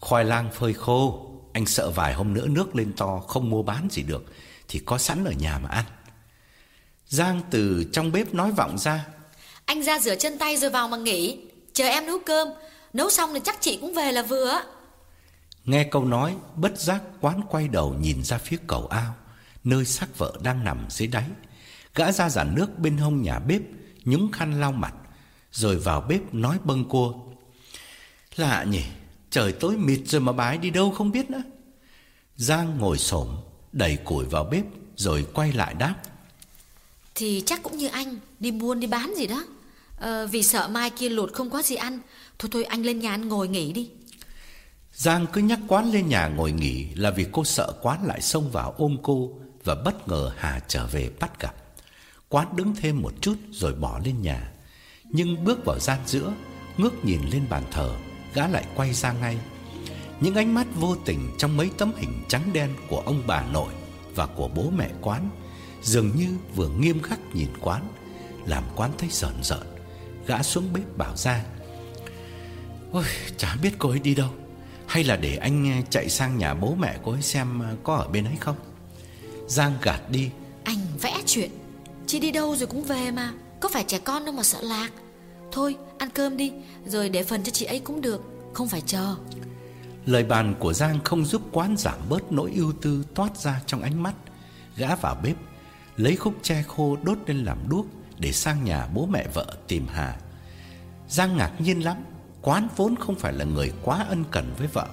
[0.00, 3.88] Khoai lang phơi khô Anh sợ vài hôm nữa nước lên to Không mua bán
[3.90, 4.24] gì được
[4.68, 5.84] Thì có sẵn ở nhà mà ăn.
[7.06, 9.06] Giang từ trong bếp nói vọng ra.
[9.64, 11.38] Anh ra rửa chân tay rồi vào mà nghỉ
[11.72, 12.48] Chờ em nấu cơm.
[12.92, 14.60] Nấu xong thì chắc chị cũng về là vừa.
[15.64, 19.14] Nghe câu nói Bất giác quán quay đầu nhìn ra phía cầu ao
[19.64, 21.26] nơi xác vợ đang nằm dưới đáy.
[21.94, 23.60] Gã ra giàn nước bên hông nhà bếp,
[24.04, 24.94] nhúng khăn lau mặt,
[25.52, 27.14] Rồi vào bếp nói bâng cua
[28.36, 28.82] Lạ nhỉ
[29.30, 31.42] Trời tối mịt rồi mà ấy đi đâu không biết nữa.
[32.36, 33.28] Giang ngồi xổm
[33.72, 34.64] Đẩy củi vào bếp
[34.96, 35.94] Rồi quay lại đáp.
[37.14, 39.44] Thì chắc cũng như anh Đi buôn đi bán gì đó.
[39.96, 42.00] Ờ, Vì sợ mai kia lụt không có gì ăn.
[42.38, 43.90] Thôi thôi anh lên nhà ăn ngồi nghỉ đi.
[44.92, 48.50] Giang cứ nhắc quán lên nhà ngồi nghỉ Là vì cô sợ quán lại xông
[48.50, 49.30] vào ôm cô
[49.64, 51.54] và bất ngờ Hà trở về bắt gặp.
[52.28, 54.52] Quán đứng thêm một chút rồi bỏ lên nhà.
[55.04, 56.32] Nhưng bước vào gian giữa,
[56.76, 57.96] Ngước nhìn lên bàn thờ,
[58.34, 59.38] Gã lại quay ra ngay.
[60.20, 63.72] Những ánh mắt vô tình trong mấy tấm hình trắng đen Của ông bà nội
[64.14, 65.30] Và của bố mẹ quán
[65.82, 67.88] Dường như vừa nghiêm khắc nhìn quán,
[68.46, 69.76] Làm quán thấy sợn rợn.
[70.26, 71.44] Gã xuống bếp bảo ra,
[72.94, 73.04] Ôi,
[73.36, 74.30] chả biết cô ấy đi đâu.
[74.86, 77.94] Hay là để anh ờ, chạy sang nhà bố mẹ cô ấy xem ờ, có
[77.94, 78.56] ở bên ấy không?
[79.46, 80.30] Giang gạt đi.
[80.64, 81.50] Anh vẽ chuyện.
[82.06, 83.32] Chị đi đâu rồi cũng về mà.
[83.60, 84.90] Có phải trẻ con đâu mà sợ lạc.
[85.52, 86.52] Thôi ăn cơm đi.
[86.86, 88.22] Rồi để phần cho chị ấy cũng được.
[88.52, 89.14] Không phải chờ.
[90.06, 93.82] Lời bàn của Giang không giúp quán giảm bớt nỗi ưu tư toát ra trong
[93.82, 94.14] ánh mắt.
[94.76, 95.36] Gã vào bếp
[95.96, 97.86] Lấy khúc tre khô đốt lên làm đuốc
[98.18, 100.16] Để sang nhà bố mẹ vợ tìm Hà.
[101.08, 101.96] Giang ngạc nhiên lắm.
[102.42, 104.88] Quán vốn không phải là người quá ân cần với vợ.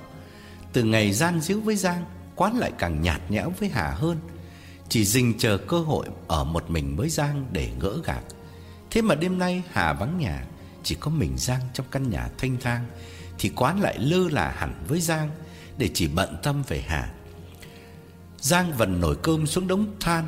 [0.74, 4.18] Từ ngày gian díu với Giang Quán lại càng nhạt nhẽo với Hà hơn
[4.92, 8.24] Chỉ dình chờ cơ hội ở một mình với Giang để gỡ gạc.
[8.90, 10.46] Thế mà đêm nay Hà vắng nhà
[10.84, 12.86] Chỉ có mình Giang trong căn nhà thanh thang
[13.40, 15.30] Thì quán lại lơ là hẳn với Giang
[15.78, 17.14] Để chỉ bận tâm về Hà.
[18.38, 20.26] Giang vần nồi cơm xuống đống than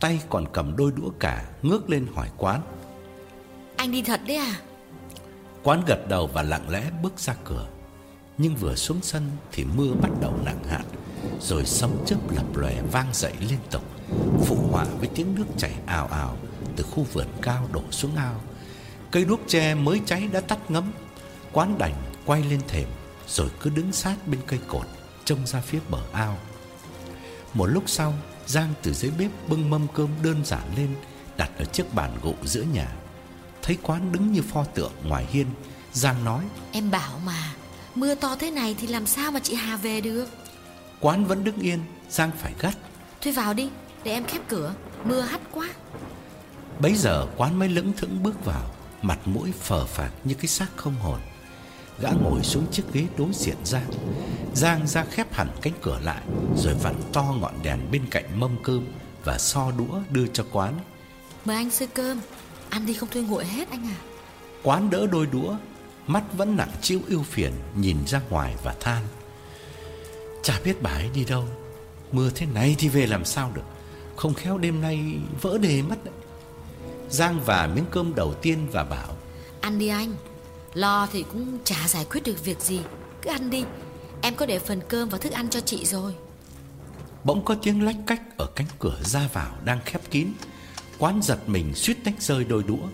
[0.00, 2.60] Tay còn cầm đôi đũa cả Ngước lên hỏi quán.
[3.76, 4.60] Anh đi thật đấy à?
[5.62, 7.68] Quán gật đầu và lặng lẽ bước ra cửa.
[8.38, 10.84] Nhưng vừa xuống sân Thì mưa bắt đầu nặng hạt
[11.40, 13.95] Rồi sấm chớp lập lòe vang dậy liên tục
[14.46, 16.36] Phụ họa với tiếng nước chảy ào ào
[16.76, 18.40] Từ khu vườn cao đổ xuống ao.
[19.10, 20.92] Cây đuốc tre mới cháy đã tắt ngấm.
[21.52, 21.94] Quán đành
[22.24, 22.88] quay lên thềm
[23.28, 24.86] Rồi cứ đứng sát bên cây cột
[25.24, 26.38] Trông ra phía bờ ao.
[27.54, 28.14] Một lúc sau
[28.46, 30.88] Giang từ dưới bếp bưng mâm cơm đơn giản lên
[31.36, 32.88] Đặt ở chiếc bàn gỗ giữa nhà.
[33.62, 35.46] Thấy quán đứng như pho tượng ngoài hiên
[35.92, 37.54] Giang nói Em bảo mà
[37.94, 40.26] Mưa to thế này thì làm sao mà chị Hà về được?
[41.00, 42.76] Quán vẫn đứng yên Giang phải gắt.
[43.20, 43.70] Thôi vào đi
[44.06, 44.74] để em khép cửa.
[45.04, 45.68] Mưa hắt quá.
[46.80, 48.70] Bấy giờ quán mới lững thững bước vào.
[49.02, 51.20] Mặt mũi phờ phạc như cái xác không hồn.
[52.00, 53.90] Gã ngồi xuống chiếc ghế đối diện Giang.
[54.54, 56.22] Giang ra khép hẳn cánh cửa lại
[56.56, 58.86] Rồi vặn to ngọn đèn bên cạnh mâm cơm
[59.24, 60.74] Và so đũa đưa cho quán.
[61.44, 62.20] Mời anh xơi cơm.
[62.70, 63.98] Ăn đi không thôi nguội hết anh à.
[64.62, 65.56] Quán đỡ đôi đũa
[66.06, 69.02] Mắt vẫn nặng chiếu ưu phiền Nhìn ra ngoài và than.
[70.42, 71.44] Chả biết bà ấy đi đâu.
[72.12, 73.62] Mưa thế này thì về làm sao được
[74.16, 75.00] Không khéo đêm nay
[75.40, 76.14] vỡ đề mất đấy.
[77.08, 79.16] Giang và miếng cơm đầu tiên và bảo
[79.60, 80.14] Ăn đi anh
[80.74, 82.80] Lo thì cũng chả giải quyết được việc gì.
[83.22, 83.64] Cứ ăn đi
[84.22, 86.14] Em có để phần cơm và thức ăn cho chị rồi.
[87.24, 90.28] Bỗng có tiếng lách cách ở cánh cửa ra vào đang khép kín.
[90.98, 92.86] Quán giật mình suýt tách rơi đôi đũa.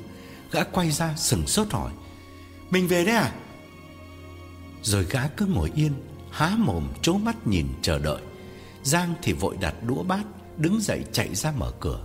[0.53, 1.93] Gã quay ra sừng sốt hỏi
[2.71, 3.33] Mình về đấy à?
[4.83, 5.93] Rồi gã cứ ngồi yên
[6.31, 8.21] Há mồm trố mắt nhìn chờ đợi.
[8.83, 10.25] Giang thì vội đặt đũa bát
[10.63, 11.99] Đứng dậy chạy ra mở cửa.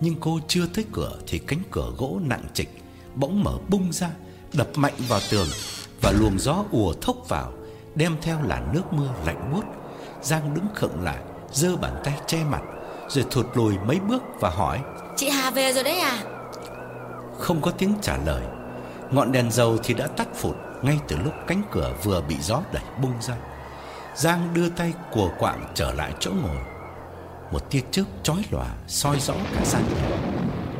[0.00, 2.68] Nhưng cô chưa tới cửa Thì cánh cửa gỗ nặng trịch
[3.14, 4.10] Bỗng mở bung ra
[4.52, 5.48] Đập mạnh vào tường
[6.00, 7.52] Và luồng gió ùa thốc vào
[7.94, 9.64] Đem theo làn nước mưa lạnh buốt.
[10.22, 11.18] Giang đứng khựng lại
[11.52, 12.62] giơ bàn tay che mặt
[13.08, 14.80] Rồi thụt lùi mấy bước và hỏi
[15.16, 16.22] Chị Hà về rồi đấy à?
[17.38, 18.42] Không có tiếng trả lời.
[19.10, 22.62] Ngọn đèn dầu thì đã tắt phụt Ngay từ lúc cánh cửa vừa bị gió
[22.72, 23.36] đẩy bung ra.
[24.14, 26.77] Giang đưa tay của quạng trở lại chỗ ngồi
[27.52, 30.18] một tia chớp chói lòa soi rõ cả gian nhà.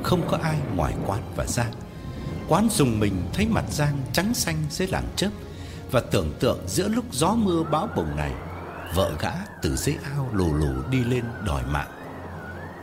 [0.03, 1.73] Không có ai ngoài quán và Giang.
[2.49, 5.31] Quán dùng mình thấy mặt Giang trắng xanh dưới làn chớp
[5.91, 8.33] Và tưởng tượng giữa lúc gió mưa bão bùng này,
[8.95, 9.33] Vợ gã
[9.63, 11.91] từ dưới ao lù lù đi lên đòi mạng.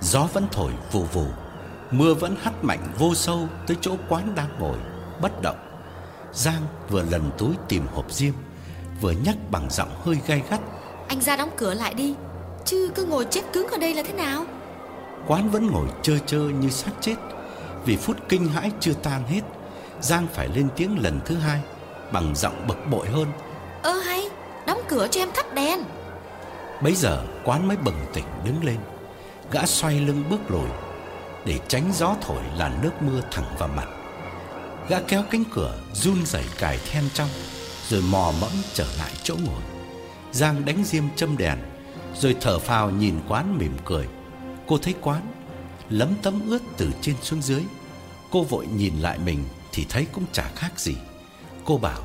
[0.01, 1.25] Gió vẫn thổi vù vù,
[1.91, 4.77] Mưa vẫn hắt mạnh vô sâu tới chỗ quán đang ngồi,
[5.21, 5.57] Bất động.
[6.33, 8.33] Giang vừa lần túi tìm hộp diêm,
[9.01, 10.59] Vừa nhắc bằng giọng hơi gay gắt.
[11.07, 12.15] Anh ra đóng cửa lại đi.
[12.65, 14.45] Chứ cứ ngồi chết cứng ở đây là thế nào?
[15.27, 17.15] Quán vẫn ngồi chơ chơ như xác chết.
[17.85, 19.41] Vì phút kinh hãi chưa tan hết
[20.01, 21.59] Giang phải lên tiếng lần thứ hai
[22.11, 23.27] Bằng giọng bực bội hơn.
[23.81, 24.29] Ơ hay
[24.67, 25.79] Đóng cửa cho em tắt đèn.
[26.81, 28.77] Bấy giờ quán mới bừng tỉnh đứng lên.
[29.51, 30.69] Gã xoay lưng bước lùi
[31.45, 33.87] Để tránh gió thổi làn nước mưa thẳng vào mặt.
[34.89, 37.29] Gã kéo cánh cửa Run rẩy cài then trong
[37.89, 39.61] Rồi mò mẫm trở lại chỗ ngồi.
[40.31, 41.57] Giang đánh diêm châm đèn
[42.19, 44.07] Rồi thở phào nhìn quán mỉm cười.
[44.67, 45.31] Cô thấy quán
[45.89, 47.63] Lấm tấm ướt từ trên xuống dưới.
[48.31, 50.95] Cô vội nhìn lại mình thì thấy cũng chả khác gì.
[51.65, 52.03] Cô bảo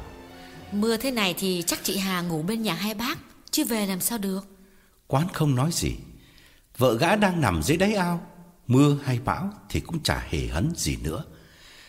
[0.73, 3.19] Mưa thế này thì chắc chị Hà ngủ bên nhà hai bác
[3.51, 4.47] Chứ về làm sao được?
[5.07, 5.97] Quán không nói gì.
[6.79, 8.27] Vợ gã đang nằm dưới đáy ao.
[8.67, 11.25] Mưa hay bão thì cũng chả hề hấn gì nữa.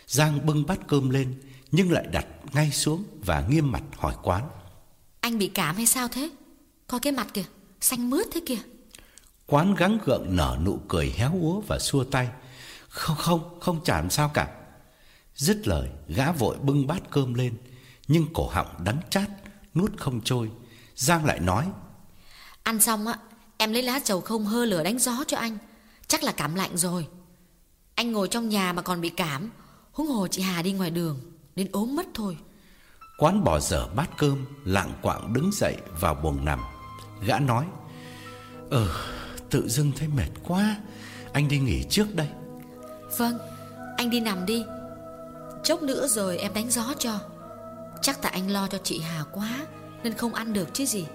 [0.08, 1.42] Giang bưng bát cơm lên
[1.72, 4.50] Nhưng lại đặt ngay xuống Và nghiêm mặt hỏi quán.
[5.22, 6.30] Anh bị cảm hay sao thế?
[6.88, 7.46] Coi cái mặt kìa
[7.82, 8.62] Xanh mướt thế kìa.
[9.46, 12.30] Quán gắng gượng nở nụ cười héo úa và xua tay.
[12.90, 14.48] Không không không chả làm sao cả.
[15.36, 17.58] Dứt lời gã vội bưng bát cơm lên
[18.08, 19.30] Nhưng cổ họng đắng chát
[19.76, 20.52] Nuốt không trôi.
[20.96, 21.68] Giang lại nói
[22.64, 23.16] Ăn xong á
[23.58, 25.58] Em lấy lá trầu không hơ lửa đánh gió cho anh.
[26.08, 27.08] Chắc là cảm lạnh rồi.
[27.96, 29.50] Anh ngồi trong nhà mà còn bị cảm.
[29.92, 31.20] Huống hồ chị Hà đi ngoài đường
[31.56, 32.38] Nên ốm mất thôi.
[33.18, 36.60] Quán bỏ dở bát cơm Lạng quạng đứng dậy vào buồng nằm
[37.28, 37.66] Gã nói
[38.70, 38.88] Ờ
[39.50, 40.76] tự dưng thấy mệt quá
[41.34, 42.28] Anh đi nghỉ trước đây.
[43.18, 43.38] Vâng
[43.98, 44.64] Anh đi nằm đi.
[45.64, 47.20] Chốc nữa rồi em đánh gió cho.
[48.02, 49.68] Chắc tại anh lo cho chị Hà quá
[50.04, 51.06] Nên không ăn được chứ gì.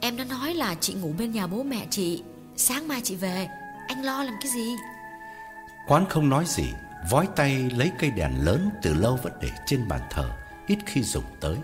[0.00, 2.22] Em đã nói là chị ngủ bên nhà bố mẹ chị
[2.56, 3.48] Sáng mai chị về.
[3.88, 4.74] Anh lo làm cái gì?
[5.88, 6.64] Quán không nói gì
[7.10, 10.30] Vói tay lấy cây đèn lớn từ lâu vẫn để trên bàn thờ
[10.66, 11.56] Ít khi dùng tới.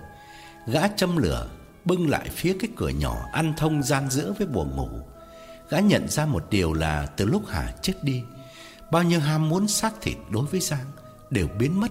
[0.67, 1.49] Gã châm lửa
[1.85, 4.89] Bưng lại phía cái cửa nhỏ Ăn thông gian giữa với buồng ngủ.
[5.71, 8.23] Gã nhận ra một điều là Từ lúc Hà chết đi,
[8.91, 10.87] Bao nhiêu ham muốn xác thịt đối với Giang
[11.31, 11.91] Đều biến mất.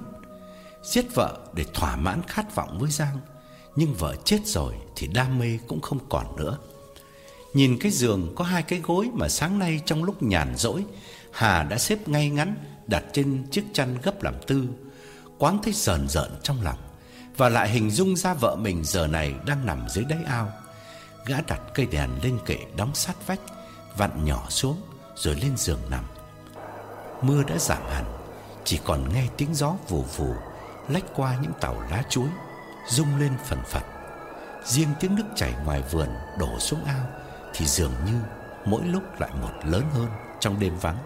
[0.84, 3.19] Giết vợ để thỏa mãn khát vọng với Giang,
[3.76, 6.57] Nhưng vợ chết rồi Thì đam mê cũng không còn nữa.
[7.53, 10.85] Nhìn cái giường có hai cái gối Mà sáng nay trong lúc nhàn rỗi,
[11.31, 12.55] Hà đã xếp ngay ngắn
[12.88, 14.68] Đặt trên chiếc chăn gấp làm tư
[15.38, 16.77] Quán thấy sờn rợn trong lòng.
[17.38, 20.51] Và lại hình dung ra vợ mình giờ này Đang nằm dưới đáy ao.
[21.26, 23.39] Gã đặt cây đèn lên kệ đóng sát vách,
[23.97, 24.81] Vặn nhỏ xuống,
[25.15, 26.03] Rồi lên giường nằm.
[27.22, 28.05] Mưa đã giảm hẳn,
[28.64, 30.34] Chỉ còn nghe tiếng gió vù vù,
[30.89, 32.27] Lách qua những tàu lá chuối,
[32.89, 33.84] Rung lên phần phật.
[34.65, 36.09] Riêng tiếng nước chảy ngoài vườn
[36.39, 37.05] Đổ xuống ao
[37.53, 38.19] Thì dường như
[38.65, 40.07] mỗi lúc lại một lớn hơn
[40.39, 40.97] Trong đêm vắng.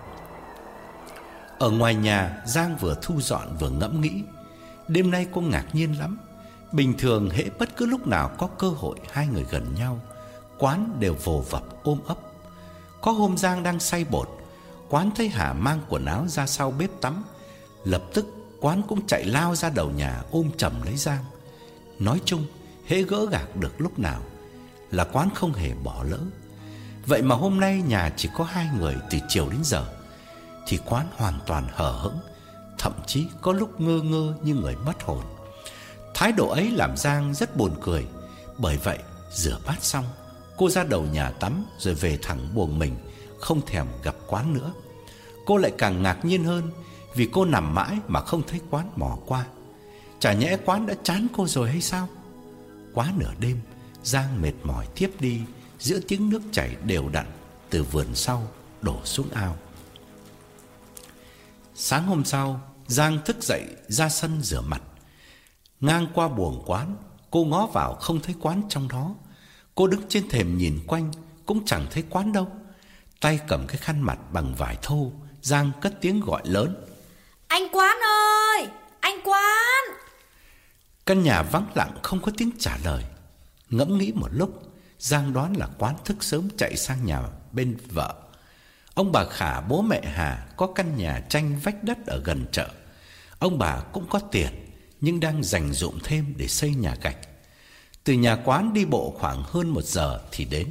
[1.60, 4.24] Ở ngoài nhà, Giang vừa thu dọn vừa ngẫm nghĩ
[4.88, 6.18] Đêm nay cô ngạc nhiên lắm.
[6.72, 10.00] Bình thường hễ bất cứ lúc nào có cơ hội, Hai người gần nhau,
[10.58, 12.18] Quán đều vồ vập, ôm ấp.
[13.02, 14.30] Có hôm Giang đang say bột,
[14.90, 17.24] Quán thấy Hà mang quần áo ra sau bếp tắm.
[17.84, 18.26] Lập tức,
[18.60, 21.24] Quán cũng chạy lao ra đầu nhà ôm chầm lấy Giang.
[22.00, 22.46] Nói chung,
[22.88, 24.22] hễ gỡ gạc được lúc nào
[24.92, 26.20] Là quán không hề bỏ lỡ.
[27.06, 29.86] Vậy mà hôm nay nhà chỉ có hai người từ chiều đến giờ,
[30.68, 32.20] Thì quán hoàn toàn hờ hững.
[32.82, 35.24] Thậm chí có lúc ngơ ngơ như người mất hồn.
[36.14, 38.08] Thái độ ấy làm Giang rất buồn cười.
[38.58, 39.00] Bởi vậy,
[39.32, 40.06] rửa bát xong,
[40.58, 42.96] Cô ra đầu nhà tắm rồi về thẳng buồng mình,
[43.40, 44.74] Không thèm gặp quán nữa.
[45.46, 46.72] Cô lại càng ngạc nhiên hơn
[47.16, 49.46] Vì cô nằm mãi mà không thấy quán mò qua.
[50.20, 52.08] Chả nhẽ quán đã chán cô rồi hay sao?
[52.94, 53.60] Quá nửa đêm,
[54.04, 55.42] Giang mệt mỏi tiếp đi,
[55.80, 57.26] Giữa tiếng nước chảy đều đặn
[57.70, 58.48] Từ vườn sau
[58.82, 59.58] đổ xuống ao.
[61.76, 62.62] Sáng hôm sau
[62.92, 64.82] Giang thức dậy ra sân rửa mặt.
[65.80, 66.96] Ngang qua buồng quán
[67.32, 69.16] Cô ngó vào không thấy quán trong đó.
[69.76, 71.12] Cô đứng trên thềm nhìn quanh
[71.46, 72.52] Cũng chẳng thấy quán đâu.
[73.20, 75.12] Tay cầm cái khăn mặt bằng vải thô
[75.42, 76.86] Giang cất tiếng gọi lớn.
[77.48, 78.68] Anh quán ơi!
[79.00, 79.84] Anh quán!
[81.06, 83.06] Căn nhà vắng lặng không có tiếng trả lời.
[83.70, 88.16] Ngẫm nghĩ một lúc Giang đoán là quán thức sớm chạy sang nhà bên vợ.
[88.94, 92.70] Ông bà Khả bố mẹ Hà Có căn nhà tranh vách đất ở gần chợ
[93.42, 94.48] Ông bà cũng có tiền,
[95.02, 97.18] Nhưng đang dành dụm thêm để xây nhà gạch.
[98.04, 100.68] Từ nhà quán đi bộ khoảng hơn một giờ thì đến.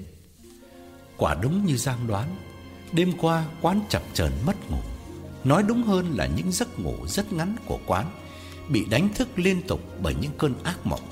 [1.17, 2.37] Quả đúng như Giang đoán,
[2.93, 4.79] Đêm qua quán chập chờn mất ngủ.
[5.45, 8.07] Nói đúng hơn là những giấc ngủ rất ngắn của quán
[8.69, 11.09] Bị đánh thức liên tục bởi những cơn ác mộng.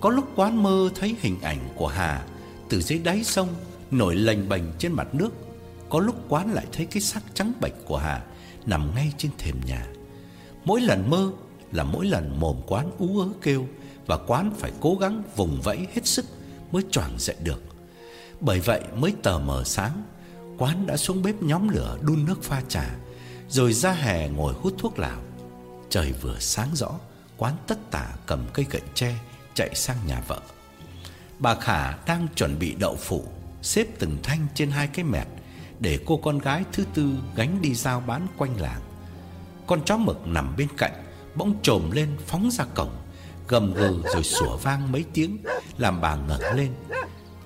[0.00, 2.26] Có lúc quán mơ thấy hình ảnh của Hà
[2.68, 3.48] Từ dưới đáy sông
[3.90, 5.30] nổi lềnh bềnh trên mặt nước,
[5.88, 8.22] Có lúc quán lại thấy cái xác trắng bệch của Hà
[8.66, 9.86] Nằm ngay trên thềm nhà.
[10.64, 11.30] Mỗi lần mơ
[11.72, 13.66] là mỗi lần mồm quán ú ớ kêu
[14.06, 16.24] Và quán phải cố gắng vùng vẫy hết sức
[16.72, 17.62] mới choàng dậy được.
[18.40, 20.02] Bởi vậy mới tờ mờ sáng,
[20.58, 22.96] Quán đã xuống bếp nhóm lửa đun nước pha trà,
[23.48, 25.22] Rồi ra hè ngồi hút thuốc lào.
[25.90, 26.90] Trời vừa sáng rõ,
[27.36, 29.14] Quán tất tả cầm cây gậy tre
[29.54, 30.40] Chạy sang nhà vợ.
[31.38, 33.24] Bà Khả đang chuẩn bị đậu phụ,
[33.62, 35.26] Xếp từng thanh trên hai cái mẹt
[35.80, 38.91] Để cô con gái thứ tư gánh đi giao bán quanh làng.
[39.66, 40.92] Con chó mực nằm bên cạnh
[41.34, 42.96] Bỗng trồm lên phóng ra cổng
[43.48, 45.38] Gầm gừ rồi sủa vang mấy tiếng
[45.78, 46.74] Làm bà ngẩng lên.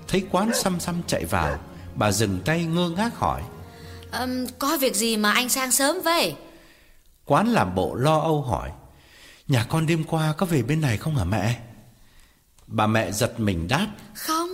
[0.07, 1.59] Thấy quán xăm xăm chạy vào
[1.95, 3.41] Bà dừng tay ngơ ngác hỏi.
[4.19, 6.35] Um, Có việc gì mà anh sang sớm vậy?
[7.25, 8.71] Quán làm bộ lo âu hỏi.
[9.47, 11.59] Nhà con đêm qua có về bên này không hả mẹ?
[12.67, 13.87] Bà mẹ giật mình đáp.
[14.13, 14.49] Không.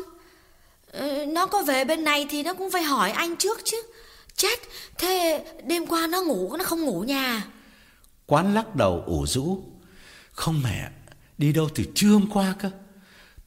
[0.91, 3.77] Ừ, Nó có về bên này thì nó cũng phải hỏi anh trước chứ
[4.35, 4.59] Chết.
[4.97, 7.45] Thế đêm qua nó ngủ, Nó không ngủ nhà.
[8.25, 9.63] Quán lắc đầu ủ rũ.
[10.31, 10.89] Không mẹ,
[11.37, 12.69] Đi đâu từ trưa hôm qua cơ?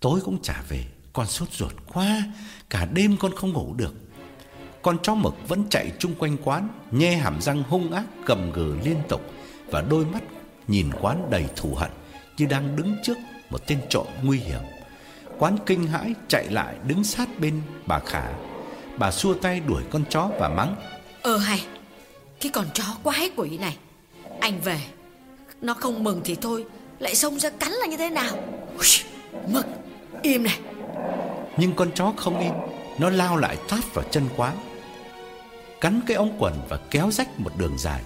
[0.00, 2.22] Tối cũng trả về, Con sốt ruột quá,
[2.70, 3.94] Cả đêm con không ngủ được.
[4.82, 8.76] Con chó mực vẫn chạy chung quanh quán Nhe hàm răng hung ác cầm gừ
[8.84, 9.20] liên tục
[9.66, 10.22] Và đôi mắt
[10.68, 11.90] nhìn quán đầy thù hận
[12.38, 13.16] Như đang đứng trước
[13.50, 14.60] một tên trộm nguy hiểm.
[15.38, 18.32] Quán kinh hãi chạy lại đứng sát bên bà Khả.
[18.98, 20.76] Bà xua tay đuổi con chó và mắng.
[21.22, 21.66] Ờ hay
[22.40, 23.76] Cái con chó quái quỷ này.
[24.40, 24.80] Anh về
[25.60, 26.64] Nó không mừng thì thôi
[26.98, 28.36] Lại xông ra cắn là như thế nào?
[28.78, 28.86] Ui,
[29.48, 29.66] Mực
[30.22, 30.60] Im này.
[31.56, 32.52] Nhưng con chó không im
[32.98, 34.56] Nó lao lại tát vào chân quán.
[35.80, 38.02] Cắn cái ống quần và kéo rách một đường dài.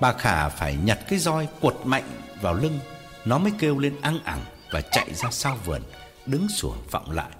[0.00, 2.04] Bà Khả phải nhặt cái roi quật mạnh
[2.42, 2.78] vào lưng.
[3.24, 4.40] Nó mới kêu lên ăn ẳng
[4.70, 5.82] Và chạy ra sau vườn
[6.26, 7.30] Đứng sủa vọng lại.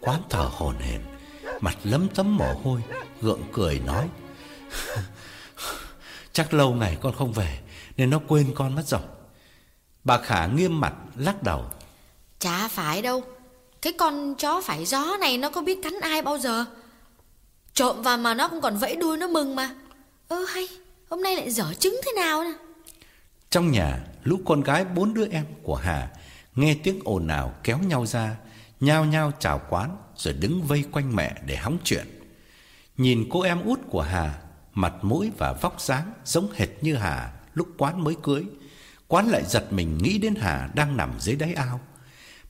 [0.00, 1.00] Quán thở hồn hển
[1.60, 2.82] Mặt lấm tấm mồ hôi
[3.22, 4.08] Gượng cười nói.
[6.32, 7.58] Chắc lâu ngày con không về
[7.96, 9.00] Nên nó quên con mất rồi.
[10.04, 11.64] Bà Khả nghiêm mặt lắc đầu.
[12.38, 13.22] Chả phải đâu.
[13.82, 16.64] Cái con chó phải gió này nó có biết cắn ai bao giờ?
[17.74, 19.74] Trộm vào mà nó cũng còn vẫy đuôi nó mừng mà.
[20.28, 20.68] Ơ hay
[21.10, 22.52] Hôm nay lại dở trứng thế nào nè?
[23.50, 26.08] Trong nhà Lũ con gái bốn đứa em của Hà
[26.54, 28.36] Nghe tiếng ồn ào kéo nhau ra
[28.80, 32.06] Nhao nhao chào quán rồi đứng vây quanh mẹ để hóng chuyện.
[32.96, 34.38] Nhìn cô em út của Hà,
[34.74, 38.44] Mặt mũi và vóc dáng Giống hệt như Hà lúc quán mới cưới.
[39.08, 41.80] Quán lại giật mình nghĩ đến Hà Đang nằm dưới đáy ao.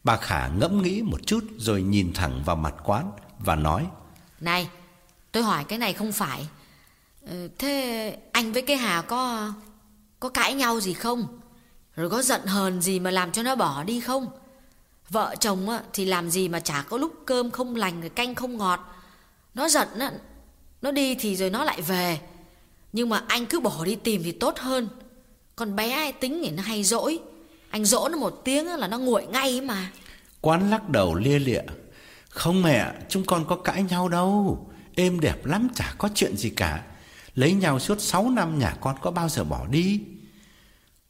[0.05, 3.86] Bà Khả ngẫm nghĩ một chút Rồi nhìn thẳng vào mặt quán Và nói,
[4.40, 4.69] Này,
[5.32, 6.49] tôi hỏi cái này không phải.
[7.27, 9.53] Ừ, thế anh với cái Hà có
[10.20, 11.40] Có cãi nhau gì không?
[11.97, 14.27] Rồi có giận hờn gì mà làm cho nó bỏ đi không?
[15.10, 18.35] Vợ chồng á, thì làm gì mà chả có lúc cơm không lành rồi canh
[18.35, 18.94] không ngọt.
[19.55, 20.12] Nó giận á,
[20.82, 22.20] nó đi thì rồi nó lại về.
[22.93, 24.89] Nhưng mà anh cứ bỏ đi tìm thì tốt hơn.
[25.56, 27.18] Con bé ai tính thì nó hay dỗi.
[27.70, 29.90] Anh dỗ nó một tiếng là nó nguội ngay mà.
[30.40, 31.62] Quán lắc đầu lia lịa.
[32.28, 34.66] Không mẹ Chúng con có cãi nhau đâu.
[34.94, 36.85] Êm đẹp lắm chả có chuyện gì cả.
[37.35, 40.01] Lấy nhau suốt 6 năm nhà con có bao giờ bỏ đi?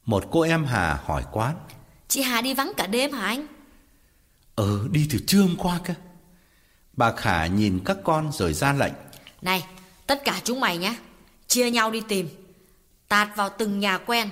[0.05, 1.55] Một cô em Hà hỏi quán.
[2.07, 3.47] Chị Hà đi vắng cả đêm hả anh
[4.59, 5.93] Ừ đi từ trưa hôm qua cơ.
[6.93, 8.93] Bà Khả nhìn các con rồi ra lệnh.
[9.41, 9.65] Này
[10.07, 10.95] tất cả chúng mày nhé.
[11.47, 12.29] Chia nhau đi tìm.
[13.07, 14.29] Tạt vào từng nhà quen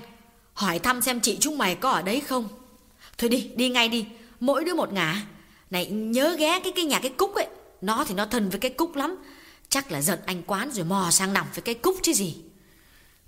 [0.54, 2.48] Hỏi thăm xem chị chúng mày có ở đấy không.
[3.18, 4.06] Thôi đi đi ngay đi.
[4.40, 5.22] Mỗi đứa một ngả.
[5.70, 7.48] Này nhớ ghé cái cái nhà cái cúc ấy.
[7.82, 9.16] Nó thì nó thân với cái cúc lắm.
[9.70, 12.38] Chắc là giận anh quán rồi mò sang nằm với cái cúc chứ gì.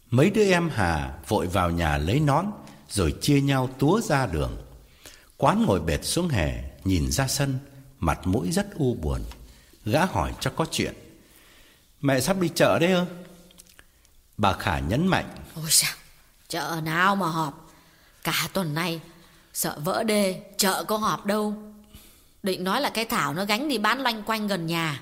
[0.09, 2.45] Mấy đứa em Hà vội vào nhà lấy nón
[2.89, 4.57] Rồi chia nhau túa ra đường.
[5.37, 7.59] Quán ngồi bệt xuống hè Nhìn ra sân
[7.99, 9.21] Mặt mũi rất u buồn.
[9.85, 10.93] Gã hỏi cho có chuyện.
[12.01, 13.05] Mẹ sắp đi chợ đấy ư?
[14.37, 15.29] Bà Khả nhấn mạnh.
[15.55, 15.93] Ôi sao
[16.47, 17.71] Chợ nào mà họp?
[18.23, 19.01] Cả tuần nay
[19.53, 21.53] Sợ vỡ đê Chợ có họp đâu.
[22.43, 25.01] Định nói là cái Thảo nó gánh đi bán loanh quanh gần nhà.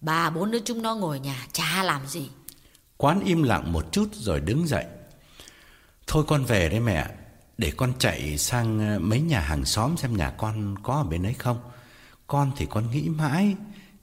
[0.00, 2.28] Ba bốn đứa chúng nó ngồi nhà Chả làm gì.
[2.96, 4.84] Quán im lặng một chút rồi đứng dậy.
[6.06, 7.06] Thôi con về đấy mẹ
[7.62, 11.26] để con chạy sang ờ, mấy nhà hàng xóm Xem nhà con có ở bên
[11.26, 11.60] ấy không.
[12.26, 13.54] Con thì con nghĩ mãi,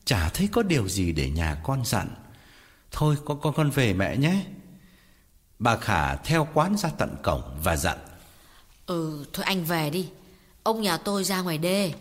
[0.06, 2.07] Chả thấy có điều gì để nhà con dặn.
[2.91, 4.45] Thôi, con con con về mẹ nhé.
[5.60, 7.98] Bà Khả theo quán ra tận cổng và dặn.
[8.86, 10.10] Ừ thôi anh về đi.
[10.64, 11.94] Ông nhà tôi ra ngoài đê.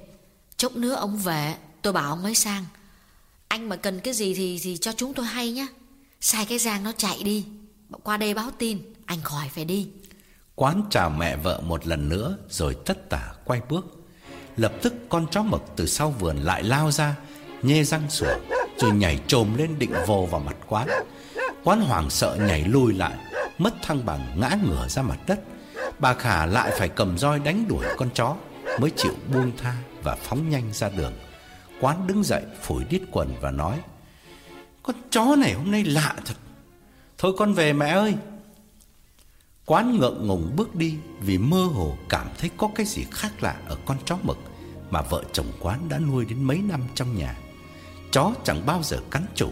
[0.56, 2.64] Chốc nữa ông về, Tôi bảo ông mới sang.
[3.48, 5.66] Anh mà cần cái gì thì thì cho chúng tôi hay nhé
[6.20, 7.46] Sai cái giang nó chạy đi.
[8.02, 9.88] Qua đây báo tin, Anh khỏi phải đi.
[10.58, 13.86] Quán chào mẹ vợ một lần nữa Rồi tất tả quay bước.
[14.56, 17.16] Lập tức con chó mực từ sau vườn lại lao ra,
[17.62, 18.34] Nhê răng sủa,
[18.78, 20.88] Rồi nhảy trồm lên định vồ vào mặt quán.
[21.64, 23.14] Quán hoảng sợ nhảy lùi lại,
[23.58, 25.40] Mất thăng bằng ngã ngửa ra mặt đất.
[25.98, 28.36] Bà Khả lại phải cầm roi đánh đuổi con chó,
[28.80, 31.12] Mới chịu buông tha Và phóng nhanh ra đường.
[31.80, 33.80] Quán đứng dậy, phủi đít quần và nói,
[34.82, 36.36] Con chó này hôm nay lạ thật.
[37.18, 38.14] Thôi con về mẹ ơi.
[39.68, 43.56] Quán ngượng ngùng bước đi Vì mơ hồ cảm thấy có cái gì khác lạ
[43.66, 44.38] Ở con chó mực
[44.90, 47.36] Mà vợ chồng quán đã nuôi đến mấy năm trong nhà.
[48.12, 49.48] Chó chẳng bao giờ cắn chủ,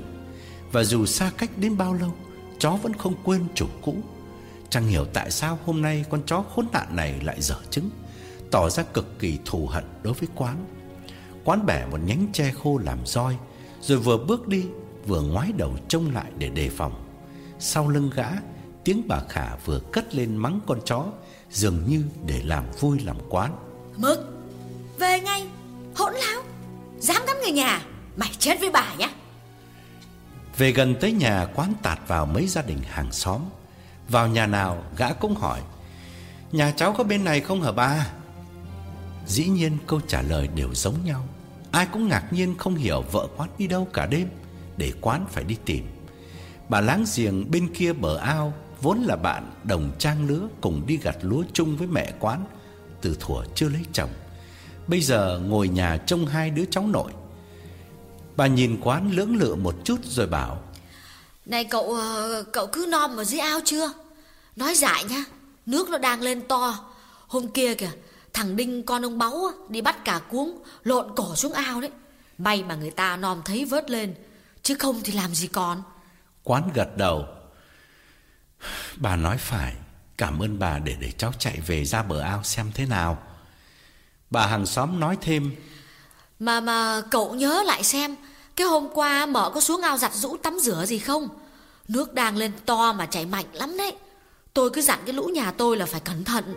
[0.73, 2.15] Và dù xa cách đến bao lâu,
[2.59, 3.97] Chó vẫn không quên chủ cũ.
[4.71, 7.91] Chẳng hiểu tại sao hôm nay con chó khốn nạn này lại dở trứng,
[8.51, 10.67] Tỏ ra cực kỳ thù hận đối với quán.
[11.45, 13.37] Quán bẻ một nhánh tre khô làm roi,
[13.81, 14.67] Rồi vừa bước đi,
[15.07, 16.93] Vừa ngoái đầu trông lại để đề phòng.
[17.59, 18.29] Sau lưng gã
[18.87, 21.05] Tiếng bà Khả vừa cất lên mắng con chó
[21.51, 23.57] Dường như để làm vui làm quán.
[23.97, 24.19] Mực
[24.99, 25.47] Về ngay
[25.95, 26.43] Hỗn láo
[26.99, 27.83] Dám cắm người nhà
[28.17, 29.09] Mày chết với bà nhá.
[30.57, 33.41] Về gần tới nhà quán tạt vào mấy gia đình hàng xóm
[34.09, 35.61] Vào nhà nào gã cũng hỏi
[36.53, 38.07] Nhà cháu có bên này không hả ba
[39.27, 41.25] Dĩ nhiên câu trả lời đều giống nhau.
[41.71, 44.29] Ai cũng ngạc nhiên không hiểu vợ quán đi đâu cả đêm
[44.77, 45.87] Để quán phải đi tìm.
[46.69, 50.97] Bà láng giềng bên kia bờ ao Vốn là bạn đồng trang lứa Cùng đi
[50.97, 52.45] gặt lúa chung với mẹ quán
[53.01, 54.11] Từ thuở chưa lấy chồng.
[54.87, 57.13] Bây giờ ngồi nhà trông hai đứa cháu nội.
[58.37, 60.63] Bà nhìn quán lưỡng lự một chút rồi bảo
[61.47, 63.93] Này cậu ờ, cậu cứ nom ở dưới ao chưa?
[64.57, 65.25] Nói dại nhá
[65.67, 66.79] Nước nó đang lên to.
[67.27, 67.91] Hôm kia kìa
[68.33, 71.91] Thằng Đinh con ông Báu đi bắt cả cuống Lộn cổ xuống ao đấy.
[72.39, 74.15] May mà người ta nom thấy vớt lên
[74.63, 75.83] Chứ không thì làm gì còn.
[76.45, 77.25] Quán gật đầu
[78.97, 79.75] Bà nói phải
[80.19, 83.19] Cảm ơn bà để để cháu chạy về ra bờ ao xem thế nào.
[84.31, 85.57] Bà hàng xóm nói thêm.
[86.39, 88.17] Mà mà cậu nhớ lại xem
[88.57, 91.29] Cái hôm qua mở có xuống ao giặt rũ tắm rửa gì không?
[91.89, 93.97] Nước đang lên to mà chảy mạnh lắm đấy.
[94.55, 96.55] Tôi cứ dặn cái lũ nhà tôi là phải cẩn thận.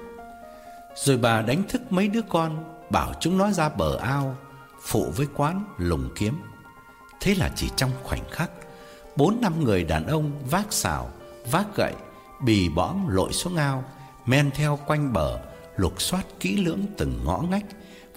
[0.95, 4.37] Rồi bà đánh thức mấy đứa con Bảo chúng nó ra bờ ao
[4.81, 6.41] Phụ với quán lùng kiếm.
[7.19, 8.51] Thế là chỉ trong khoảnh khắc
[9.15, 11.11] Bốn năm người đàn ông vác xào
[11.51, 11.93] Vác gậy,
[12.41, 13.83] Bì bõm lội xuống ao,
[14.25, 15.39] Men theo quanh bờ,
[15.75, 17.65] Lục soát kỹ lưỡng từng ngõ ngách,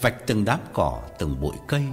[0.01, 1.85] Vạch từng đám cỏ, từng bụi cây.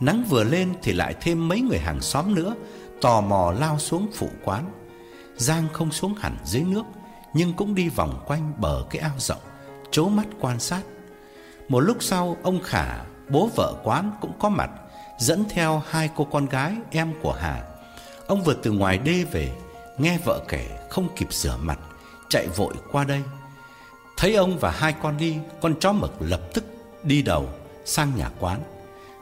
[0.00, 2.54] Nắng vừa lên thì lại thêm mấy người hàng xóm nữa,
[3.00, 4.72] Tò mò lao xuống phụ quán.
[5.36, 6.82] Giang không xuống hẳn dưới nước,
[7.34, 9.40] Nhưng cũng đi vòng quanh bờ cái ao rộng
[9.90, 10.82] Chố mắt quan sát.
[11.68, 14.70] Một lúc sau, ông Khả, Bố vợ quán cũng có mặt,
[15.18, 17.62] Dẫn theo hai cô con gái em của Hà.
[18.26, 19.52] Ông vừa từ ngoài đê về
[20.02, 21.78] Nghe vợ kể không kịp rửa mặt
[22.28, 23.22] Chạy vội qua đây.
[24.16, 26.64] Thấy ông và hai con đi Con chó mực lập tức
[27.02, 27.48] đi đầu
[27.84, 28.62] Sang nhà quán.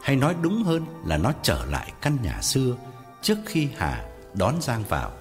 [0.03, 2.77] Hay nói đúng hơn là nó trở lại căn nhà xưa
[3.23, 4.05] Trước khi Hà
[4.35, 5.13] đón Giang vào.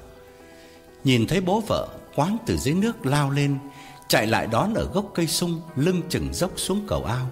[1.04, 3.60] Nhìn thấy bố vợ Quán từ dưới nước lao lên
[4.08, 7.30] Chạy lại đón ở gốc cây sung Lưng chừng dốc xuống cầu ao.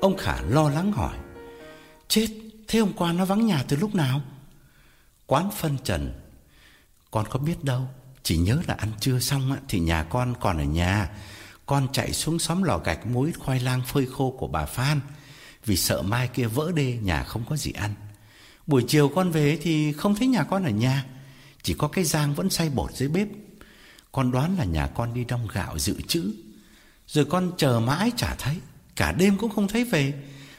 [0.00, 1.16] Ông Khả lo lắng hỏi
[2.08, 2.28] Chết,
[2.68, 4.20] thế hôm qua nó vắng nhà từ lúc nào?
[5.26, 6.12] Quán phân trần
[7.10, 7.88] con có biết đâu,
[8.22, 11.08] Chỉ nhớ là ăn trưa xong Thì nhà con còn ở nhà.
[11.66, 15.00] Con chạy xuống xóm lò gạch muối khoai lang phơi khô của bà Phan.
[15.64, 17.94] Vì sợ mai kia vỡ đê, nhà không có gì ăn.
[18.66, 21.04] Buổi chiều con về thì không thấy nhà con ở nhà.
[21.62, 23.28] Chỉ có cái giang vẫn xay bột dưới bếp.
[24.12, 26.32] Con đoán là nhà con đi đong gạo dự trữ.
[27.06, 28.56] Rồi con chờ mãi chả thấy,
[28.96, 30.14] Cả đêm cũng không thấy về.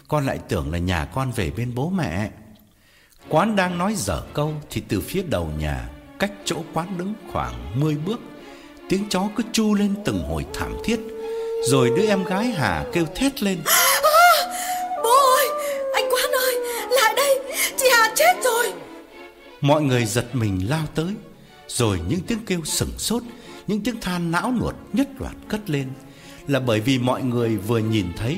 [0.08, 2.32] Con lại tưởng là nhà con về bên bố mẹ.
[3.30, 5.90] Quán đang nói dở câu Thì từ phía đầu nhà
[6.20, 8.20] Cách chỗ quán đứng khoảng 10 bước.
[8.90, 11.00] Tiếng chó cứ chu lên từng hồi thảm thiết
[11.70, 13.58] Rồi đứa em gái Hà kêu thét lên.
[13.66, 13.86] À,
[15.04, 15.48] Bố ơi
[15.94, 16.56] Anh Quán ơi
[16.90, 17.40] Lại đây
[17.78, 18.74] Chị Hà chết rồi.
[19.62, 21.14] Mọi người giật mình lao tới
[21.68, 23.24] Rồi những tiếng kêu sửng sốt
[23.68, 25.88] Những tiếng than não nuột nhất loạt cất lên
[26.48, 28.38] Là bởi vì mọi người vừa nhìn thấy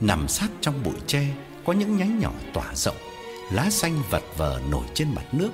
[0.00, 1.26] Nằm sát trong bụi tre
[1.64, 2.96] Có những nhánh nhỏ tỏa rộng
[3.52, 5.50] Lá xanh vật vờ nổi trên mặt nước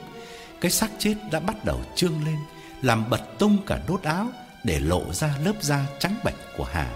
[0.62, 2.36] cái xác chết đã bắt đầu trương lên,
[2.82, 4.28] Làm bật tung cả đốt áo
[4.64, 6.94] Để lộ ra lớp da trắng bệch của Hà.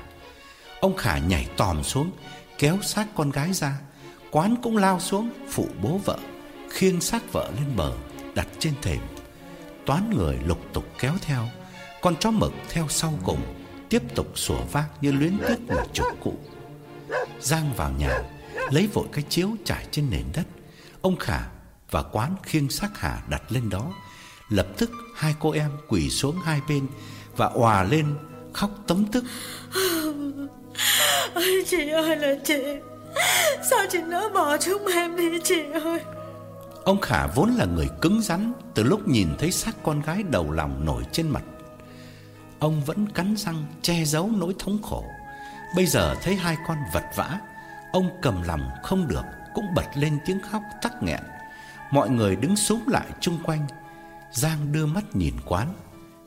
[0.80, 2.10] Ông Khả nhảy tòm xuống,
[2.58, 3.78] Kéo xác con gái ra.
[4.30, 6.18] Quán cũng lao xuống, phụ bố vợ,
[6.70, 7.92] Khiêng xác vợ lên bờ,
[8.34, 9.00] Đặt trên thềm.
[9.86, 11.48] Toán người lục tục kéo theo,
[12.00, 13.40] Con chó mực theo sau cùng,
[13.88, 16.34] Tiếp tục sủa vác như luyến tiếc là chục cũ
[17.40, 18.22] Giang vào nhà,
[18.70, 20.46] Lấy vội cái chiếu trải trên nền đất.
[21.02, 21.40] Ông Khả
[21.90, 23.92] và quán khiêng xác Hà đặt lên đó.
[24.48, 26.86] Lập tức hai cô em quỳ xuống hai bên
[27.36, 28.14] Và òa lên
[28.52, 29.24] khóc tấm tức.
[31.34, 32.62] Ôi chị ơi là chị.
[33.70, 36.00] Sao chị nỡ bỏ chúng em đi chị ơi?
[36.84, 40.50] Ông Khả vốn là người cứng rắn Từ lúc nhìn thấy xác con gái đầu
[40.50, 41.42] lòng nổi trên mặt.
[42.58, 45.04] Ông vẫn cắn răng che giấu nỗi thống khổ.
[45.76, 47.40] Bây giờ thấy hai con vật vã
[47.92, 51.20] Ông cầm lòng không được Cũng bật lên tiếng khóc tắc nghẹn
[51.90, 53.66] Mọi người đứng súng lại chung quanh.
[54.32, 55.72] Giang đưa mắt nhìn quán,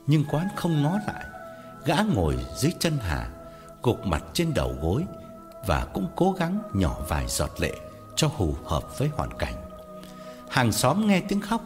[0.06, 1.24] Nhưng quán không ngó lại.
[1.84, 3.30] Gã ngồi dưới chân Hà,
[3.82, 5.04] Gục mặt trên đầu gối
[5.66, 7.72] Và cũng cố gắng nhỏ vài giọt lệ
[8.16, 9.54] Cho hù hợp với hoàn cảnh.
[10.48, 11.62] Hàng xóm nghe tiếng khóc,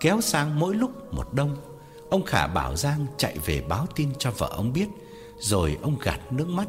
[0.00, 1.56] Kéo sang mỗi lúc một đông.
[2.10, 4.88] Ông Khả bảo Giang chạy về báo tin cho vợ ông biết,
[5.38, 6.68] Rồi ông gạt nước mắt.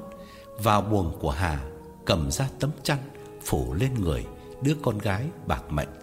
[0.57, 1.59] Vào buồng của Hà,
[2.05, 2.97] Cầm ra tấm chăn,
[3.45, 4.25] Phủ lên người
[4.61, 6.02] đứa con gái bạc mệnh.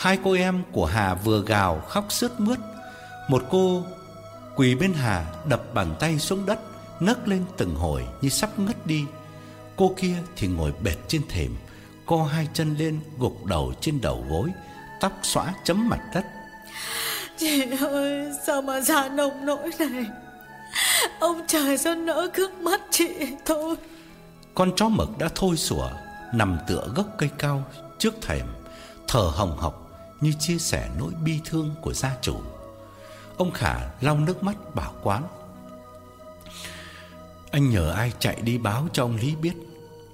[0.00, 2.58] Hai cô em của Hà vừa gào khóc sướt mướt.
[3.28, 3.82] Một cô
[4.56, 6.60] Quỳ bên Hà đập bàn tay xuống đất
[7.00, 9.04] Nấc lên từng hồi như sắp ngất đi.
[9.76, 11.56] Cô kia thì ngồi bệt trên thềm
[12.06, 14.50] Co hai chân lên gục đầu trên đầu gối
[15.00, 16.24] Tóc xõa chấm mặt đất.
[17.38, 20.06] Chị ơi sao mà già nồng nỗi này?
[21.18, 23.08] Ông trời sao nỡ cướp mất chị
[23.44, 23.76] thôi?
[24.54, 25.90] Con chó mực đã thôi sủa
[26.32, 27.62] Nằm tựa gốc cây cao
[27.98, 28.46] trước thềm
[29.08, 29.79] Thở hồng hộc
[30.20, 32.40] như chia sẻ nỗi bi thương của gia chủ.
[33.36, 35.22] Ông Khả lau nước mắt bảo quán.
[37.50, 39.54] Anh nhờ ai chạy đi báo cho ông Lý biết?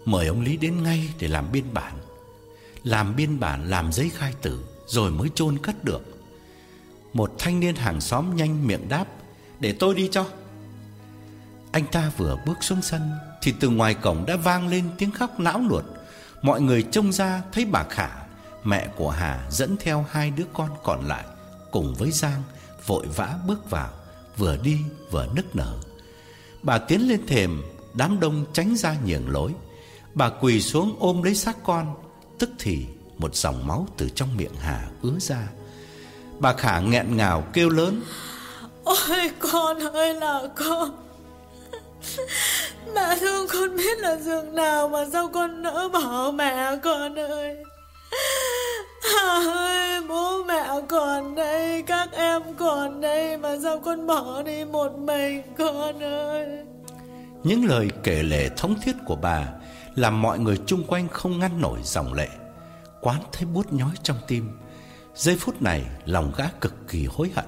[0.04, 1.94] Mời ông Lý đến ngay để làm biên bản.
[2.82, 6.02] Làm biên bản, làm giấy khai tử, Rồi mới chôn cất được.
[7.12, 9.04] Một thanh niên hàng xóm nhanh miệng đáp,
[9.60, 10.26] Để tôi đi cho.
[11.72, 13.10] Anh ta vừa bước xuống sân,
[13.42, 15.84] Thì từ ngoài cổng đã vang lên tiếng khóc náo loạn
[16.42, 18.25] Mọi người trông ra thấy bà Khả
[18.66, 21.24] Mẹ của Hà dẫn theo hai đứa con còn lại
[21.70, 22.42] Cùng với Giang,
[22.86, 23.90] Vội vã bước vào,
[24.36, 24.78] Vừa đi
[25.10, 25.78] vừa nức nở.
[26.62, 27.62] Bà tiến lên thềm,
[27.94, 29.52] Đám đông tránh ra nhường lối.
[30.14, 31.94] Bà quỳ xuống ôm lấy xác con,
[32.38, 32.86] Tức thì
[33.18, 35.48] một dòng máu từ trong miệng Hà ứa ra.
[36.38, 38.02] Bà Khả nghẹn ngào kêu lớn,
[38.84, 40.90] Ôi, con ơi là con.
[42.94, 47.56] Mẹ thương con biết là giường nào Mà sao con nỡ bỏ mẹ con ơi?
[49.02, 54.64] Hà ơi, bố mẹ còn đây, Các em còn đây Mà sao con bỏ đi
[54.64, 56.64] một mình, con ơi?
[57.44, 59.46] Những lời kể lể thống thiết của bà
[59.94, 62.28] Làm mọi người chung quanh không ngăn nổi dòng lệ.
[63.00, 64.58] Quán thấy buốt nhói trong tim.
[65.14, 67.44] Giây phút này, lòng gã cực kỳ hối hận,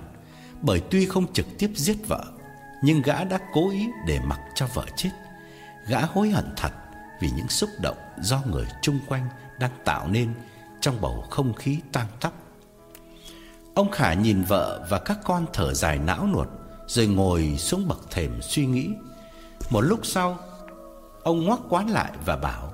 [0.63, 2.25] Bởi tuy không trực tiếp giết vợ,
[2.83, 5.11] Nhưng gã đã cố ý để mặc cho vợ chết.
[5.89, 6.71] Gã hối hận thật
[7.21, 9.29] Vì những xúc động do người chung quanh
[9.61, 10.35] đang tạo nên
[10.81, 12.33] trong bầu không khí tang tóc.
[13.75, 16.49] Ông Khả nhìn vợ và các con thở dài não nuột
[16.87, 18.89] rồi ngồi xuống bậc thềm suy nghĩ.
[19.71, 20.39] Một lúc sau,
[21.23, 22.73] ông ngoắc quán lại và bảo: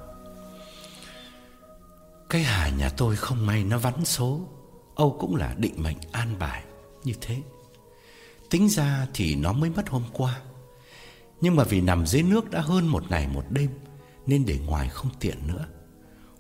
[2.28, 4.40] "Cái Hà nhà tôi không may nó vắn số,
[4.94, 6.65] Âu cũng là định mệnh an bài
[7.05, 7.43] như thế.
[8.51, 10.40] Tính ra thì nó mới mất hôm qua,
[11.40, 13.70] nhưng mà vì nằm dưới nước đã hơn một ngày một đêm
[14.27, 15.66] nên để ngoài không tiện nữa.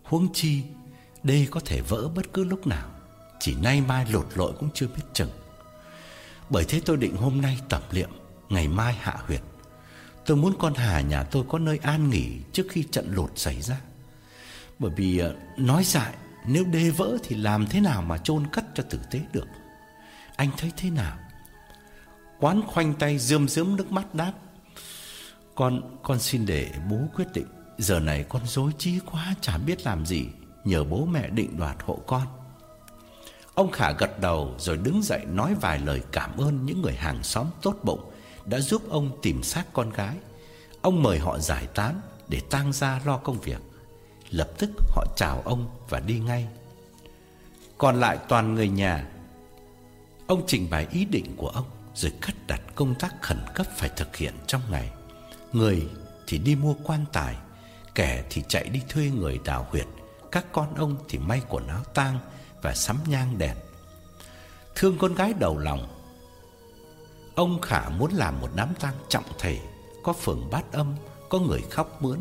[0.04, 0.62] Huống chi
[1.22, 2.88] đây có thể vỡ bất cứ lúc nào,
[3.40, 5.30] Chỉ nay mai lột lội cũng chưa biết chừng.
[6.50, 8.10] Bởi thế tôi định hôm nay tập liệm,
[8.48, 9.40] Ngày mai hạ huyệt.
[10.26, 13.62] Tôi muốn con Hà nhà tôi có nơi an nghỉ Trước khi trận lột xảy
[13.62, 13.80] ra.
[14.78, 16.14] Bởi vì ờ, nói dại,
[16.46, 19.46] Nếu đê vỡ thì làm thế nào mà chôn cất cho tử tế được?
[20.36, 21.18] Anh thấy thế nào?
[22.40, 24.32] Quán khoanh tay rơm rớm nước mắt đáp,
[25.54, 27.46] Con con xin để bố quyết định.
[27.78, 30.26] Giờ này con dối trí quá Chả biết làm gì
[30.64, 32.26] nhờ bố mẹ định đoạt hộ con.
[33.54, 37.22] Ông Khả gật đầu rồi đứng dậy nói vài lời cảm ơn những người hàng
[37.22, 38.10] xóm tốt bụng
[38.46, 40.16] đã giúp ông tìm xác con gái.
[40.82, 43.60] Ông mời họ giải tán để tang gia lo công việc.
[44.30, 46.48] Lập tức họ chào ông và đi ngay.
[47.78, 49.08] Còn lại toàn người nhà.
[50.26, 53.90] Ông trình bày ý định của ông rồi cắt đặt công tác khẩn cấp phải
[53.96, 54.90] thực hiện trong ngày.
[55.52, 55.88] Người
[56.26, 57.36] thì đi mua quan tài,
[57.94, 59.86] kẻ thì chạy đi thuê người đào huyệt
[60.34, 62.18] các con ông thì may quần áo tang
[62.62, 63.56] và sắm nhang đèn.
[64.74, 65.88] Thương con gái đầu lòng,
[67.34, 69.58] ông Khả muốn làm một đám tang trọng thể,
[70.02, 70.94] có phường bát âm,
[71.28, 72.18] có người khóc mướn,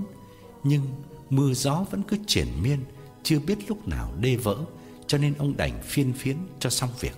[0.64, 0.82] nhưng
[1.30, 2.80] mưa gió vẫn cứ triển miên,
[3.24, 4.58] chưa biết lúc nào đê vỡ,
[5.08, 7.16] cho nên ông đành phiên phiến cho xong việc.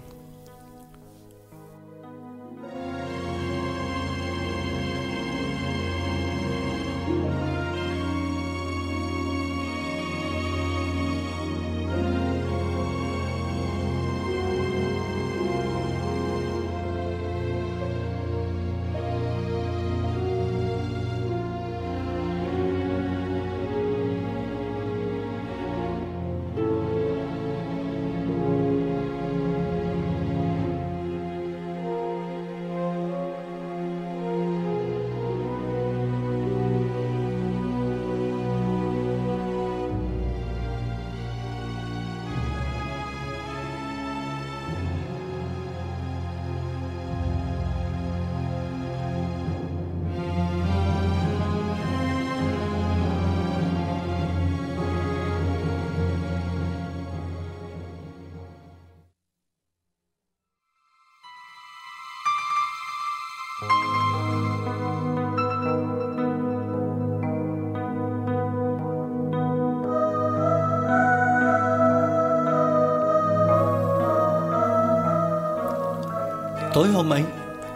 [76.76, 77.24] Tối hôm ấy,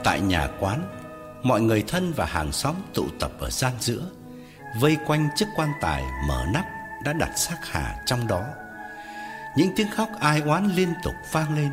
[0.04, 0.84] Tại nhà quán
[1.44, 4.02] Mọi người thân và hàng xóm tụ tập ở gian giữa
[4.82, 6.66] Vây quanh chiếc quan tài mở nắp
[7.04, 8.44] Đã đặt xác Hà trong đó.
[9.58, 11.70] Những tiếng khóc ai oán liên tục vang lên.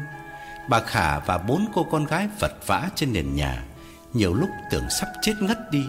[0.68, 3.62] Bà Khả và bốn cô con gái vật vã trên nền nhà
[4.12, 5.84] Nhiều lúc tưởng sắp chết ngất đi.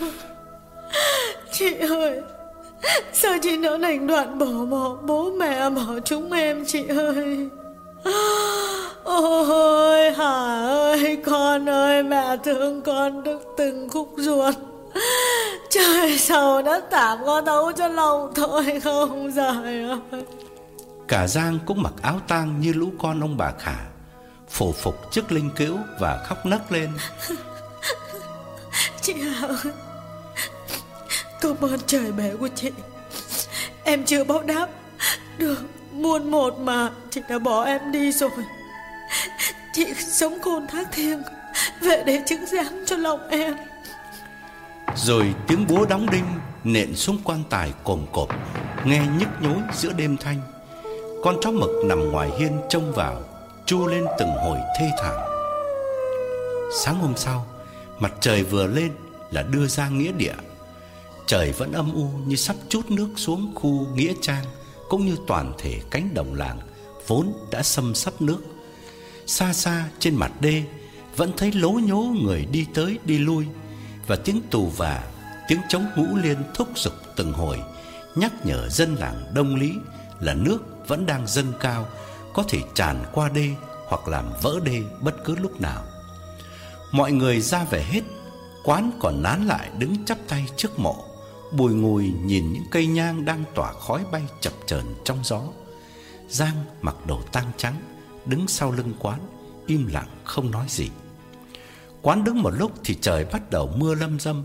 [1.52, 2.20] Chị ơi
[3.12, 7.50] Sao chị nỡ đành đoạn bỏ bỏ bố mẹ bỏ chúng em chị ơi?
[9.04, 14.54] Ôi Hà ơi con ơi mẹ thương con đứt từng khúc ruột.
[15.70, 20.24] Trời sầu đã tạm con đấu cho lòng thôi không dài ơi.
[21.08, 23.76] Cả Giang cũng mặc áo tang như lũ con ông bà Khả
[24.48, 26.90] Phổ phục trước linh cữu và khóc nấc lên.
[29.00, 29.72] Chị Hà ơi
[31.40, 32.70] Cảm ơn trời bể của chị.
[33.84, 34.68] Em chưa báo đáp
[35.38, 35.58] Được
[35.92, 38.30] muôn một mà Chị đã bỏ em đi rồi.
[39.72, 41.22] Chị sống khôn thác thiêng,
[41.80, 43.56] Về để chứng giám cho lòng em.
[44.96, 46.24] Rồi tiếng búa đóng đinh
[46.64, 48.28] Nện xuống quan tài cồm cộp,
[48.84, 50.40] Nghe nhức nhối giữa đêm thanh.
[51.24, 53.22] Con chó mực nằm ngoài hiên trông vào,
[53.66, 55.14] Chu lên từng hồi thê thảm.
[56.84, 57.46] Sáng hôm sau,
[57.98, 58.92] Mặt trời vừa lên
[59.30, 60.34] là đưa ra nghĩa địa.
[61.26, 64.44] Trời vẫn âm u như sắp chút nước xuống khu nghĩa trang.
[64.90, 66.58] Cũng như toàn thể cánh đồng làng
[67.06, 68.38] Vốn đã xâm sắp nước.
[69.26, 70.62] Xa xa trên mặt đê
[71.16, 73.46] Vẫn thấy lố nhố người đi tới đi lui
[74.06, 75.04] Và tiếng tù và
[75.48, 77.58] Tiếng trống ngũ liên thúc giục từng hồi,
[78.14, 79.72] Nhắc nhở dân làng Đông Lý
[80.20, 80.58] Là nước
[80.88, 81.86] vẫn đang dâng cao,
[82.34, 83.48] Có thể tràn qua đê
[83.86, 85.84] Hoặc làm vỡ đê bất cứ lúc nào.
[86.92, 88.02] Mọi người ra về hết,
[88.64, 91.09] Quán còn nán lại đứng chắp tay trước mộ.
[91.52, 95.42] Bùi ngùi nhìn những cây nhang đang tỏa khói bay chập chờn trong gió.
[96.28, 97.74] Giang mặc đồ tang trắng,
[98.26, 99.20] Đứng sau lưng quán,
[99.66, 100.90] Im lặng không nói gì.
[102.02, 104.44] Quán đứng một lúc thì trời bắt đầu mưa lâm dâm.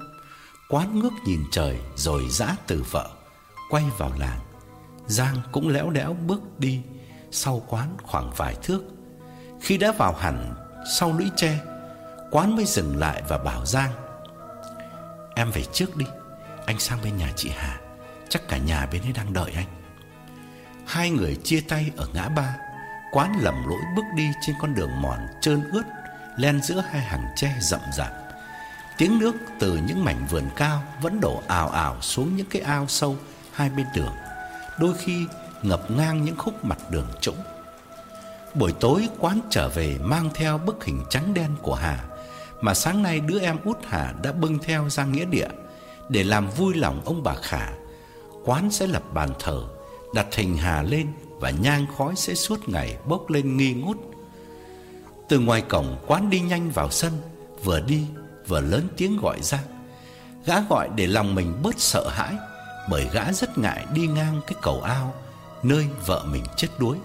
[0.69, 3.09] Quán ngước nhìn trời rồi giã từ vợ,
[3.69, 4.39] Quay vào làng.
[5.07, 6.81] Giang cũng léo đẽo bước đi
[7.31, 8.81] Sau quán khoảng vài thước.
[9.61, 10.55] Khi đã vào hẳn
[10.99, 11.59] sau lũy tre,
[12.31, 13.91] Quán mới dừng lại và bảo Giang,
[15.35, 16.05] Em về trước đi.
[16.65, 17.79] Anh sang bên nhà chị Hà.
[18.29, 19.67] Chắc cả nhà bên ấy đang đợi anh.
[20.87, 22.55] Hai người chia tay ở ngã ba.
[23.11, 25.83] Quán lầm lỗi bước đi trên con đường mòn trơn ướt,
[26.37, 28.11] Len giữa hai hàng tre rậm rạp.
[28.97, 32.87] Tiếng nước từ những mảnh vườn cao Vẫn đổ ào ào xuống những cái ao
[32.87, 33.17] sâu
[33.53, 34.15] hai bên đường,
[34.79, 35.25] Đôi khi
[35.61, 37.37] ngập ngang những khúc mặt đường trũng.
[38.53, 41.99] Buổi tối, quán trở về mang theo bức hình trắng đen của Hà,
[42.61, 45.47] Mà sáng nay đứa em út Hà đã bưng theo ra nghĩa địa.
[46.09, 47.69] Để làm vui lòng ông bà Khả.
[48.45, 49.63] Quán sẽ lập bàn thờ,
[50.13, 51.07] Đặt hình Hà lên
[51.39, 53.97] Và nhang khói sẽ suốt ngày bốc lên nghi ngút.
[55.29, 57.13] Từ ngoài cổng, quán đi nhanh vào sân,
[57.63, 58.05] Vừa đi
[58.47, 59.59] vừa lớn tiếng gọi ra.
[60.45, 62.35] Gã gọi để lòng mình bớt sợ hãi,
[62.89, 65.13] Bởi gã rất ngại đi ngang cái cầu ao
[65.63, 66.97] Nơi vợ mình chết đuối.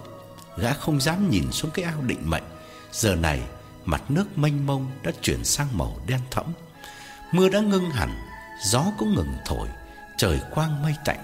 [0.57, 2.43] Gã không dám nhìn xuống cái ao định mệnh.
[2.91, 3.41] Giờ này,
[3.85, 6.45] mặt nước mênh mông đã chuyển sang màu đen thẫm.
[7.31, 8.09] Mưa đã ngưng hẳn
[8.63, 9.67] Gió cũng ngừng thổi,
[10.17, 11.19] Trời quang mây tạnh.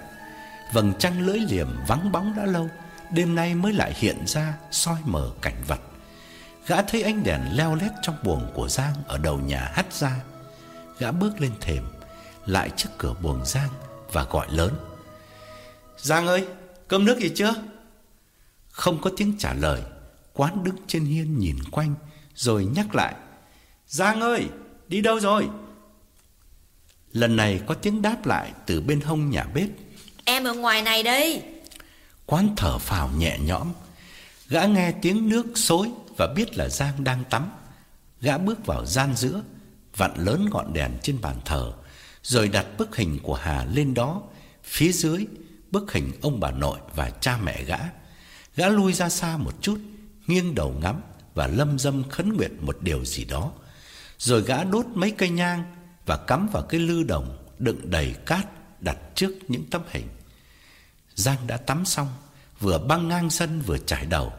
[0.72, 2.68] Vầng trăng lưỡi liềm vắng bóng đã lâu,
[3.10, 5.80] Đêm nay mới lại hiện ra soi mờ cảnh vật.
[6.66, 10.20] Gã thấy ánh đèn leo lét trong buồng của Giang Ở đầu nhà hắt ra.
[10.98, 11.84] Gã bước lên thềm,
[12.46, 13.68] Lại trước cửa buồng Giang
[14.12, 14.74] Và gọi lớn.
[15.96, 16.46] Giang ơi,
[16.88, 17.54] cơm nước gì chưa?
[18.70, 19.82] Không có tiếng trả lời,
[20.32, 21.94] Quán đứng trên hiên nhìn quanh,
[22.34, 23.14] Rồi nhắc lại.
[23.86, 24.48] Giang ơi,
[24.88, 25.48] đi đâu rồi?
[27.18, 29.68] Lần này có tiếng đáp lại Từ bên hông nhà bếp.
[30.24, 31.42] Em ở ngoài này đây.
[32.26, 33.72] Quán thở phào nhẹ nhõm.
[34.48, 37.50] Gã nghe tiếng nước xối Và biết là Giang đang tắm.
[38.20, 39.42] Gã bước vào gian giữa
[39.96, 41.72] Vặn lớn ngọn đèn trên bàn thờ
[42.22, 44.22] Rồi đặt bức hình của Hà lên đó.
[44.64, 45.26] Phía dưới
[45.70, 47.78] Bức hình ông bà nội và cha mẹ gã.
[48.56, 49.78] Gã lui ra xa một chút
[50.26, 51.00] Nghiêng đầu ngắm
[51.34, 53.52] Và lâm dâm khấn nguyện một điều gì đó.
[54.18, 55.64] Rồi gã đốt mấy cây nhang
[56.08, 58.46] Và cắm vào cái lư đồng Đựng đầy cát
[58.82, 60.06] đặt trước những tấm hình.
[61.14, 62.08] Giang đã tắm xong
[62.60, 64.32] Vừa băng ngang sân vừa trải đầu.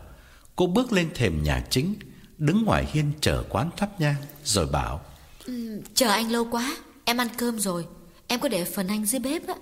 [0.55, 1.95] Cô bước lên thềm nhà chính
[2.37, 5.01] Đứng ngoài hiên chờ quán thắp nhang Rồi bảo
[5.45, 7.85] ừ, Chờ anh lâu quá Em ăn cơm rồi.
[8.27, 9.55] Em có để phần anh dưới bếp á.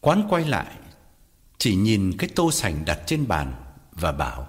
[0.00, 0.66] Quán quay lại
[1.58, 3.54] Chỉ nhìn cái tô sành đặt trên bàn
[3.92, 4.48] Và bảo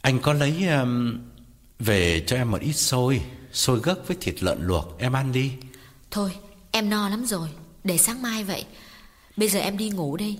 [0.00, 1.20] Anh có lấy um,
[1.78, 3.22] Về cho em một ít xôi
[3.52, 5.52] Xôi gấc với thịt lợn luộc Em ăn đi.
[6.10, 6.36] Thôi
[6.70, 7.48] em no lắm rồi.
[7.84, 8.64] Để sáng mai vậy.
[9.36, 10.38] Bây giờ em đi ngủ đây.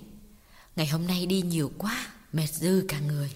[0.76, 3.30] Ngày hôm nay đi nhiều quá Mệt dư cả người.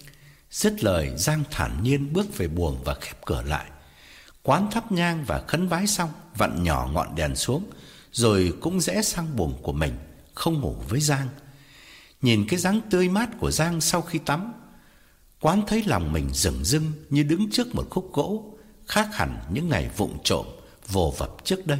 [0.51, 3.65] Dứt lời Giang thản nhiên bước về buồng và khép cửa lại.
[4.43, 7.63] Quán thắp nhang và khấn vái xong Vặn nhỏ ngọn đèn xuống
[8.11, 9.93] Rồi cũng rẽ sang buồng của mình
[10.33, 11.27] Không ngủ với Giang.
[12.21, 14.53] Nhìn cái dáng tươi mát của Giang sau khi tắm
[15.41, 18.56] Quán thấy lòng mình rừng rưng Như đứng trước một khúc gỗ
[18.87, 20.45] Khác hẳn những ngày vụng trộm,
[20.87, 21.79] Vồ vập trước đây.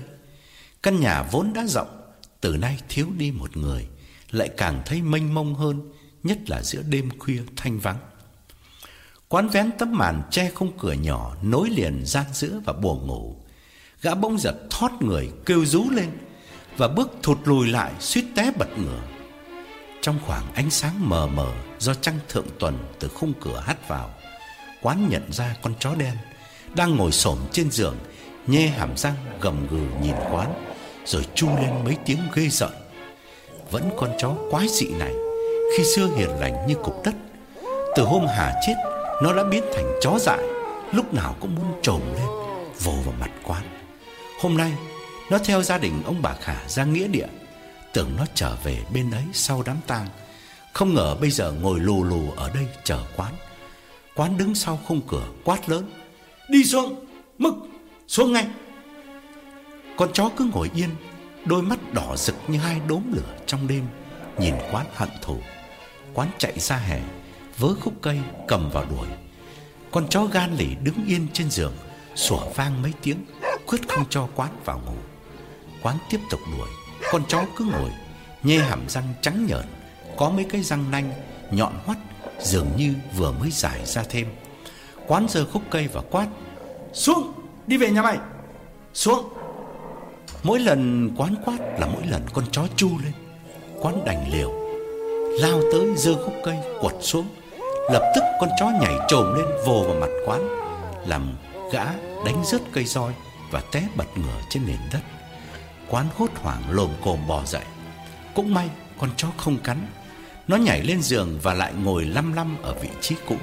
[0.84, 2.02] Căn nhà vốn đã rộng,
[2.42, 3.88] Từ nay thiếu đi một người,
[4.32, 5.92] Lại càng thấy mênh mông hơn,
[6.24, 7.98] Nhất là giữa đêm khuya thanh vắng.
[9.28, 13.36] Quán vén tấm màn che không cửa nhỏ Nối liền gian giữa và buồng ngủ.
[14.02, 16.10] Gã bỗng giật thoát người kêu rú lên
[16.78, 19.02] Và bước thụt lùi lại suýt té bật ngửa.
[20.02, 24.14] Trong khoảng ánh sáng mờ mờ Do trăng thượng tuần từ khung cửa hắt vào,
[24.82, 26.14] Quán nhận ra con chó đen
[26.78, 27.98] đang ngồi xổm trên giường
[28.48, 30.54] nhe hàm răng gầm gừ nhìn quán,
[31.06, 32.72] Rồi chu lên mấy tiếng ghê rợn.
[33.72, 35.14] Vẫn con chó quái dị này,
[35.78, 37.16] Khi xưa hiền lành như cục đất,
[37.96, 38.74] Từ hôm Hà chết,
[39.24, 40.40] Nó đã biến thành chó dại,
[40.92, 42.28] Lúc nào cũng muốn trồm lên,
[42.80, 43.64] Vồ vào mặt quán.
[44.42, 44.72] Hôm nay,
[45.30, 47.28] Nó theo gia đình ông bà Khả ra nghĩa địa,
[47.94, 50.08] Tưởng nó trở về bên ấy sau đám tang.
[50.74, 53.34] Không ngờ bây giờ ngồi lù lù ở đây chờ quán.
[54.16, 55.90] Quán đứng sau khung cửa quát lớn
[56.50, 57.06] Đi xuống,
[57.38, 57.54] Mực
[58.08, 58.48] xuống ngay.
[59.98, 60.90] Con chó cứ ngồi yên,
[61.46, 63.84] Đôi mắt đỏ rực như hai đốm lửa trong đêm,
[64.40, 65.38] Nhìn quán hận thù.
[66.14, 67.02] Quán chạy ra hè,
[67.58, 69.08] Vớ khúc cây cầm vào đuổi.
[69.92, 71.74] Con chó gan lì đứng yên trên giường,
[72.16, 73.26] Sủa vang mấy tiếng,
[73.68, 74.98] Quyết không cho quán vào ngủ.
[75.82, 76.70] Quán tiếp tục đuổi,
[77.12, 77.92] Con chó cứ ngồi,
[78.44, 79.66] Nhê hàm răng trắng nhợn,
[80.18, 81.12] Có mấy cái răng nanh,
[81.52, 81.98] nhọn hoắt,
[82.42, 84.28] Dường như vừa mới giải ra thêm.
[85.08, 86.28] Quán giơ khúc cây và quát.
[86.94, 87.34] Xuống,
[87.68, 88.18] đi về nhà mày.
[88.94, 89.30] Xuống.
[90.44, 93.14] Mỗi lần quán quát là mỗi lần con chó chu lên.
[93.82, 94.52] Quán đành liều.
[95.40, 97.28] Lao tới giơ khúc cây, quật xuống.
[97.92, 100.48] Lập tức con chó nhảy trồm lên, vồ vào mặt quán.
[101.08, 101.36] Làm
[101.72, 101.86] gã
[102.26, 103.14] đánh rớt cây roi
[103.52, 105.02] Và té bật ngửa trên nền đất.
[105.90, 107.66] Quán hốt hoảng lồm cồm bò dậy.
[108.36, 108.70] Cũng may
[109.00, 109.78] con chó không cắn.
[110.48, 113.36] Nó nhảy lên giường và lại ngồi lăm lăm ở vị trí cũ.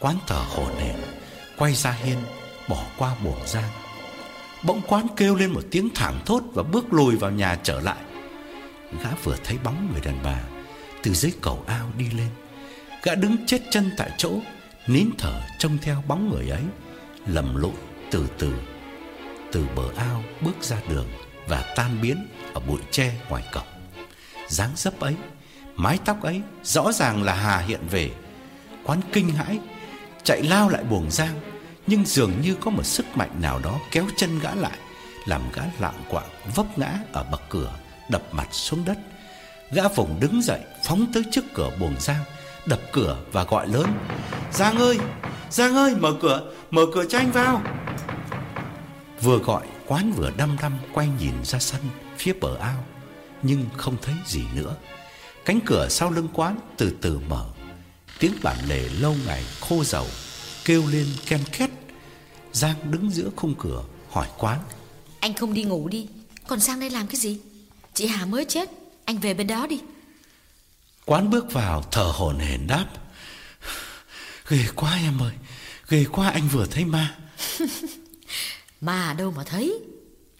[0.00, 0.96] Quán thở hổn hển
[1.56, 2.18] Quay ra hiên,
[2.68, 3.70] Bỏ qua buồng giang
[4.62, 8.04] Bỗng quán kêu lên một tiếng thảm thốt Và bước lùi vào nhà trở lại.
[9.02, 10.40] Gã vừa thấy bóng người đàn bà,
[11.02, 12.28] Từ dưới cầu ao đi lên.
[13.02, 14.32] Gã đứng chết chân tại chỗ,
[14.86, 16.62] Nín thở trông theo bóng người ấy,
[17.26, 17.74] Lầm lụi
[18.10, 18.52] từ từ
[19.52, 21.08] Từ bờ ao bước ra đường
[21.48, 23.66] Và tan biến ở bụi tre ngoài cổng.
[24.48, 25.14] Dáng dấp ấy,
[25.74, 28.10] Mái tóc ấy Rõ ràng là Hà hiện về.
[28.84, 29.58] Quán kinh hãi
[30.24, 31.40] Chạy lao lại buồng giang
[31.86, 34.78] Nhưng dường như có một sức mạnh nào đó Kéo chân gã lại,
[35.26, 37.74] Làm gã lạng quạng, vấp ngã ở bậc cửa,
[38.08, 38.98] Đập mặt xuống đất.
[39.70, 42.24] Gã vùng đứng dậy, phóng tới trước cửa buồng giang
[42.66, 43.86] Đập cửa và gọi lớn,
[44.52, 44.98] Giang ơi
[45.50, 47.62] Giang ơi, mở cửa Mở cửa cho anh vào.
[49.22, 51.80] Vừa gọi, quán vừa đăm đăm Quay nhìn ra sân,
[52.16, 52.84] phía bờ ao,
[53.42, 54.74] Nhưng không thấy gì nữa.
[55.44, 57.44] Cánh cửa sau lưng quán từ từ mở
[58.20, 60.06] Tiếng bản lề lâu ngày khô dầu
[60.64, 61.70] Kêu lên ken két.
[62.52, 64.58] Giang đứng giữa khung cửa hỏi quán.
[65.20, 66.06] Anh không đi ngủ đi
[66.46, 67.40] Còn sang đây làm cái gì?
[67.94, 68.70] Chị Hà mới chết
[69.04, 69.80] Anh về bên đó đi.
[71.04, 72.86] Quán bước vào thở hổn hển đáp.
[74.48, 75.32] Ghê quá em ơi
[75.88, 77.16] Ghê quá anh vừa thấy ma.
[78.80, 79.78] Ma đâu mà thấy?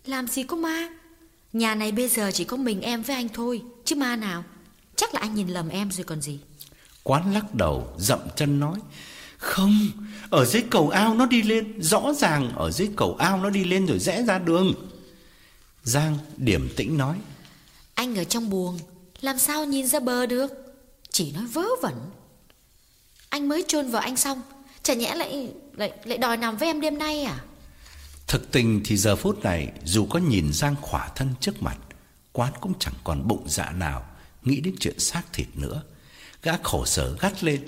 [0.07, 0.89] Làm gì có ma?
[1.53, 4.45] Nhà này bây giờ chỉ có mình em với anh thôi Chứ ma nào?
[4.97, 6.39] Chắc là anh nhìn lầm em rồi còn gì
[7.03, 8.79] Quán lắc đầu dậm chân nói
[9.39, 9.89] Không
[10.31, 13.65] Ở dưới cầu ao nó đi lên Rõ ràng ở dưới cầu ao nó đi
[13.65, 14.75] lên rồi rẽ ra đường.
[15.83, 17.17] Giang điểm tĩnh nói
[17.95, 18.79] Anh ở trong buồng
[19.21, 20.53] Làm sao nhìn ra bờ được?
[21.11, 21.95] Chỉ nói vớ vẩn.
[23.29, 24.43] Anh mới chôn vợ anh xong
[24.83, 27.41] Chả nhẽ lại lại lại đòi nằm với em đêm nay à?
[28.27, 31.77] Thực tình thì giờ phút này Dù có nhìn Giang khỏa thân trước mặt
[32.33, 34.07] Quán cũng chẳng còn bụng dạ nào
[34.43, 35.83] Nghĩ đến chuyện xác thịt nữa
[36.43, 37.67] Gã khổ sở gắt lên.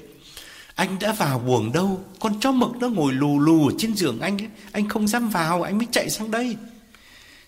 [0.75, 2.05] Anh đã vào buồng đâu?
[2.21, 4.49] Con chó mực nó ngồi lù lù ở trên giường anh ấy.
[4.73, 6.57] Anh không dám vào Anh mới chạy sang đây.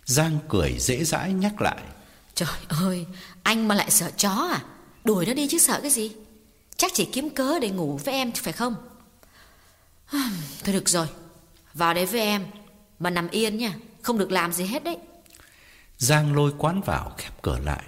[0.05, 1.79] Giang cười dễ dãi nhắc lại.
[2.35, 3.07] Trời ơi
[3.43, 4.63] Anh mà lại sợ chó à?
[5.05, 6.13] Đuổi nó đi chứ sợ cái gì?
[6.77, 8.75] Chắc chỉ kiếm cớ để ngủ với em phải không?
[10.65, 11.07] Thôi được rồi.
[11.75, 12.47] Vào đấy với em
[12.99, 13.75] Mà nằm yên nha.
[14.03, 14.97] Không được làm gì hết đấy.
[15.99, 17.83] Giang lôi quán vào khép cửa lại.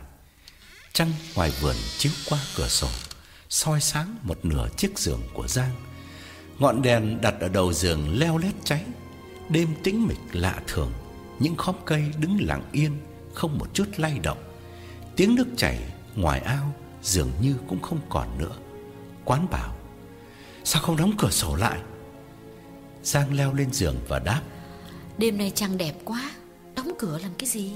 [0.92, 2.88] Trăng ngoài vườn chiếu qua cửa sổ
[3.48, 5.74] soi sáng một nửa chiếc giường của Giang.
[6.58, 8.84] Ngọn đèn đặt ở đầu giường leo lét cháy.
[9.48, 10.92] Đêm tĩnh mịch lạ thường,
[11.38, 12.92] những khóm cây đứng lặng yên,
[13.34, 14.38] không một chút lay động.
[15.16, 15.78] Tiếng nước chảy
[16.14, 18.56] ngoài ao dường như cũng không còn nữa.
[19.24, 19.76] Quán bảo:
[20.66, 21.80] Sao không đóng cửa sổ lại
[23.02, 24.42] Giang leo lên giường và đáp
[25.18, 26.30] Đêm nay trăng đẹp quá
[26.76, 27.72] Đóng cửa làm cái gì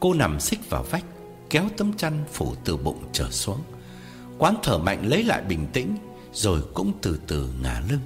[0.00, 1.04] Cô nằm xích vào vách
[1.50, 3.62] Kéo tấm chăn phủ từ bụng trở xuống
[4.38, 5.96] Quán thở mạnh lấy lại bình tĩnh,
[6.32, 8.00] Rồi cũng từ từ ngả lưng.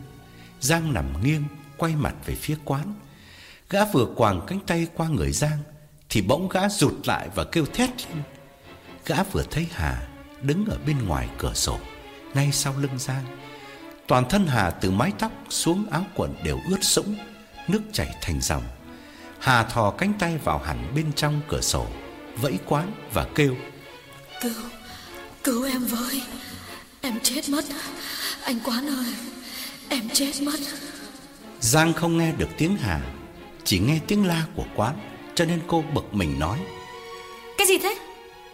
[0.60, 1.44] Giang nằm nghiêng,
[1.76, 2.94] Quay mặt về phía quán.
[3.70, 5.58] Gã vừa quàng cánh tay qua người Giang,
[6.08, 8.22] Thì bỗng gã rụt lại và kêu thét lên.
[9.06, 10.08] Gã vừa thấy Hà
[10.42, 11.78] Đứng ở bên ngoài cửa sổ,
[12.34, 13.24] Ngay sau lưng Giang.
[14.06, 17.16] Toàn thân Hà từ mái tóc xuống áo quần đều ướt sũng,
[17.68, 18.62] Nước chảy thành dòng.
[19.38, 21.86] Hà thò cánh tay vào hẳn bên trong cửa sổ,
[22.36, 23.56] Vẫy quán và kêu,
[24.42, 24.54] Cứu
[25.44, 26.22] Cứu em với.
[27.00, 27.64] Em chết mất.
[28.44, 29.14] Anh Quán ơi
[29.88, 30.58] Em chết mất.
[31.60, 33.00] Giang không nghe được tiếng Hà
[33.64, 34.96] Chỉ nghe tiếng la của quán
[35.34, 36.58] Cho nên cô bực mình nói.
[37.58, 37.96] Cái gì thế?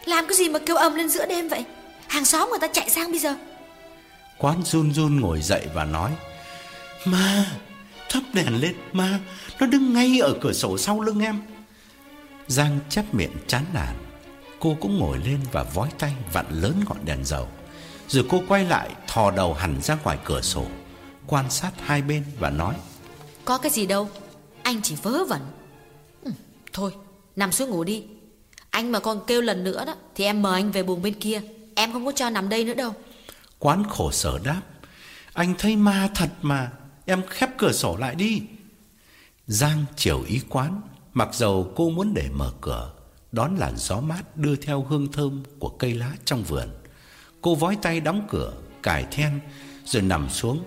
[0.04, 1.64] Làm cái gì mà kêu ầm lên giữa đêm vậy?
[2.08, 3.36] Hàng xóm người ta chạy sang bây giờ.
[4.38, 6.12] Quán run run ngồi dậy và nói
[7.04, 7.46] Ma
[8.08, 9.18] Thắp đèn lên Ma
[9.60, 11.40] Nó đứng ngay ở cửa sổ sau lưng em.
[12.46, 14.07] Giang chép miệng chán nản
[14.60, 17.48] Cô cũng ngồi lên và vói tay vặn lớn ngọn đèn dầu.
[18.08, 20.64] Rồi cô quay lại thò đầu hẳn ra ngoài cửa sổ
[21.26, 22.74] Quan sát hai bên và nói
[23.44, 24.08] Có cái gì đâu
[24.62, 25.40] Anh chỉ vớ vẩn.
[26.22, 26.30] Ừ,
[26.72, 26.92] Thôi
[27.36, 28.04] nằm xuống ngủ đi.
[28.70, 31.40] Anh mà còn kêu lần nữa đó Thì em mời anh về buồng bên kia.
[31.74, 32.94] Em không có cho nằm đây nữa đâu.
[33.58, 34.62] Quán khổ sở đáp
[35.32, 36.70] Anh thấy ma thật mà
[37.06, 38.42] Em khép cửa sổ lại đi.
[39.46, 40.80] Giang chiều ý quán
[41.12, 42.92] Mặc dầu cô muốn để mở cửa
[43.32, 46.68] Đón làn gió mát đưa theo hương thơm Của cây lá trong vườn.
[47.40, 48.52] Cô vói tay đóng cửa,
[48.82, 49.40] Cài then,
[49.84, 50.64] Rồi nằm xuống.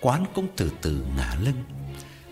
[0.00, 1.62] Quán cũng từ từ ngả lưng.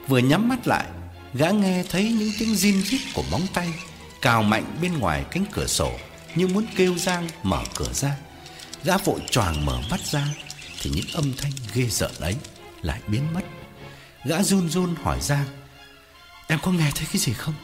[0.08, 0.86] Vừa nhắm mắt lại,
[1.34, 3.68] Gã nghe thấy những tiếng zin rít của móng tay
[4.22, 5.92] Cào mạnh bên ngoài cánh cửa sổ
[6.34, 8.16] Như muốn kêu Giang mở cửa ra.
[8.84, 10.34] Gã vội choàng mở mắt ra
[10.80, 12.36] Thì những âm thanh ghê rợn ấy
[12.82, 13.42] Lại biến mất.
[14.24, 15.44] Gã run run hỏi Giang,
[16.48, 17.54] Em có nghe thấy cái gì không?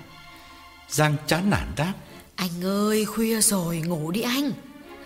[0.88, 1.92] Giang chán nản đáp
[2.36, 4.52] anh ơi, khuya rồi, ngủ đi anh.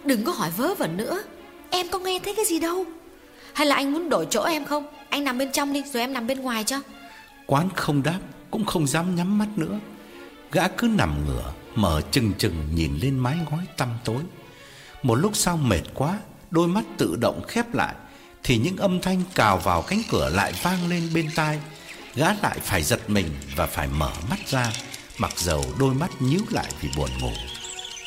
[0.04, 1.22] Đừng có hỏi vớ vẩn nữa.
[1.70, 2.84] Em có nghe thấy cái gì đâu.
[3.52, 4.86] Hay là anh muốn đổi chỗ em không?
[5.08, 6.80] Anh nằm bên trong đi, rồi em nằm bên ngoài cho.
[7.46, 8.18] Quán không đáp,
[8.50, 9.78] Cũng không dám nhắm mắt nữa.
[10.52, 14.22] Gã cứ nằm ngửa, Mở chừng chừng nhìn lên mái ngói tăm tối.
[15.02, 16.18] Một lúc sau mệt quá,
[16.50, 17.94] Đôi mắt tự động khép lại,
[18.42, 21.58] Thì những âm thanh cào vào cánh cửa lại vang lên bên tai.
[22.14, 23.26] Gã lại phải giật mình
[23.56, 24.72] Và phải mở mắt ra.
[25.20, 27.32] Mặc dầu đôi mắt nhíu lại vì buồn ngủ,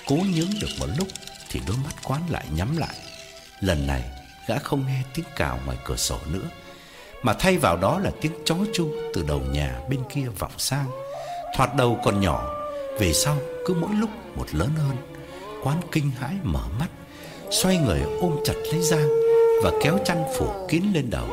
[0.08, 1.08] Cố nhướng được một lúc
[1.50, 2.96] Thì đôi mắt quán lại nhắm lại.
[3.60, 4.04] Lần này,
[4.48, 6.50] gã không nghe tiếng cào ngoài cửa sổ nữa,
[7.24, 10.86] Mà thay vào đó là tiếng chó chu Từ đầu nhà bên kia vọng sang.
[11.58, 12.54] Thoạt đầu còn nhỏ,
[13.00, 14.98] Về sau cứ mỗi lúc một lớn hơn.
[15.64, 16.90] Quán kinh hãi mở mắt,
[17.52, 19.08] Xoay người ôm chặt lấy Giang
[19.64, 21.28] Và kéo chăn phủ kín lên đầu.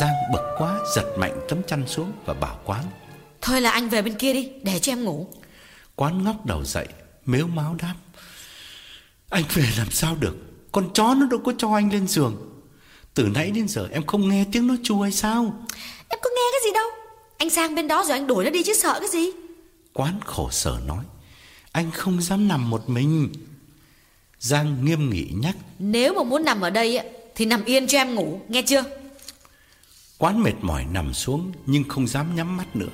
[0.00, 2.84] Giang bực quá, giật mạnh tấm chăn xuống và bảo quán.
[3.40, 5.26] Thôi là anh về bên kia đi Để cho em ngủ.
[5.96, 6.86] Quán ngóc đầu dậy
[7.24, 7.94] Mếu máu đáp.
[9.30, 10.36] Anh về làm sao được?
[10.72, 12.36] Con chó nó đâu có cho anh lên giường.
[13.14, 15.66] Từ nãy đến giờ em không nghe tiếng nó chu hay sao?
[16.08, 16.88] Em có nghe cái gì đâu.
[17.38, 19.30] Anh sang bên đó rồi anh đuổi nó đi chứ sợ cái gì.
[19.92, 21.04] Quán khổ sở nói
[21.72, 23.32] Anh không dám nằm một mình.
[24.38, 25.56] Giang nghiêm nghị nhắc.
[25.78, 27.00] Nếu mà muốn nằm ở đây
[27.34, 28.84] Thì nằm yên cho em ngủ nghe chưa?
[30.18, 32.88] Quán mệt mỏi nằm xuống Nhưng không dám nhắm mắt nữa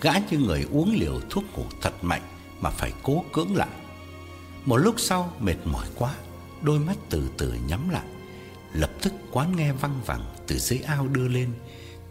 [0.00, 2.22] Gã như người uống liều thuốc ngủ thật mạnh
[2.60, 3.68] Mà phải cố cưỡng lại.
[4.64, 6.14] Một lúc sau mệt mỏi quá
[6.62, 8.06] Đôi mắt từ từ nhắm lại.
[8.72, 11.52] Lập tức quán nghe văng vẳng Từ dưới ao đưa lên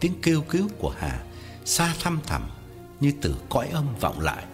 [0.00, 1.20] Tiếng kêu cứu của Hà
[1.64, 2.42] Xa thăm thẳm
[3.00, 4.44] Như từ cõi âm vọng lại.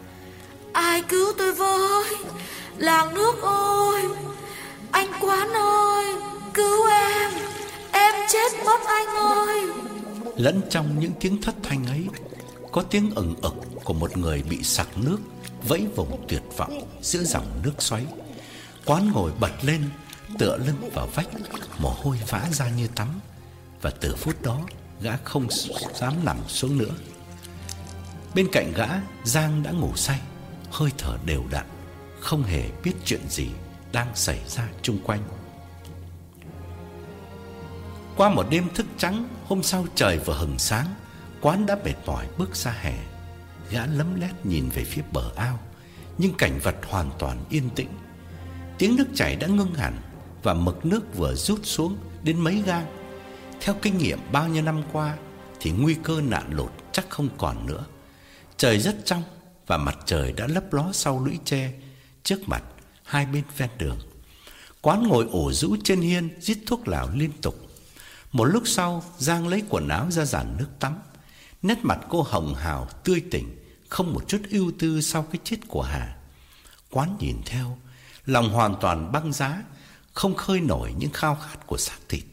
[0.73, 2.05] Ai cứu tôi với?
[2.77, 4.03] Làng nước ơi
[4.91, 6.15] Anh Quán ơi
[6.55, 7.31] Cứu em
[7.93, 9.63] Em chết mất anh ơi.
[10.37, 12.09] Lẫn trong những tiếng thất thanh ấy
[12.75, 15.19] có tiếng ừng ực của một người bị sặc nước,
[15.69, 18.07] Vẫy vùng tuyệt vọng giữa dòng nước xoáy.
[18.85, 19.91] Quán ngồi bật lên,
[20.39, 21.29] Tựa lưng vào vách,
[21.79, 23.09] Mồ hôi vã ra như tắm.
[23.83, 24.61] Và từ phút đó,
[25.01, 25.49] Gã không
[25.95, 26.95] dám nằm xuống nữa.
[28.35, 28.89] Bên cạnh gã,
[29.25, 30.21] Giang đã ngủ say,
[30.71, 31.67] Hơi thở đều đặn,
[32.21, 33.49] Không hề biết chuyện gì
[33.93, 35.23] Đang xảy ra chung quanh.
[38.17, 40.87] Qua một đêm thức trắng, Hôm sau trời vừa hừng sáng
[41.45, 42.99] Quán đã mệt mỏi bước ra hè.
[43.71, 45.59] Gã lấm lét nhìn về phía bờ ao
[46.19, 47.89] Nhưng cảnh vật hoàn toàn yên tĩnh.
[48.79, 49.99] Tiếng nước chảy đã ngưng hẳn
[50.43, 52.87] Và mực nước vừa rút xuống đến mấy gang.
[53.61, 55.17] Theo kinh nghiệm bao nhiêu năm qua
[55.61, 57.85] Thì nguy cơ nạn lụt chắc không còn nữa.
[58.57, 59.23] Trời rất trong
[59.67, 61.73] Và mặt trời đã lấp ló sau lũy tre
[62.23, 62.63] Trước mặt
[63.05, 63.99] hai bên ven đường.
[64.81, 67.55] Quán ngồi ổ rũ trên hiên Giết thuốc lào liên tục.
[68.33, 70.95] Một lúc sau, Giang lấy quần áo ra giàn nước tắm.
[71.65, 73.57] Nét mặt cô hồng hào, tươi tỉnh,
[73.89, 76.17] không một chút ưu tư sau cái chết của Hà.
[76.91, 77.79] Quán nhìn theo,
[78.27, 79.63] lòng hoàn toàn băng giá,
[80.13, 82.25] không khơi nổi những khao khát của xác thịt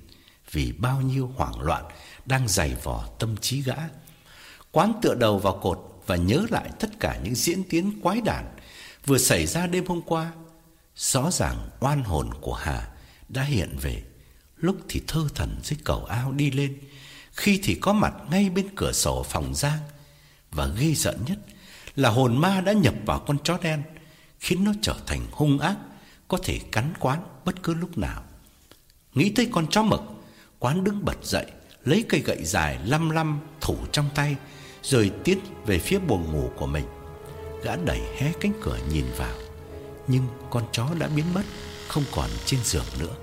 [0.52, 1.86] vì bao nhiêu hoảng loạn
[2.26, 3.76] đang dày vò tâm trí gã.
[4.72, 8.46] Quán tựa đầu vào cột và nhớ lại tất cả những diễn tiến quái đản
[9.06, 10.32] vừa xảy ra đêm hôm qua.
[10.96, 12.90] Rõ ràng oan hồn của Hà
[13.30, 14.04] đã hiện về,
[14.58, 16.78] lúc thì thơ thần dưới cầu ao đi lên,
[17.42, 19.80] khi thì có mặt ngay bên cửa sổ phòng Giang.
[20.52, 21.38] Và ghê giận nhất
[21.96, 23.84] là hồn ma đã nhập vào con chó đen,
[24.40, 25.76] khiến nó trở thành hung ác,
[26.28, 28.24] có thể cắn quán bất cứ lúc nào.
[29.14, 30.02] Nghĩ tới con chó mực,
[30.60, 31.46] quán đứng bật dậy,
[31.86, 34.36] lấy cây gậy dài lăm lăm thủ trong tay,
[34.84, 36.86] rồi tiến về phía buồng ngủ của mình.
[37.64, 39.36] Gã đẩy hé cánh cửa nhìn vào,
[40.08, 41.44] nhưng con chó đã biến mất,
[41.88, 43.16] không còn trên giường nữa.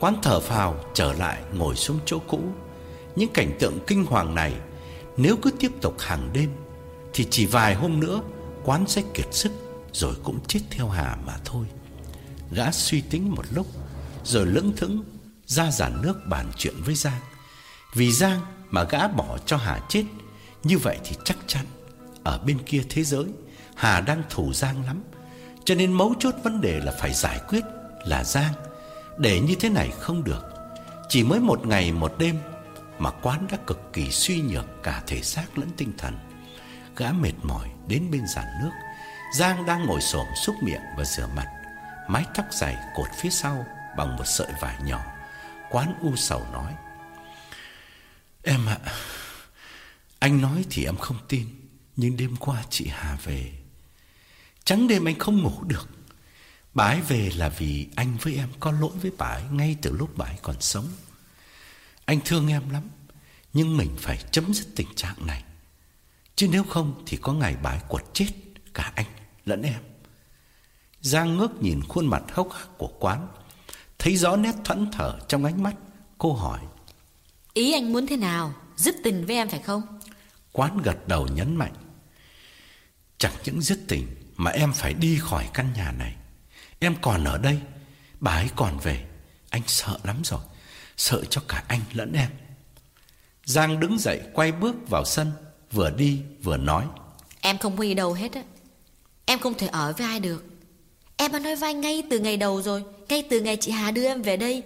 [0.00, 2.40] Quán thở phào trở lại ngồi xuống chỗ cũ.
[3.16, 4.52] Những cảnh tượng kinh hoàng này
[5.16, 6.50] nếu cứ tiếp tục hàng đêm
[7.12, 8.22] thì chỉ vài hôm nữa
[8.64, 9.52] quán sẽ kiệt sức
[9.92, 11.66] rồi cũng chết theo Hà mà thôi.
[12.50, 13.66] Gã suy tính một lúc
[14.24, 15.04] rồi lững thững
[15.46, 17.20] ra giàn nước bàn chuyện với Giang.
[17.94, 20.04] Vì Giang mà gã bỏ cho Hà chết,
[20.62, 21.64] như vậy thì chắc chắn
[22.24, 23.24] ở bên kia thế giới
[23.74, 25.02] Hà đang thù Giang lắm.
[25.64, 27.64] Cho nên mấu chốt vấn đề là phải giải quyết
[28.06, 28.52] là Giang.
[29.18, 30.42] Để như thế này không được.
[31.08, 32.36] Chỉ mới một ngày một đêm
[32.98, 36.18] mà quán đã cực kỳ suy nhược cả thể xác lẫn tinh thần.
[36.96, 38.70] Gã mệt mỏi đến bên giàn nước,
[39.38, 41.46] Giang đang ngồi xổm xúc miệng và rửa mặt,
[42.08, 43.66] mái tóc dài cột phía sau
[43.96, 45.04] bằng một sợi vải nhỏ.
[45.70, 46.74] Quán u sầu nói:
[48.42, 48.78] "Em ạ,
[50.18, 51.46] anh nói thì em không tin,
[51.96, 53.52] nhưng đêm qua chị Hà về,
[54.64, 55.88] trắng đêm anh không ngủ được.
[56.74, 59.96] Bà ấy về là vì anh với em có lỗi với bà ấy ngay từ
[59.96, 60.88] lúc bà ấy còn sống.
[62.04, 62.82] Anh thương em lắm,
[63.52, 65.44] nhưng mình phải chấm dứt tình trạng này.
[66.36, 68.28] Chứ nếu không thì có ngày ấy quật chết
[68.74, 69.06] cả anh
[69.44, 69.82] lẫn em.
[71.00, 73.28] Giang ngước nhìn khuôn mặt hốc hác của quán,
[73.98, 75.74] thấy rõ nét thẫn thờ trong ánh mắt,
[76.18, 76.60] cô hỏi:
[77.54, 78.54] "Ý anh muốn thế nào?
[78.76, 79.82] Dứt tình với em phải không?"
[80.52, 81.72] Quán gật đầu nhấn mạnh:
[83.18, 84.06] "Chẳng những dứt tình
[84.36, 86.16] mà em phải đi khỏi căn nhà này.
[86.78, 87.60] Em còn ở đây,
[88.20, 89.06] bà ấy còn về,
[89.50, 90.40] anh sợ lắm rồi,
[90.96, 92.30] sợ cho cả anh lẫn em."
[93.44, 95.32] Giang đứng dậy quay bước vào sân,
[95.72, 96.84] vừa đi vừa nói:
[97.40, 98.42] "Em không đi đâu hết á.
[99.26, 100.44] Em không thể ở với ai được.
[101.16, 104.06] Em đã nói anh ngay từ ngày đầu rồi, ngay từ ngày chị Hà đưa
[104.06, 104.62] em về đây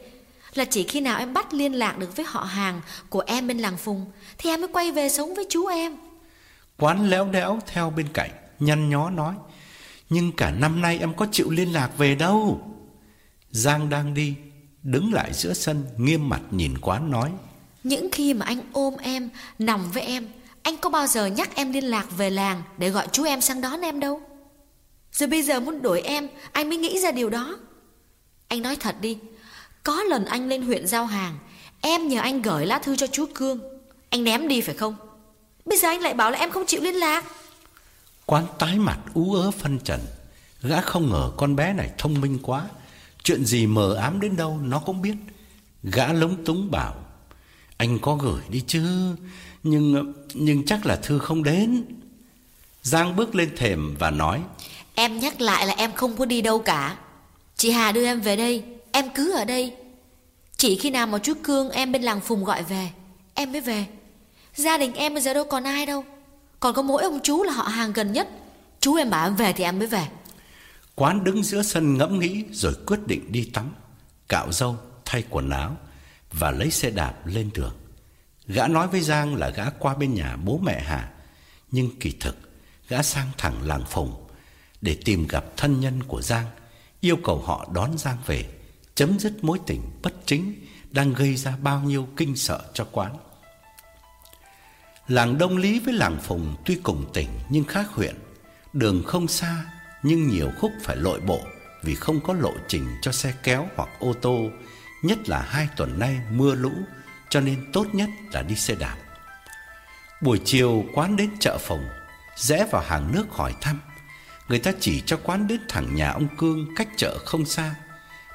[0.54, 3.58] là chỉ khi nào em bắt liên lạc được với họ hàng của em bên
[3.58, 4.06] làng Phùng
[4.38, 5.96] thì em mới quay về sống với chú em."
[6.78, 8.30] Quán léo đẽo theo bên cạnh,
[8.60, 9.34] nhăn nhó nói:
[10.10, 12.60] "Nhưng cả năm nay em có chịu liên lạc về đâu?"
[13.50, 14.34] Giang đang đi,
[14.82, 17.30] đứng lại giữa sân nghiêm mặt nhìn quán nói:
[17.84, 20.28] Những khi mà anh ôm em, nằm với em,
[20.62, 23.60] anh có bao giờ nhắc em liên lạc về làng để gọi chú em sang
[23.60, 24.20] đón em đâu.
[25.12, 27.58] Rồi bây giờ muốn đuổi em, anh mới nghĩ ra điều đó.
[28.48, 29.18] Anh nói thật đi,
[29.82, 31.38] có lần anh lên huyện giao hàng,
[31.80, 33.60] em nhờ anh gửi lá thư cho chú Cương.
[34.10, 34.96] Anh ném đi phải không?
[35.64, 37.24] Bây giờ anh lại bảo là em không chịu liên lạc.
[38.26, 40.00] Quán tái mặt ú ớ phân trần,
[40.62, 42.64] gã không ngờ con bé này thông minh quá,
[43.22, 45.14] chuyện gì mờ ám đến đâu nó cũng biết.
[45.82, 46.94] Gã lúng túng bảo:
[47.76, 49.14] "Anh có gửi đi chứ,
[49.62, 51.84] nhưng nhưng chắc là thư không đến."
[52.82, 54.42] Giang bước lên thềm và nói:
[54.94, 56.96] Em nhắc lại là em không có đi đâu cả.
[57.56, 58.62] Chị Hà đưa em về đây,
[58.92, 59.74] em cứ ở đây.
[60.56, 62.90] Chỉ khi nào mà chú Cương em bên làng Phùng gọi về,
[63.34, 63.86] em mới về.
[64.54, 66.04] Gia đình em bây giờ đâu còn ai đâu.
[66.60, 68.28] Còn có mỗi ông chú là họ hàng gần nhất.
[68.80, 70.06] Chú em bảo em về thì em mới về.
[70.98, 73.74] Quán đứng giữa sân ngẫm nghĩ rồi quyết định đi tắm,
[74.28, 75.76] cạo râu, thay quần áo
[76.32, 77.76] và lấy xe đạp lên đường.
[78.46, 81.10] Gã nói với Giang là gã qua bên nhà bố mẹ Hà,
[81.70, 82.36] nhưng kỳ thực
[82.88, 84.28] gã sang thẳng làng Phùng
[84.80, 86.46] để tìm gặp thân nhân của Giang,
[87.00, 88.44] yêu cầu họ đón Giang về,
[88.94, 93.16] chấm dứt mối tình bất chính đang gây ra bao nhiêu kinh sợ cho quán.
[95.08, 98.14] Làng Đông Lý với làng Phùng tuy cùng tỉnh nhưng khác huyện,
[98.72, 99.64] đường không xa
[100.02, 101.40] nhưng nhiều khúc phải lội bộ
[101.82, 104.50] vì không có lộ trình cho xe kéo hoặc ô tô,
[105.02, 106.72] nhất là hai tuần nay mưa lũ
[107.28, 108.96] cho nên tốt nhất là đi xe đạp.
[110.20, 111.84] Buổi chiều quán đến chợ Phùng,
[112.36, 113.80] rẽ vào hàng nước hỏi thăm.
[114.48, 117.74] Người ta chỉ cho quán đến thẳng nhà ông Cương cách chợ không xa.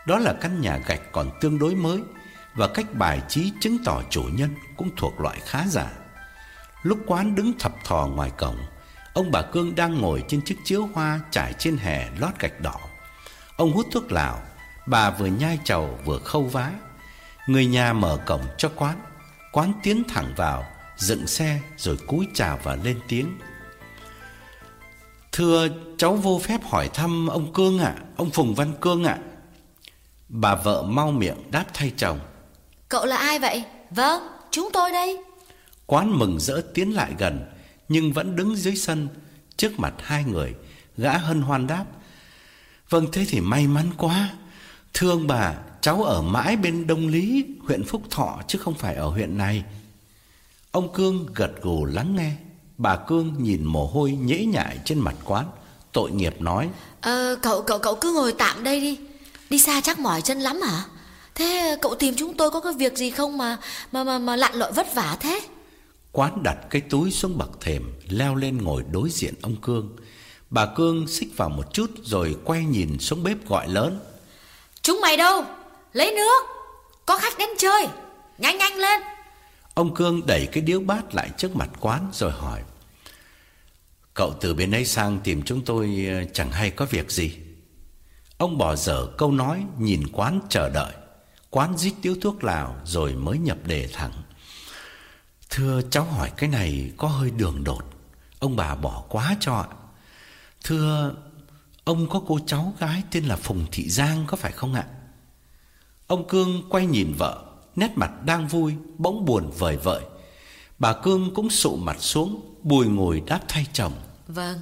[0.08, 2.02] Đó là căn nhà gạch còn tương đối mới
[2.54, 5.92] và cách bài trí chứng tỏ chủ nhân cũng thuộc loại khá giả.
[6.84, 8.58] Lúc quán đứng thập thò ngoài cổng,
[9.14, 12.80] ông bà Cương đang ngồi trên chiếc chiếu hoa trải trên hè lót gạch đỏ.
[13.58, 14.42] Ông hút thuốc lào,
[14.86, 16.72] bà vừa nhai trầu vừa khâu vá.
[17.48, 19.00] Người nhà mở cổng cho quán
[19.52, 20.66] Quán tiến thẳng vào
[20.98, 23.38] Dựng xe rồi cúi chào và lên tiếng
[25.32, 25.68] Thưa
[25.98, 29.18] cháu vô phép hỏi thăm ông Cương ạ Ông Phùng Văn Cương ạ
[30.30, 32.20] Bà vợ mau miệng đáp thay chồng
[32.90, 33.64] Cậu là ai vậy?
[33.90, 35.24] Vâng, chúng tôi đây
[35.86, 37.53] Quán mừng rỡ tiến lại gần
[37.90, 39.08] nhưng vẫn đứng dưới sân
[39.58, 40.56] Trước mặt hai người
[40.98, 41.86] Gã hân hoan đáp
[42.90, 44.30] Vâng thế thì may mắn quá.
[44.94, 49.08] Thương bà Cháu ở mãi bên Đông Lý Huyện Phúc Thọ chứ không phải ở
[49.08, 49.64] huyện này.
[50.72, 52.32] Ông Cương gật gù lắng nghe.
[52.78, 55.46] Bà Cương nhìn mồ hôi nhễ nhại trên mặt quán
[55.92, 56.70] Tội nghiệp nói
[57.02, 59.00] Ờ cậu cậu cậu cứ ngồi tạm đây đi.
[59.50, 60.84] Đi xa chắc mỏi chân lắm hả
[61.36, 63.58] Thế cậu tìm chúng tôi có cái việc gì không mà
[63.92, 65.40] Mà mà, mà lặn lội vất vả thế?
[66.14, 69.96] Quán đặt cái túi xuống bậc thềm Leo lên ngồi đối diện ông Cương.
[70.50, 74.00] Bà Cương xích vào một chút Rồi quay nhìn xuống bếp gọi lớn.
[74.82, 75.44] Chúng mày đâu?
[75.94, 76.44] Lấy nước.
[77.06, 77.88] Có khách đến chơi.
[78.38, 79.02] Nhanh nhanh lên.
[79.74, 82.62] Ông Cương đẩy cái điếu bát lại trước mặt quán rồi hỏi.
[84.14, 87.38] Cậu từ bên ấy sang tìm chúng tôi ờ, chẳng hay có việc gì.
[88.38, 90.94] Ông bỏ dở câu nói nhìn quán chờ đợi.
[91.50, 94.12] Quán rít điếu thuốc lào rồi mới nhập đề thẳng
[95.56, 97.84] Thưa cháu hỏi cái này có hơi đường đột.
[98.40, 99.68] Ông bà bỏ quá cho ạ.
[100.64, 101.16] Thưa,
[101.84, 104.86] Ông có cô cháu gái tên là Phùng Thị Giang có phải không ạ?
[106.08, 107.44] Ông Cương quay nhìn vợ,
[107.76, 110.04] Nét mặt đang vui, Bỗng buồn vời vợi.
[110.80, 113.94] Bà Cương cũng sụ mặt xuống, Bùi ngồi đáp thay chồng.
[114.28, 114.60] Vâng.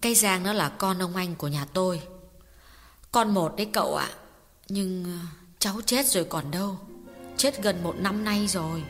[0.00, 2.00] Cây Giang nó là con ông anh của nhà tôi.
[3.12, 4.08] Con một đấy cậu ạ.
[4.68, 5.26] Nhưng ờ,
[5.58, 6.78] cháu chết rồi còn đâu.
[7.36, 8.82] Chết gần một năm nay rồi.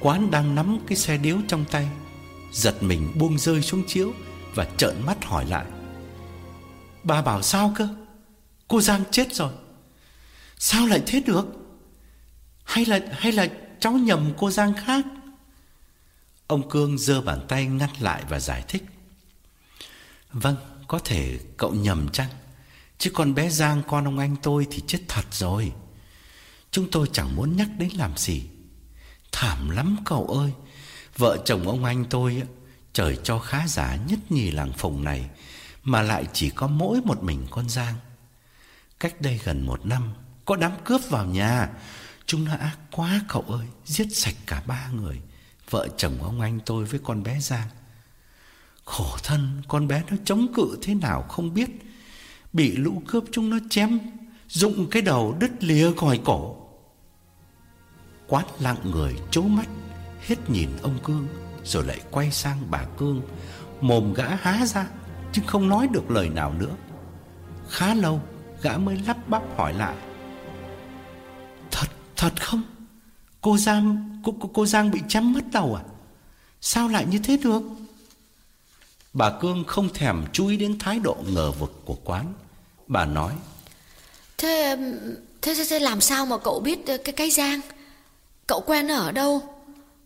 [0.00, 1.88] Quán đang nắm cái xe điếu trong tay,
[2.52, 4.12] Giật mình buông rơi xuống chiếu
[4.54, 5.66] Và trợn mắt hỏi lại.
[7.02, 7.88] Bà bảo sao cơ?
[8.68, 9.52] Cô Giang chết rồi.
[10.58, 11.46] Sao lại thế được?
[12.64, 13.48] Hay là hay là
[13.80, 15.04] cháu nhầm cô Giang khác?
[16.46, 18.84] Ông Cương giơ bàn tay ngăn lại và giải thích.
[20.32, 20.56] Vâng
[20.88, 22.28] Có thể cậu nhầm chăng?
[22.98, 25.72] Chứ con bé Giang, con ông anh tôi Thì chết thật rồi.
[26.70, 28.49] Chúng tôi chẳng muốn nhắc đến làm gì.
[29.32, 30.52] Thảm lắm cậu ơi.
[31.16, 32.42] Vợ chồng ông anh tôi
[32.92, 35.30] Trời cho khá giả nhất nhì làng phòng này,
[35.82, 37.94] Mà lại chỉ có mỗi một mình con Giang.
[39.00, 40.12] Cách đây gần một năm,
[40.44, 41.68] Có đám cướp vào nhà.
[42.26, 45.20] Chúng nó ác quá cậu ơi, Giết sạch cả ba người,
[45.70, 47.68] Vợ chồng ông anh tôi với con bé Giang.
[48.84, 51.70] Khổ thân, Con bé nó chống cự thế nào không biết.
[52.52, 53.98] Bị lũ cướp chúng nó chém
[54.48, 56.59] Dụng cái đầu đứt lìa khỏi cổ.
[58.30, 59.66] Quát lặng người chố mắt
[60.20, 61.28] Hết nhìn ông Cương
[61.64, 63.22] Rồi lại quay sang bà Cương
[63.80, 64.86] Mồm gã há ra
[65.32, 66.74] chứ không nói được lời nào nữa
[67.68, 68.20] Khá lâu
[68.62, 69.96] Gã mới lắp bắp hỏi lại
[71.70, 71.86] Thật,
[72.16, 72.62] thật không?
[73.40, 75.82] Cô Giang, cô, cô, cô Giang bị chém mất đầu à?
[76.60, 77.62] Sao lại như thế được?
[79.12, 82.32] Bà Cương không thèm chú ý đến thái độ ngờ vực của quán
[82.86, 83.32] Bà nói
[84.38, 84.76] Thế,
[85.42, 87.60] thế, thế, thế làm sao mà cậu biết ờ, cái cái Giang?
[88.50, 89.42] Cậu quen ở đâu?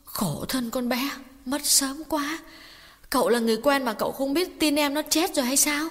[0.05, 1.11] Khổ thân con bé,
[1.47, 2.39] mất sớm quá
[3.11, 5.89] Cậu là người quen mà cậu không biết tin em nó chết rồi hay sao?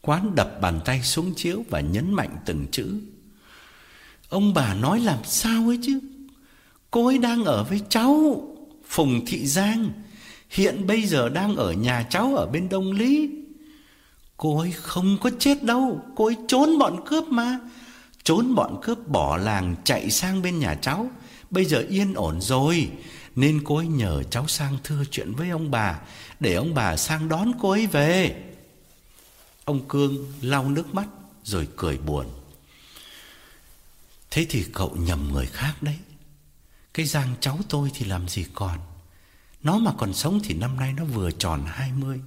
[0.00, 3.00] Quán đập bàn tay xuống chiếu và nhấn mạnh từng chữ.
[4.28, 6.00] Ông bà nói làm sao ấy chứ?
[6.90, 8.42] Cô ấy đang ở với cháu,
[8.88, 9.90] Phùng Thị Giang.
[10.50, 13.30] Hiện bây giờ đang ở nhà cháu ở bên Đông Lý.
[14.36, 17.58] Cô ấy không có chết đâu, cô ấy trốn bọn cướp mà.
[18.22, 21.10] Trốn bọn cướp bỏ làng chạy sang bên nhà cháu.
[21.54, 22.90] Bây giờ yên ổn rồi,
[23.36, 26.00] nên cô ấy nhờ cháu sang thưa chuyện với ông bà,
[26.40, 28.44] để ông bà sang đón cô ấy về.
[29.64, 31.06] Ông Cương lau nước mắt
[31.44, 32.26] rồi cười buồn.
[34.30, 35.96] Thế thì cậu nhầm người khác đấy.
[36.94, 38.78] Cái Giang cháu tôi thì làm gì còn.
[39.62, 42.20] Nó mà còn sống thì năm nay nó vừa tròn 20.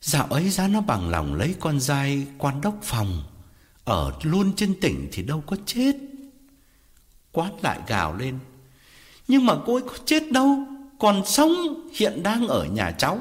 [0.00, 3.24] Dạo ấy giá nó bằng lòng lấy con dai quan đốc phòng.
[3.84, 5.96] Ở luôn trên tỉnh thì đâu có chết.
[7.36, 8.38] Quát lại gào lên.
[9.28, 10.58] Nhưng mà cô ấy có chết đâu.
[10.98, 11.52] Còn sống,
[11.94, 13.20] hiện đang ở nhà cháu.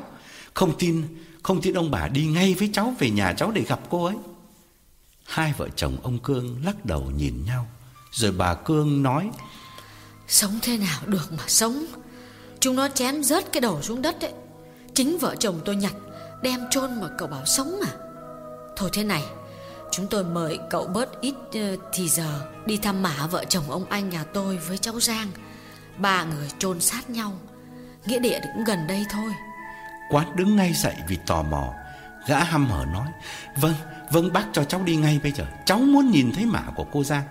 [0.53, 1.03] Không tin
[1.45, 4.15] không tin ông bà đi ngay với cháu về nhà cháu để gặp cô ấy
[5.23, 7.67] Hai vợ chồng ông Cương lắc đầu nhìn nhau,
[8.11, 9.29] Rồi bà Cương nói,
[10.27, 11.85] Sống thế nào được mà sống
[12.59, 14.33] Chúng nó chém rớt cái đầu xuống đất ấy
[14.93, 15.93] Chính vợ chồng tôi nhặt,
[16.41, 17.91] Đem chôn mà cậu bảo sống mà?
[18.75, 19.23] Thôi thế này
[19.95, 23.85] Chúng tôi mời cậu bớt ít uh, thì giờ Đi thăm mả vợ chồng ông
[23.89, 25.27] anh nhà tôi với cháu Giang.
[25.97, 27.33] Ba người chôn sát nhau.
[28.05, 29.33] Nghĩa địa cũng gần đây thôi.
[30.09, 31.73] Quán đứng ngay dậy vì tò mò.
[32.27, 33.07] Gã hăm hở nói
[33.57, 33.73] Vâng,
[34.11, 35.45] vâng bác cho cháu đi ngay bây giờ.
[35.65, 37.23] Cháu muốn nhìn thấy mả của cô Giang.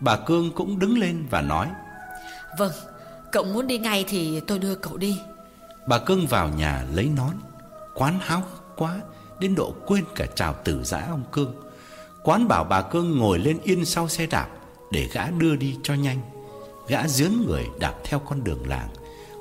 [0.00, 1.68] Bà Cương cũng đứng lên và nói
[2.58, 2.72] Vâng,
[3.32, 5.18] cậu muốn đi ngay thì tôi đưa cậu đi.
[5.88, 7.34] Bà Cương vào nhà lấy nón.
[7.94, 9.00] Quán háo hức quá
[9.38, 11.63] Đến độ quên cả chào tử giã ông Cương
[12.24, 14.48] Quán bảo bà Cương ngồi lên yên sau xe đạp
[14.90, 16.20] Để gã đưa đi cho nhanh.
[16.88, 18.88] Gã dướn người đạp theo con đường làng.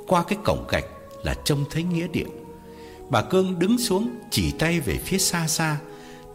[0.07, 0.85] Qua cái cổng gạch
[1.23, 2.27] là trông thấy nghĩa địa.
[3.09, 5.77] Bà Cương đứng xuống chỉ tay về phía xa xa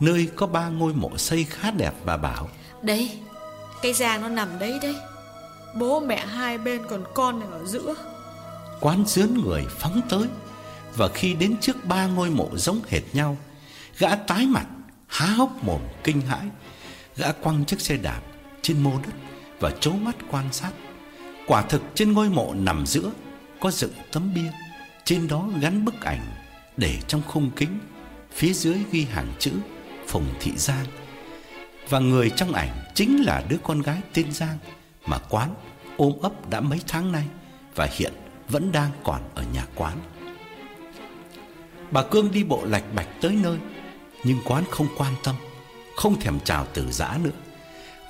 [0.00, 2.48] Nơi có ba ngôi mộ xây khá đẹp và bảo.
[2.82, 3.18] Đây,
[3.82, 4.96] cái giang nó nằm đấy đấy.
[5.74, 7.94] Bố mẹ hai bên còn con ở giữa.
[8.80, 10.28] Quán dướn người phóng tới
[10.96, 13.36] Và khi đến trước ba ngôi mộ giống hệt nhau
[13.98, 14.66] Gã tái mặt
[15.08, 16.46] Há hốc mồm kinh hãi,
[17.16, 18.20] Gã quăng chiếc xe đạp
[18.62, 19.12] trên mô đất
[19.60, 20.70] Và chố mắt quan sát.
[21.46, 23.10] Quả thực trên ngôi mộ nằm giữa
[23.60, 24.52] Có dựng tấm bia,
[25.04, 26.20] Trên đó gắn bức ảnh
[26.76, 27.78] Để trong khung kính,
[28.32, 29.52] Phía dưới ghi hàng chữ
[30.06, 30.86] Phùng Thị Giang.
[31.88, 34.58] Và người trong ảnh chính là đứa con gái tên Giang
[35.06, 35.54] Mà quán
[35.96, 37.24] ôm ấp đã mấy tháng nay
[37.74, 38.12] Và hiện
[38.48, 39.98] vẫn đang còn ở nhà quán.
[41.90, 43.58] Bà Cương đi bộ lạch bạch tới nơi
[44.24, 45.34] nhưng quán không quan tâm,
[45.96, 47.30] Không thèm chào từ giã nữa.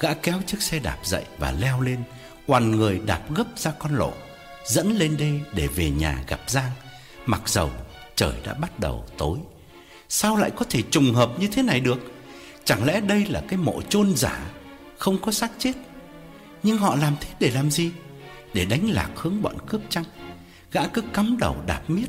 [0.00, 2.02] Gã kéo chiếc xe đạp dậy và leo lên
[2.46, 4.12] Hoàn người đạp gấp ra con lộ,
[4.64, 6.70] Dẫn lên đây để về nhà gặp Giang.
[7.26, 7.70] Mặc dầu
[8.16, 9.38] trời đã bắt đầu tối,
[10.08, 11.98] Sao lại có thể trùng hợp như thế này được?
[12.64, 14.50] Chẳng lẽ đây là cái mộ chôn giả,
[14.98, 15.72] Không có xác chết?
[16.62, 17.90] Nhưng họ làm thế để làm gì?
[18.54, 20.04] Để đánh lạc hướng bọn cướp chăng?
[20.72, 22.06] Gã cứ cắm đầu đạp miết,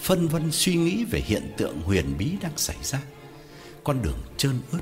[0.00, 2.98] Phân vân suy nghĩ về hiện tượng huyền bí đang xảy ra.
[3.88, 4.80] Con đường trơn ướt,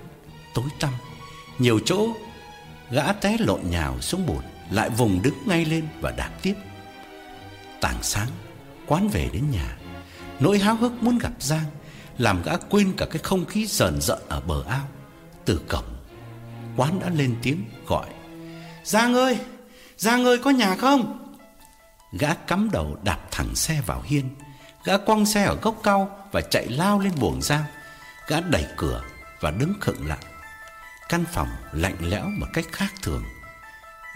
[0.55, 0.93] Tối tăm.
[1.59, 2.09] Nhiều chỗ,
[2.91, 6.55] Gã té lộn nhào xuống bùn Lại vùng đứng ngay lên và đạp tiếp.
[7.81, 8.29] Tảng sáng,
[8.87, 9.77] Quán về đến nhà.
[10.41, 11.65] Nỗi háo hức muốn gặp Giang
[12.19, 14.89] Làm gã quên cả cái không khí rờn rợn ở bờ ao.
[15.45, 15.97] Từ cổng,
[16.77, 18.07] Quán đã lên tiếng gọi.
[18.85, 19.39] Giang ơi
[19.97, 21.35] Giang ơi, có nhà không?
[22.13, 24.25] Gã cắm đầu đạp thẳng xe vào hiên.
[24.85, 27.65] Gã quăng xe ở gốc cao Và chạy lao lên buồng Giang.
[28.29, 29.03] Gã đẩy cửa
[29.41, 30.25] và đứng khựng lại.
[31.09, 33.25] Căn phòng lạnh lẽo một cách khác thường,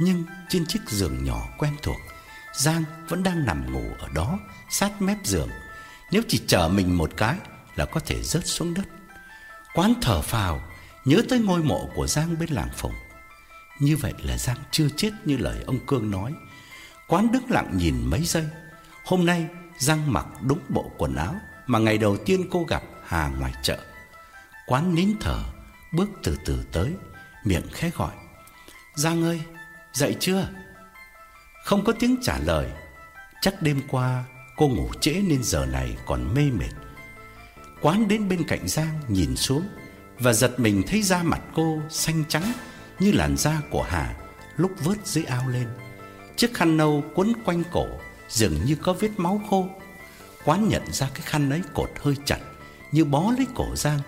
[0.00, 1.96] Nhưng trên chiếc giường nhỏ quen thuộc,
[2.54, 4.38] Giang vẫn đang nằm ngủ ở đó,
[4.70, 5.48] Sát mép giường.
[6.12, 7.36] Nếu chỉ chờ mình một cái
[7.76, 8.82] Là có thể rớt xuống đất.
[9.74, 10.62] Quán thở phào,
[11.04, 12.94] Nhớ tới ngôi mộ của Giang bên làng Phùng
[13.78, 16.34] Như vậy là Giang chưa chết như lời ông Cương nói.
[17.06, 18.46] Quán đứng lặng nhìn mấy giây.
[19.04, 19.46] Hôm nay
[19.78, 21.34] Giang mặc đúng bộ quần áo
[21.66, 23.78] Mà ngày đầu tiên cô gặp Hà ngoài chợ.
[24.66, 25.44] Quán nín thở,
[25.92, 26.92] Bước từ từ tới,
[27.44, 28.12] Miệng khẽ gọi.
[28.94, 29.40] Giang ơi,
[29.92, 30.48] dậy chưa?
[31.64, 32.70] Không có tiếng trả lời.
[33.40, 34.24] Chắc đêm qua
[34.56, 36.70] cô ngủ trễ nên giờ này còn mê mệt.
[37.80, 39.68] Quán đến bên cạnh Giang nhìn xuống
[40.18, 42.52] Và giật mình thấy da mặt cô xanh trắng
[42.98, 44.14] Như làn da của Hà
[44.56, 45.68] Lúc vớt dưới ao lên.
[46.36, 47.86] Chiếc khăn nâu quấn quanh cổ
[48.28, 49.68] Dường như có vết máu khô.
[50.44, 52.38] Quán nhận ra cái khăn ấy cột hơi chặt
[52.92, 54.00] Như bó lấy cổ Giang.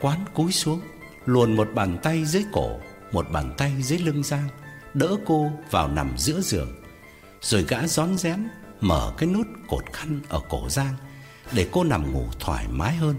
[0.00, 0.80] Quán cúi xuống,
[1.24, 2.80] Luồn một bàn tay dưới cổ,
[3.12, 4.48] Một bàn tay dưới lưng Giang
[4.94, 6.72] Đỡ cô vào nằm giữa giường,
[7.40, 8.48] Rồi gã rón rén
[8.80, 10.94] Mở cái nút cột khăn ở cổ Giang
[11.52, 13.16] Để cô nằm ngủ thoải mái hơn.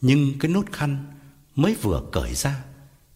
[0.00, 1.06] Nhưng cái nút khăn
[1.54, 2.64] Mới vừa cởi ra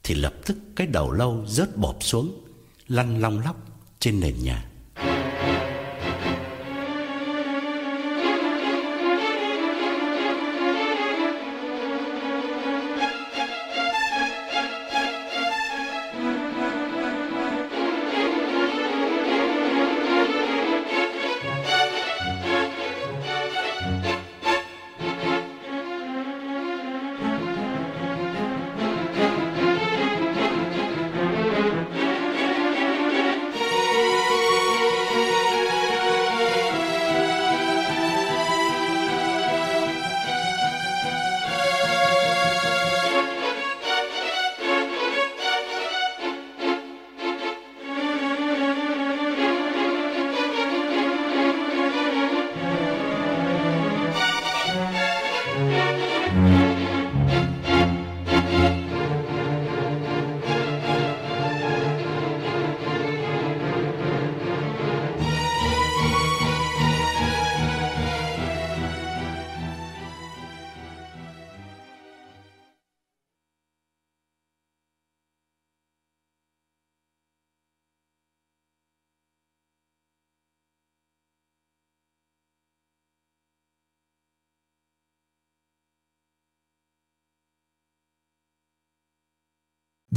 [0.02, 2.44] Thì lập tức cái đầu lâu rớt bọp xuống,
[2.88, 3.56] Lăn long lóc
[3.98, 4.73] trên nền nhà.